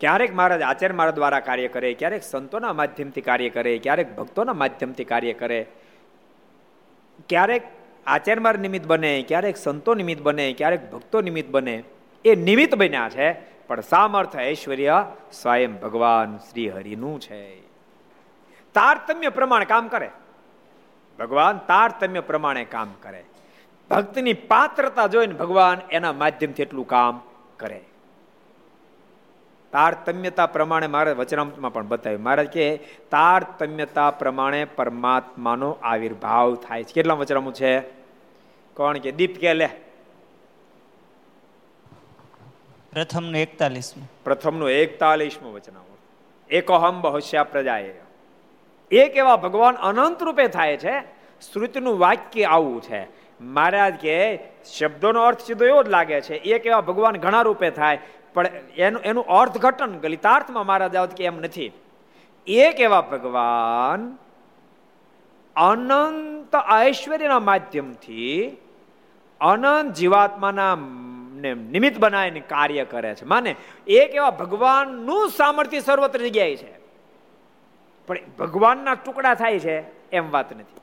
ક્યારેક 0.00 0.34
મહારાજ 0.34 0.62
આચાર્ય 0.62 0.94
મહારાજ 0.94 1.14
દ્વારા 1.14 1.40
કાર્ય 1.40 1.68
કરે 1.68 1.94
ક્યારેક 1.94 2.22
સંતોના 2.22 2.72
માધ્યમથી 2.72 3.20
કાર્ય 3.20 3.50
કરે 3.50 3.78
ક્યારેક 3.78 4.16
ભક્તોના 4.16 4.52
માધ્યમથી 4.52 5.04
કાર્ય 5.04 5.32
કરે 5.32 5.66
ક્યારેક 7.28 7.62
આચાર્યમાર 8.06 8.58
નિમિત્ત 8.58 8.86
બને, 8.86 9.24
ક્યારેક 9.28 9.56
સંતો 9.56 9.94
નિમિત્ત 9.94 10.22
બને, 10.22 10.52
ક્યારેક 10.52 10.90
ભક્તો 10.90 11.20
નિમિત્ત 11.20 11.50
બને, 11.50 11.84
એ 12.24 12.34
નિમિત્ત 12.34 12.74
બન્યા 12.74 13.08
છે, 13.08 13.32
પણ 13.66 13.80
સામર્થ 13.80 14.36
ઐશ્વર્ય 14.36 15.06
સ્વયં 15.32 15.80
ભગવાન 15.80 16.36
શ્રી 16.36 16.68
હરિનું 16.68 17.20
છે. 17.20 17.60
તારતમ્ય 18.74 19.28
પ્રમાણે 19.28 19.64
કામ 19.64 19.88
કરે. 19.88 20.10
ભગવાન 21.18 21.58
તારતમ્ય 21.58 22.20
પ્રમાણે 22.20 22.64
કામ 22.64 22.92
કરે. 23.02 23.24
ભક્તની 23.90 24.32
પાત્રતા 24.32 25.06
જોઈને 25.06 25.34
ભગવાન 25.34 25.80
એના 25.90 26.12
માધ્યમથી 26.12 26.62
એટલું 26.62 26.86
કામ 26.86 27.20
કરે. 27.56 27.84
તારતમ્યતા 29.74 30.46
પ્રમાણે 30.46 30.86
મારે 30.86 31.12
વચનામૃતમાં 31.12 31.72
પણ 31.72 31.88
બતાવ્યું. 31.88 32.22
મહારાજ 32.22 32.46
કે 32.46 32.76
તારતમ્યતા 33.10 34.10
પ્રમાણે 34.10 34.64
પરમાત્માનો 34.64 35.78
આવિર્ભાવ 35.82 36.54
થાય 36.54 36.84
છે. 36.84 36.92
કેટલા 36.92 37.14
વચનામૃત 37.14 37.54
છે? 37.54 37.80
કોણ 38.74 38.98
કે? 38.98 39.12
દીપ 39.12 39.38
કે 39.38 39.54
લે. 39.54 39.66
પ્રથમનું 42.92 43.36
એકતાલીસમું. 43.36 44.10
પ્રથમનું 44.24 44.70
એકતાલીસમું 44.70 45.54
વચનામૃત. 45.54 46.52
એકોહમ 46.52 47.00
પ્રજા 47.00 47.44
પ્રજાએ 47.44 47.94
એક 48.90 49.16
એવા 49.16 49.36
ભગવાન 49.36 49.74
અનંત 49.74 50.22
રૂપે 50.22 50.48
થાય 50.48 50.76
છે 50.76 51.00
શ્રુતિનું 51.52 51.98
વાક્ય 51.98 52.44
આવું 52.44 52.82
છે. 52.82 53.06
મહારાજ 53.40 53.94
કે 53.94 54.38
શબ્દોનો 54.78 55.22
અર્થ 55.22 55.40
સીધો 55.40 55.64
એવો 55.64 55.82
જ 55.82 55.88
લાગે 55.88 56.20
છે 56.20 56.34
એક 56.34 56.66
એવા 56.66 56.80
ભગવાન 56.80 57.16
ઘણા 57.16 57.42
રૂપે 57.42 57.70
થાય 57.70 57.98
પણ 58.34 58.46
એનું 58.76 59.02
એનું 59.02 59.26
અર્થઘટન 59.26 59.98
ગલિતાર્થમાં 59.98 60.66
મહારાજ 60.66 60.96
આવત 60.96 61.14
કે 61.14 61.24
એમ 61.24 61.36
નથી. 61.36 61.72
એક 62.46 62.80
એવા 62.80 63.00
ભગવાન 63.00 64.18
અનંત 65.56 66.54
ઐશ્વર્યના 66.86 67.40
માધ્યમથી 67.40 68.56
અનંત 69.40 69.94
જીવાત્માના 69.94 70.74
નિમિત્ત 71.54 71.98
બનાવીને 71.98 72.40
કાર્ય 72.40 72.84
કરે 72.84 73.14
છે. 73.14 73.24
માને, 73.24 73.56
એક 73.86 74.14
એવા 74.14 74.30
ભગવાનનું 74.30 75.28
સામર્થ્ય 75.28 75.80
સર્વત્ર 75.80 76.18
જગ્યાએ 76.18 76.56
છે. 76.56 76.78
પણ 78.06 78.16
ભગવાનના 78.38 78.94
ટુકડા 78.94 79.34
થાય 79.34 79.58
છે 79.58 80.10
એમ 80.10 80.30
વાત 80.30 80.56
નથી. 80.56 80.80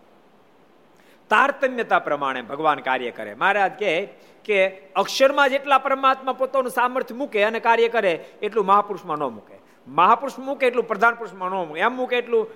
તારતમ્યતા 1.29 1.99
પ્રમાણે 1.99 2.41
ભગવાન 2.41 2.79
કાર્ય 2.79 3.11
કરે. 3.11 3.33
મહારાજ 3.33 3.79
કહે 3.79 4.07
કે 4.45 4.67
અક્ષરમાં 4.95 5.49
જેટલા 5.49 5.77
પરમાત્મા 5.77 6.33
પોતાનું 6.33 6.71
સામર્થ્ય 6.71 7.15
મૂકે 7.15 7.43
અને 7.43 7.59
કાર્ય 7.59 7.89
કરે, 7.89 8.13
એટલું 8.41 8.65
મહાપુરુષમાં 8.65 9.17
ન 9.17 9.23
મૂકે. 9.29 9.57
મહાપુરુષ 9.87 10.37
મૂકે 10.39 10.67
એટલું 10.67 10.87
પ્રધાન 10.87 11.15
પુરુષમાં 11.15 11.49
ન 11.49 11.53
મૂકે. 11.67 11.79
એમ 11.79 11.93
મૂકે 11.93 12.17
એટલું 12.17 12.47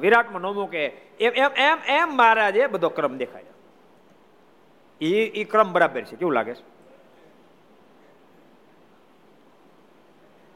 વિરાટમાં 0.00 0.42
ન 0.42 0.46
મૂકે. 0.54 0.84
એમ 1.20 1.32
એમ 1.36 1.50
એમ 1.56 1.78
એમ 1.88 2.08
મહારાજે 2.16 2.66
બધો 2.66 2.88
ક્રમ 2.88 3.16
દેખાય 3.16 3.44
એ 5.00 5.10
એ 5.40 5.44
ક્રમ 5.44 5.72
બરાબર 5.72 6.02
છે. 6.02 6.16
કેવું 6.16 6.34
લાગે 6.34 6.54
છે? 6.54 6.64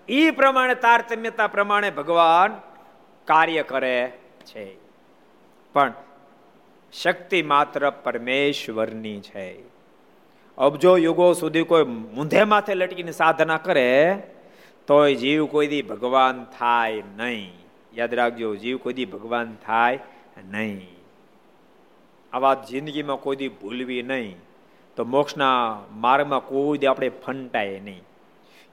એ 0.09 0.31
પ્રમાણે 0.31 0.75
તારતમ્યતા 0.75 1.47
પ્રમાણે 1.49 1.91
ભગવાન 1.91 2.57
કાર્ય 3.29 3.63
કરે 3.63 4.13
છે. 4.45 4.65
પણ 5.75 5.93
શક્તિ 6.93 7.43
માત્ર 7.43 7.91
પરમેશ્વરની 7.91 9.21
છે. 9.21 9.74
અબજો 10.59 10.97
યુગો 10.97 11.33
સુધી 11.33 11.63
કોઈ 11.63 11.85
મૂંધે 11.85 12.45
માથે 12.45 12.75
લટકીને 12.75 13.13
સાધના 13.13 13.57
કરે, 13.57 14.23
તોય 14.87 15.15
જીવ 15.15 15.47
કોઈ 15.47 15.67
દી 15.67 15.83
ભગવાન 15.83 16.45
થાય 16.45 17.03
નહીં. 17.17 17.53
યાદ 17.95 18.15
રાખજો, 18.15 18.57
જીવ 18.57 18.77
કોઈ 18.77 18.93
દી 18.93 19.05
ભગવાન 19.05 19.57
થાય 19.67 19.99
નહીં. 20.51 20.89
આ 22.33 22.39
વાત 22.39 22.67
જિંદગીમાં 22.67 23.17
કોઈ 23.17 23.37
દી 23.37 23.49
ભૂલવી 23.49 24.03
નહીં. 24.03 24.37
તો 24.97 25.05
મોક્ષના 25.05 25.81
માર્ગમાં 25.91 26.41
કોઈ 26.41 26.79
દી 26.79 26.87
આપણે 26.87 27.09
ફંટાય 27.09 27.81
નહીં. 27.81 28.03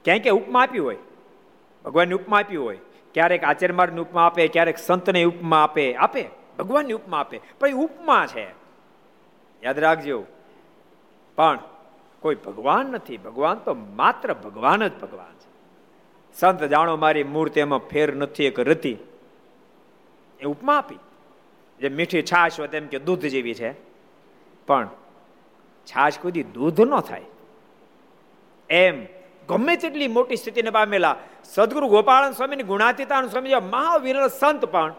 ક્યાંય 0.04 0.20
ક્યાંય 0.20 0.40
ઉપમા 0.40 0.62
આપી 0.62 0.78
હોય, 0.78 0.96
ભગવાનની 1.84 2.14
ઉપમા 2.14 2.38
આપી 2.38 2.56
હોય, 2.56 2.78
ક્યારેક 3.14 3.44
આચાર્ય 3.44 4.00
ઉપમા 4.00 4.26
આપે, 4.26 4.48
ક્યારેક 4.48 4.78
સંતને 4.78 5.24
ઉપમા 5.24 5.62
આપે 5.62 5.94
આપે, 5.94 6.24
ભગવાનની 6.58 6.92
ઉપમા 6.92 7.18
આપે, 7.20 7.40
પણ 7.60 7.68
એ 7.68 7.72
ઉપમા 7.72 8.26
છે. 8.26 8.46
યાદ 9.62 9.78
રાખજો. 9.78 10.24
પણ 11.36 11.58
કોઈ 12.22 12.34
ભગવાન 12.34 12.86
નથી. 12.86 13.16
ભગવાન 13.16 13.58
તો 13.58 13.74
માત્ર 13.74 14.34
ભગવાન 14.34 14.88
જ 14.88 15.00
ભગવાન 15.00 15.34
છે. 15.34 15.52
સંત 16.40 16.64
જાણો 16.64 16.96
મારી 16.96 17.24
મૂર્તિ 17.24 17.60
એમાં 17.60 17.78
ફેર 17.78 18.14
નથી, 18.14 18.44
એક 18.44 18.60
રતી. 18.60 18.96
એ 20.40 20.44
ઉપમા 20.44 20.78
આપી. 20.78 20.98
જે 21.80 21.88
મીઠી 21.88 22.22
છાશ 22.22 22.58
હોય 22.58 22.68
તેમ 22.68 22.86
કે 22.86 22.98
દૂધ 22.98 23.20
જેવી 23.20 23.54
છે. 23.54 23.72
પણ 24.66 24.88
છાશ 25.86 26.18
કોઈ 26.18 26.32
દૂધ 26.32 26.80
ન 26.80 27.00
થાય. 27.00 27.22
એમ 28.70 29.06
ગમે 29.48 29.76
તેટલી 29.76 30.08
મોટી 30.08 30.36
સ્થિતિને 30.36 30.70
પામેલા 30.70 31.16
સદગુરુ 31.44 31.88
ગોપાળન 31.88 32.32
સ્વામીની 32.32 32.62
ગુણાતીતાન 32.62 33.28
સ્વામી 33.28 33.54
મહાવીર 33.54 34.28
સંત 34.28 34.64
પણ 34.64 34.94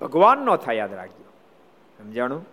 ભગવાન 0.00 0.38
નો 0.38 0.56
થાય, 0.56 0.76
યાદ 0.76 0.92
રાખજો. 0.92 1.32
સમજાણું? 1.98 2.46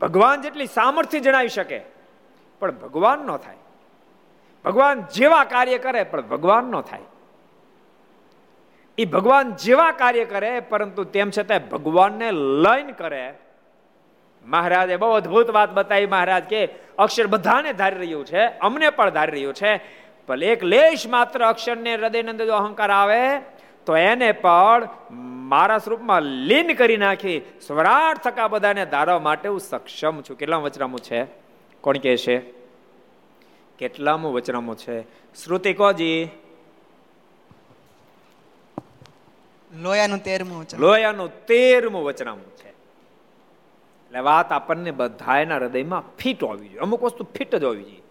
ભગવાન 0.00 0.42
જેટલી 0.42 0.66
સામર્થ્ય 0.66 1.20
જણાવી 1.20 1.48
શકે 1.48 1.97
પણ 2.60 2.70
ભગવાન 2.70 3.18
નો 3.18 3.36
થાય. 3.36 3.56
ભગવાન 4.64 5.04
જેવા 5.14 5.44
કાર્ય 5.44 5.78
કરે 5.78 6.02
પણ 6.02 6.20
ભગવાન 6.20 6.64
નો 6.64 6.82
થાય. 6.82 7.00
એ 8.98 9.04
ભગવાન 9.04 9.52
જેવા 9.52 9.92
કાર્ય 9.92 10.24
કરે, 10.24 10.60
પરંતુ 10.60 11.04
તેમ 11.04 11.30
છતાં 11.30 11.68
ભગવાનને 11.68 12.30
લઈને 12.32 12.92
કરે. 12.92 13.34
મહારાજે 14.44 14.96
બહુ 14.96 15.10
અદભુત 15.10 15.50
વાત 15.50 15.72
બતાવી 15.72 16.06
મહારાજ 16.06 16.42
કે 16.42 16.68
અક્ષર 16.98 17.26
બધાને 17.26 17.72
ધારી 17.72 17.96
રહ્યું 17.96 18.26
છે, 18.26 18.58
અમને 18.58 18.90
પણ 18.90 19.10
ધારી 19.10 19.32
રહ્યું 19.32 19.54
છે. 19.54 19.76
ભલે 20.28 20.46
એક 20.46 20.64
લેશ 20.64 21.06
માત્ર 21.06 21.46
અક્ષરને 21.46 21.94
હૃદયની 21.94 22.28
અંદર 22.28 22.44
જો 22.44 22.54
અહંકાર 22.54 22.90
આવે, 22.90 23.38
તો 23.86 23.96
એને 23.96 24.32
પણ 24.32 24.88
મારા 25.10 25.78
સ્વરૂપમાં 25.78 26.22
લીન 26.22 26.74
કરી 26.74 26.96
નાખી. 26.96 27.40
સ્વરાટ 27.66 28.16
થકા 28.16 28.48
બધાને 28.48 28.86
ધારવા 28.86 29.18
માટે 29.18 29.48
હું 29.48 29.60
સક્ષમ 29.60 30.22
છું. 30.22 30.38
કેટલા 30.38 30.56
વચરામું 30.56 31.00
છે? 31.00 31.37
કોણ 31.80 31.98
કે 31.98 32.16
છે? 32.16 32.38
કેટલામું 33.78 34.32
વચનામું 34.32 34.76
છે? 34.76 35.02
શ્રુતિ 35.44 35.74
કોજી? 35.74 36.28
લોયાનું 39.74 40.18
તેરમું 40.18 40.66
લોયાનું 40.78 41.46
તેરમું 41.46 42.04
વચનામું 42.04 42.56
છે. 42.56 42.68
એટલે 42.68 44.20
વાત 44.20 44.52
આપણને 44.52 44.90
બધાના 44.90 45.56
હૃદયમાં 45.56 46.16
ફિટ 46.16 46.44
હોવી 46.44 46.68
જોઈએ. 46.68 46.78
અમુક 46.78 47.02
વસ્તુ 47.02 47.24
ફિટ 47.24 47.54
જ 47.54 47.64
હોવી 47.64 47.82
જોઈએ. 47.82 48.02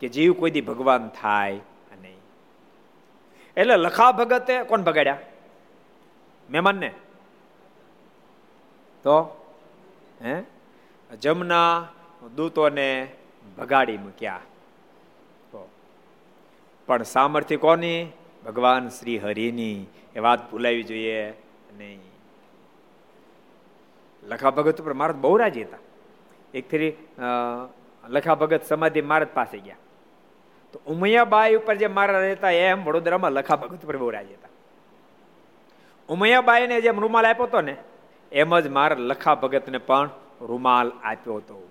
કે 0.00 0.08
જીવ 0.08 0.32
કોઈ 0.32 0.50
દી 0.50 0.60
ભગવાન 0.60 1.08
થાય 1.08 1.60
નહીં. 2.00 2.18
એટલે 3.56 3.76
લખા 3.76 4.12
ભગતે 4.12 4.62
કોણ 4.62 4.82
ભગાડ્યા? 4.82 5.18
મહેમાનને? 6.50 6.88
તો? 9.02 9.46
હે? 10.24 10.42
જમના 11.16 11.88
દૂતોને 12.28 13.12
ભગાડી 13.58 13.98
મૂક્યા. 13.98 14.40
પણ 16.86 17.02
સામર્થ્ય 17.02 17.56
કોની? 17.56 18.06
ભગવાન 18.44 18.88
શ્રી 18.88 19.18
હરિની. 19.18 19.86
એ 20.16 20.18
વાત 20.18 20.50
ભૂલાવી 20.50 20.82
જોઈએ 20.82 21.30
નહીં. 21.78 22.00
લખા 24.22 24.50
ભગત 24.50 24.80
ઉપર 24.80 24.92
મહારાજ 24.92 25.16
બહુ 25.16 25.36
રાજી 25.36 25.62
હતા. 25.62 25.78
એક 26.54 26.70
ફેરી 26.70 26.92
લખા 28.08 28.34
ભગત 28.34 28.64
સમાધિ 28.64 29.02
મહારાજ 29.02 29.28
પાસે 29.34 29.58
ગયા. 29.58 29.76
તો 30.72 30.80
ઉમૈયાબાઈ 30.86 31.54
ઉપર 31.54 31.74
જે 31.74 31.86
મારા 31.86 32.18
રહેતા 32.18 32.50
એમ 32.50 32.84
વડોદરામાં 32.84 33.32
લખા 33.32 33.56
ભગત 33.56 33.84
ઉપર 33.84 33.96
બહુ 33.96 34.10
રાજી 34.10 34.34
હતા. 34.34 34.48
ઉમૈયાબાઈને 36.08 36.80
જેમ 36.80 37.00
રૂમાલ 37.00 37.26
આપ્યો 37.26 37.46
હતો 37.46 37.60
ને, 37.60 37.76
એમ 38.32 38.60
જ 38.60 38.68
મારા 38.68 38.96
લખા 38.98 39.34
ભગતને 39.34 39.78
પણ 39.78 40.10
રૂમાલ 40.40 40.92
આપ્યો 41.04 41.36
હતો. 41.36 41.68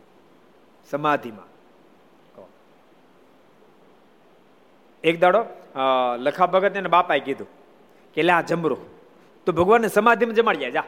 સમાધિમાં. 0.92 1.50
એક 5.04 5.16
દાડો 5.24 5.42
લખા 6.26 6.52
ભગત 6.54 6.76
એને 6.82 6.90
બાપાએ 6.96 7.22
કીધું 7.28 7.50
કે 8.16 8.22
લે 8.28 8.34
આ 8.34 8.44
જમરો. 8.50 8.78
તો 9.48 9.50
ભગવાનને 9.60 9.90
સમાધિમાં 9.98 10.38
જમાડી 10.40 10.72
જા. 10.78 10.88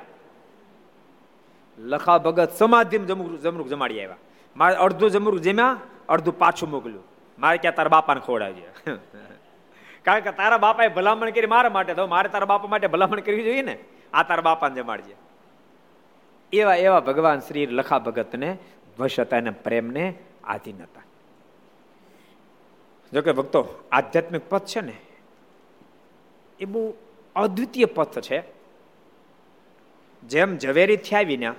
લખા 1.77 2.19
ભગત 2.25 2.51
સમાધિમાં 2.61 3.07
જમરૂ 3.09 3.37
જમરૂક 3.45 3.67
જમાડી 3.73 4.01
આવ્યા. 4.03 4.21
મારે 4.55 4.75
અડધું 4.85 5.09
જમરૂક 5.15 5.41
જમ્યા, 5.47 5.73
અડધું 6.13 6.35
પાછું 6.43 6.69
મોકલ્યું. 6.75 7.05
મારે 7.37 7.57
ક્યાં 7.61 7.77
તારા 7.77 7.95
બાપાને 7.97 8.21
ખવડાવજે 8.27 8.63
કારણ 10.05 10.23
કે 10.25 10.31
તારા 10.39 10.63
બાપાએ 10.65 10.89
ભલામણ 10.97 11.35
કરી 11.35 11.51
મારા 11.55 11.75
માટે, 11.77 11.93
તો 11.99 12.07
મારે 12.15 12.29
તારા 12.33 12.51
બાપા 12.53 12.71
માટે 12.73 12.87
ભલામણ 12.93 13.25
કરવી 13.27 13.45
જોઈએ 13.47 13.65
ને? 13.69 13.75
આ 14.13 14.23
તારા 14.29 14.47
બાપાને 14.49 14.75
જમાડજે 14.79 15.15
એવા 16.53 16.77
એવા 16.85 17.03
ભગવાન 17.07 17.39
શ્રી 17.47 17.65
લખા 17.79 17.99
ભગતને 18.07 18.49
વશ 18.99 19.19
હતા 19.19 19.37
અને 19.37 19.49
પ્રેમને 19.49 20.13
આધીન 20.43 20.83
હતા. 20.83 21.01
જોકે 23.13 23.31
ભક્તો, 23.31 23.67
આધ્યાત્મિક 23.91 24.49
પથ 24.49 24.65
છે 24.65 24.81
ને, 24.81 24.97
એ 26.59 26.65
બહુ 26.65 26.93
અદ્વિતીય 27.35 27.85
પથ 27.85 28.19
છે. 28.19 28.43
જેમ 30.23 30.57
ઝવેરી 30.57 30.97
થયા 30.97 31.55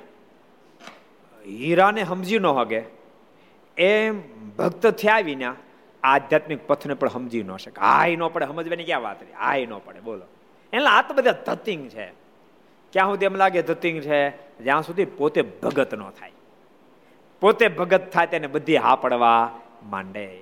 હીરાને 1.47 2.05
સમજી 2.05 2.39
ન 2.39 2.47
હગે 2.47 2.83
એમ 3.77 4.23
ભક્ત 4.51 4.87
થયા 4.87 5.19
વિના, 5.19 5.57
આધ્યાત્મિક 6.03 6.67
પથને 6.67 6.95
પણ 6.95 7.09
સમજી 7.09 7.43
ન 7.43 7.57
શકે. 7.57 7.81
હાય 7.81 8.17
ન 8.17 8.29
પડે, 8.29 8.47
સમજવાની 8.47 8.85
ક્યાં 8.85 9.03
વાત 9.03 9.23
રહી 9.23 9.33
હાય 9.33 9.67
ન 9.67 9.79
પડે, 9.85 10.01
બોલો. 10.01 10.25
એટલે 10.73 10.87
આ 10.87 11.09
તો 11.09 11.15
બધા 11.15 11.33
ધતિંગ 11.33 11.89
છે. 11.89 12.07
ક્યાં 12.93 13.07
સુધી 13.07 13.25
એમ 13.25 13.35
લાગે 13.35 13.63
ધતિંગ 13.63 14.01
છે? 14.01 14.31
જ્યાં 14.59 14.83
સુધી 14.83 15.05
પોતે 15.05 15.43
ભગત 15.43 15.95
ન 15.95 16.11
થાય. 16.11 16.33
પોતે 17.41 17.69
ભગત 17.69 18.11
થાય 18.11 18.27
તેને 18.27 18.47
બધી 18.47 18.77
હા 18.77 18.97
પડવા 18.97 19.61
માંડે. 19.83 20.39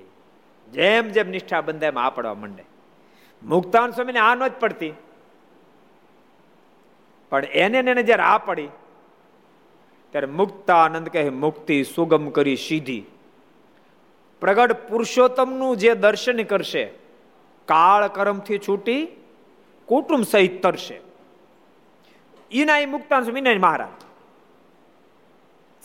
જેમ 0.71 1.09
જેમ 1.09 1.29
નિષ્ઠા 1.29 1.61
બંધાય 1.61 1.89
એમ 1.89 1.99
હા 1.99 2.09
પડવા 2.09 2.33
માંડે. 2.33 2.63
મુક્તાન 3.43 3.91
સ્વામીને 3.91 4.19
આ 4.19 4.35
ન 4.35 4.47
જ 4.47 4.51
પડતી. 4.59 4.93
પણ 7.29 7.45
એને 7.45 7.77
એને 7.77 8.03
જ્યારે 8.03 8.23
આ 8.23 8.37
પડી 8.37 8.67
ત્યારે 10.11 10.27
મુક્તાનંદ 10.27 11.09
કહે, 11.09 11.29
મુક્તિ 11.29 11.83
સુગમ 11.83 12.29
કરી 12.29 12.55
સીધી. 12.55 13.03
પ્રગટ 14.41 14.87
પુરુષોત્તમનું 14.87 15.77
જે 15.77 15.93
દર્શન 15.93 16.43
કરશે, 16.43 16.85
કાળ 17.65 18.07
કર્મથી 18.07 18.59
છૂટી 18.59 19.07
કુટુંબ 19.85 20.23
સહિત 20.23 20.63
તરશે. 20.63 21.01
ઈનાય 22.51 22.85
મુક્તાન 22.85 23.23
સ્વામી 23.23 23.57
મહારાજ. 23.57 24.04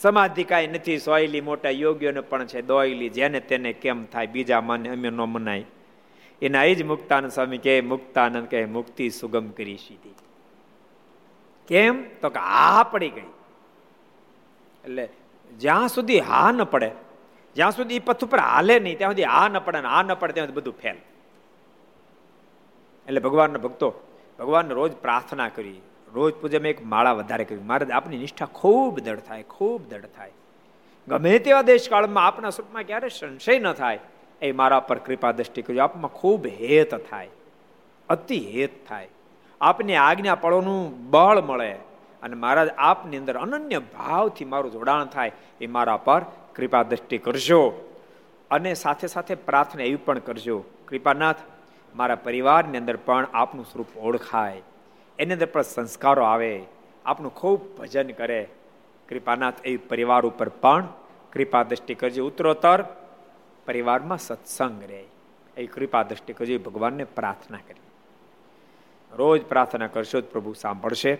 સમાધિ 0.01 0.43
કાંઈ 0.43 0.67
નથી, 0.67 0.97
સોયલી 0.97 1.41
મોટા 1.41 1.69
યોગ્યોને 1.69 2.21
પણ 2.21 2.45
છે 2.45 2.61
દોયલી, 2.61 3.09
જેને 3.09 3.39
તેને 3.39 3.73
કેમ 3.73 4.05
થાય, 4.05 4.27
બીજા 4.27 4.61
મને 4.61 4.89
અમે 4.89 5.09
ન 5.09 5.21
મનાય. 5.21 5.65
એના 6.41 6.63
એ 6.63 6.75
જ 6.75 6.83
મુક્તાનંદ 6.83 7.31
સ્વામી 7.31 7.57
કે 7.57 7.81
મુક્તાનંદ 7.81 8.47
કહે, 8.47 8.65
મુક્તિ 8.65 9.09
સુગમ 9.09 9.49
કરી 9.49 9.77
સીધી. 9.77 10.15
કેમ? 11.67 12.03
તો 12.21 12.29
કે 12.29 12.39
હા 12.39 12.83
પડી 12.83 13.09
ગઈ. 13.09 13.21
એટલે 14.83 15.09
જ્યાં 15.59 15.87
સુધી 15.87 16.19
હા 16.19 16.51
ન 16.51 16.63
પડે, 16.63 16.91
જ્યાં 17.55 17.71
સુધી 17.71 17.95
એ 17.95 17.99
પથ 17.99 18.23
ઉપર 18.23 18.39
હાલે 18.39 18.79
નહીં, 18.79 18.97
ત્યાં 18.97 19.11
સુધી 19.11 19.23
આ 19.23 19.47
ન 19.47 19.59
પડે 19.59 19.77
આ 19.77 20.03
ન 20.03 20.13
પડે, 20.13 20.33
ત્યાં 20.33 20.53
બધું 20.53 20.73
ફેલ. 20.81 20.95
એટલે 23.07 23.19
ભગવાનના 23.19 23.57
ભક્તો, 23.57 23.93
ભગવાનને 24.39 24.73
રોજ 24.73 24.91
પ્રાર્થના 24.91 25.49
કરી 25.49 25.81
રોજ 26.13 26.33
પૂજામાં 26.33 26.67
એક 26.67 26.85
માળા 26.85 27.13
વધારે 27.13 27.43
કરી. 27.43 27.57
મહારાજ, 27.57 27.91
આપની 27.91 28.17
નિષ્ઠા 28.17 28.45
ખૂબ 28.45 28.99
દળ 28.99 29.19
થાય, 29.27 29.43
ખૂબ 29.43 29.89
દળ 29.89 30.07
થાય. 30.17 30.31
ગમે 31.07 31.39
તેવા 31.39 31.61
દેશકાળમાં 31.61 32.27
આપના 32.27 32.49
સુખમાં 32.49 32.83
ક્યારે 32.83 33.09
સંશય 33.09 33.59
ન 33.59 33.73
થાય, 33.73 33.99
એ 34.41 34.51
મારા 34.51 34.79
પર 34.79 34.97
કૃપા 34.97 35.31
દ્રષ્ટિ 35.31 35.61
કરજો. 35.61 35.81
આપમાં 35.81 36.11
ખૂબ 36.11 36.47
હેત 36.47 36.95
થાય, 37.09 37.29
અતિ 38.09 38.39
હેત 38.39 38.75
થાય. 38.89 39.07
આપની 39.61 39.95
આજ્ઞા 39.95 40.35
પળોનું 40.35 41.09
બળ 41.09 41.41
મળે 41.41 41.71
અને 42.23 42.35
મહારાજ, 42.35 42.69
આપની 42.77 43.17
અંદર 43.17 43.37
અનન્ય 43.37 43.79
ભાવથી 43.79 44.45
મારું 44.45 44.71
જોડાણ 44.71 45.05
થાય, 45.05 45.31
એ 45.61 45.67
મારા 45.67 45.97
પર 45.97 46.21
કૃપા 46.55 46.83
દ્રષ્ટિ 46.83 47.17
કરજો. 47.17 47.61
અને 48.51 48.73
સાથે 48.73 49.07
સાથે 49.07 49.35
પ્રાર્થના 49.35 49.83
એવી 49.83 49.95
પણ 49.95 50.19
કરજો. 50.19 50.63
કૃપાનાથ, 50.87 51.41
મારા 51.95 52.15
પરિવારની 52.15 52.77
અંદર 52.77 52.97
પણ 52.97 53.27
આપનું 53.33 53.65
સ્વરૂપ 53.65 53.97
ઓળખાય. 53.97 54.61
એની 55.19 55.33
અંદર 55.33 55.45
પણ 55.45 55.61
સંસ્કારો 55.61 56.23
આવે 56.23 56.63
આપનું 57.05 57.35
ખૂબ 57.35 57.77
ભજન 57.77 58.11
કરે. 58.11 58.47
કૃપાનાથ 59.09 59.65
એ 59.65 59.77
પરિવાર 59.77 60.25
ઉપર 60.25 60.49
પણ 60.49 60.87
કૃપા 61.33 61.63
દ્રષ્ટિ 61.63 61.93
કરજો. 61.93 62.27
ઉત્તરોત્તર, 62.27 62.83
પરિવારમાં 63.65 64.17
સત્સંગ 64.17 64.83
રહે. 64.83 65.03
એ 65.57 65.65
કૃપા 65.65 66.03
દ્રષ્ટિ 66.03 66.33
કરજો 66.33 66.57
ભગવાનને 66.57 67.03
પ્રાર્થના 67.03 67.57
કરી 67.57 67.79
રોજ 69.13 69.41
પ્રાર્થના 69.41 69.87
કરશો 69.87 70.21
જ 70.21 70.23
પ્રભુ 70.23 70.53
સાંભળશે. 70.53 71.17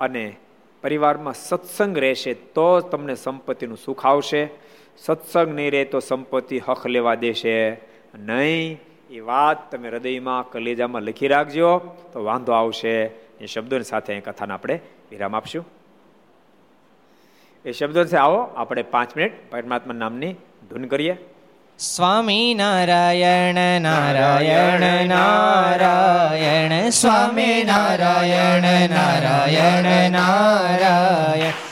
અને 0.00 0.36
પરિવારમાં 0.82 1.34
સત્સંગ 1.34 1.98
રહેશે 1.98 2.34
તો 2.34 2.80
તમને 2.80 3.14
સંપત્તિનું 3.14 3.76
સુખ 3.76 4.06
આવશે. 4.06 4.48
સત્સંગ 4.98 5.54
નહીં 5.54 5.72
રહે 5.72 5.84
તો 5.84 6.00
સંપત્તિ 6.00 6.58
હક 6.58 6.86
લેવા 6.86 7.14
દેશે. 7.14 7.72
નહીં 8.14 8.80
એ 9.12 9.20
વાત 9.20 9.74
તમે 9.74 9.88
હૃદયમાં 9.88 10.50
કલેજામાં 10.50 11.02
લખી 11.02 11.28
રાખજો, 11.28 11.78
તો 12.12 12.24
વાંધો 12.24 12.52
આવશે. 12.52 13.04
એ 13.40 13.46
શબ્દોની 13.54 13.84
સાથે 13.84 14.20
કથાને 14.20 14.52
આપણે 14.52 14.80
વિરામ 15.10 15.36
આપશું. 15.36 15.68
એ 17.64 17.72
શબ્દો 17.72 18.04
છે 18.04 18.16
આવો, 18.16 18.38
આપણે 18.38 18.82
પાંચ 18.82 19.16
મિનિટ 19.16 19.52
પરમાત્મા 19.52 19.94
નામની 19.94 20.32
ધૂન 20.70 20.84
કરીએ. 20.84 21.16
સ્વામી 21.78 22.54
નારાયણ 22.54 23.80
નારાયણ 23.80 25.08
નારાયણ, 25.08 26.90
સ્વામી 26.90 27.62
નારાયણ 27.64 28.90
નારાયણ 28.90 30.10
નારાયણ. 30.10 31.71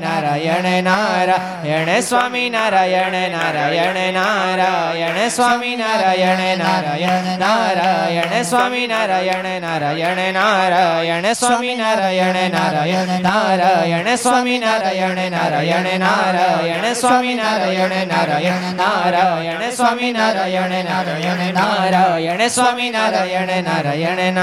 નારાયણ 0.00 0.68
નારાયણ 0.84 1.90
સ્વામી 2.00 2.50
નારાયણ 2.50 3.16
નારાયણ 3.30 3.98
નારાયણ 4.12 5.18
સ્વામી 5.28 5.76
નારાયણ 5.76 6.42
નારાયણ 6.58 7.28
નારાયણ 7.38 8.42
સ્વામી 8.42 8.86
નારાયણ 8.86 9.48
નારાયણ 9.60 10.20
નારાયણ 10.32 10.72
નારાયણ 10.82 11.34
સ્વામી 11.34 11.76
નારાયણ 11.76 12.40
નારાયણ 12.50 13.12
નારાયણ 13.22 14.14
સ્વામી 14.16 14.58
નારાયણ 14.58 15.22
નારાયણ 15.30 15.88
નારાયણ 15.98 16.94
સ્વામી 16.94 17.34
નારાયણ 17.34 17.96
નારાયણ 18.06 18.74
નારાયણ 18.74 19.68
સ્વામી 19.70 20.12
નારાયણ 20.12 20.76
નારાયણ 20.84 21.54
નારાયણ 21.54 22.48
સ્વામી 22.48 22.90
નારાયણ 22.90 23.54
નારાયણ 23.64 24.34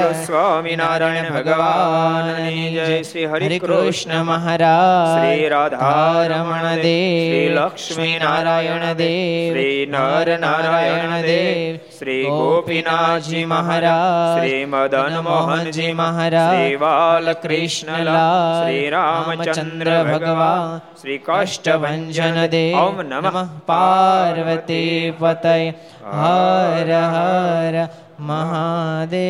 બોલો 0.00 0.76
નારાયણ 0.76 1.30
ભગવાન 1.30 2.50
જય 2.70 3.02
શ્રી 3.02 3.26
હરિ 3.26 3.58
કૃષ્ણ 3.58 4.22
મહારાજ 4.22 4.99
શ્રી 5.02 5.48
રાધા 5.48 6.26
રમણ 6.26 6.66
શ્રી 6.74 7.36
દેવ 7.38 7.56
લક્ષ્મી 7.56 8.16
નારાયણ 8.18 8.86
દેવ 8.94 9.50
શ્રી 9.50 9.86
નર 9.88 10.28
નારાયણ 10.38 11.14
દેવ 11.22 11.78
શ્રી 11.92 12.24
ગોપીનાથજી 12.26 13.44
મહારાજ 13.46 14.34
શ્રી 14.34 14.64
મદન 14.66 15.16
મોહનજી 15.22 15.92
મહારાજ 15.94 16.52
શ્રી 16.52 16.78
બાલકૃષ્ણલાલ 16.78 18.18
શ્રી 18.58 18.84
રામચંદ્ર 18.90 19.92
ભગવાન 20.10 20.76
શ્રી 21.00 21.20
કષ્ટભંજન 21.22 22.38
દેવ 22.48 22.78
ઓમ 22.78 23.02
નમઃ 23.06 23.40
પાર્વતી 23.66 25.14
પતય 25.16 25.56
હર 26.12 26.90
હર 27.08 27.76
મહાદેવ 28.22 29.20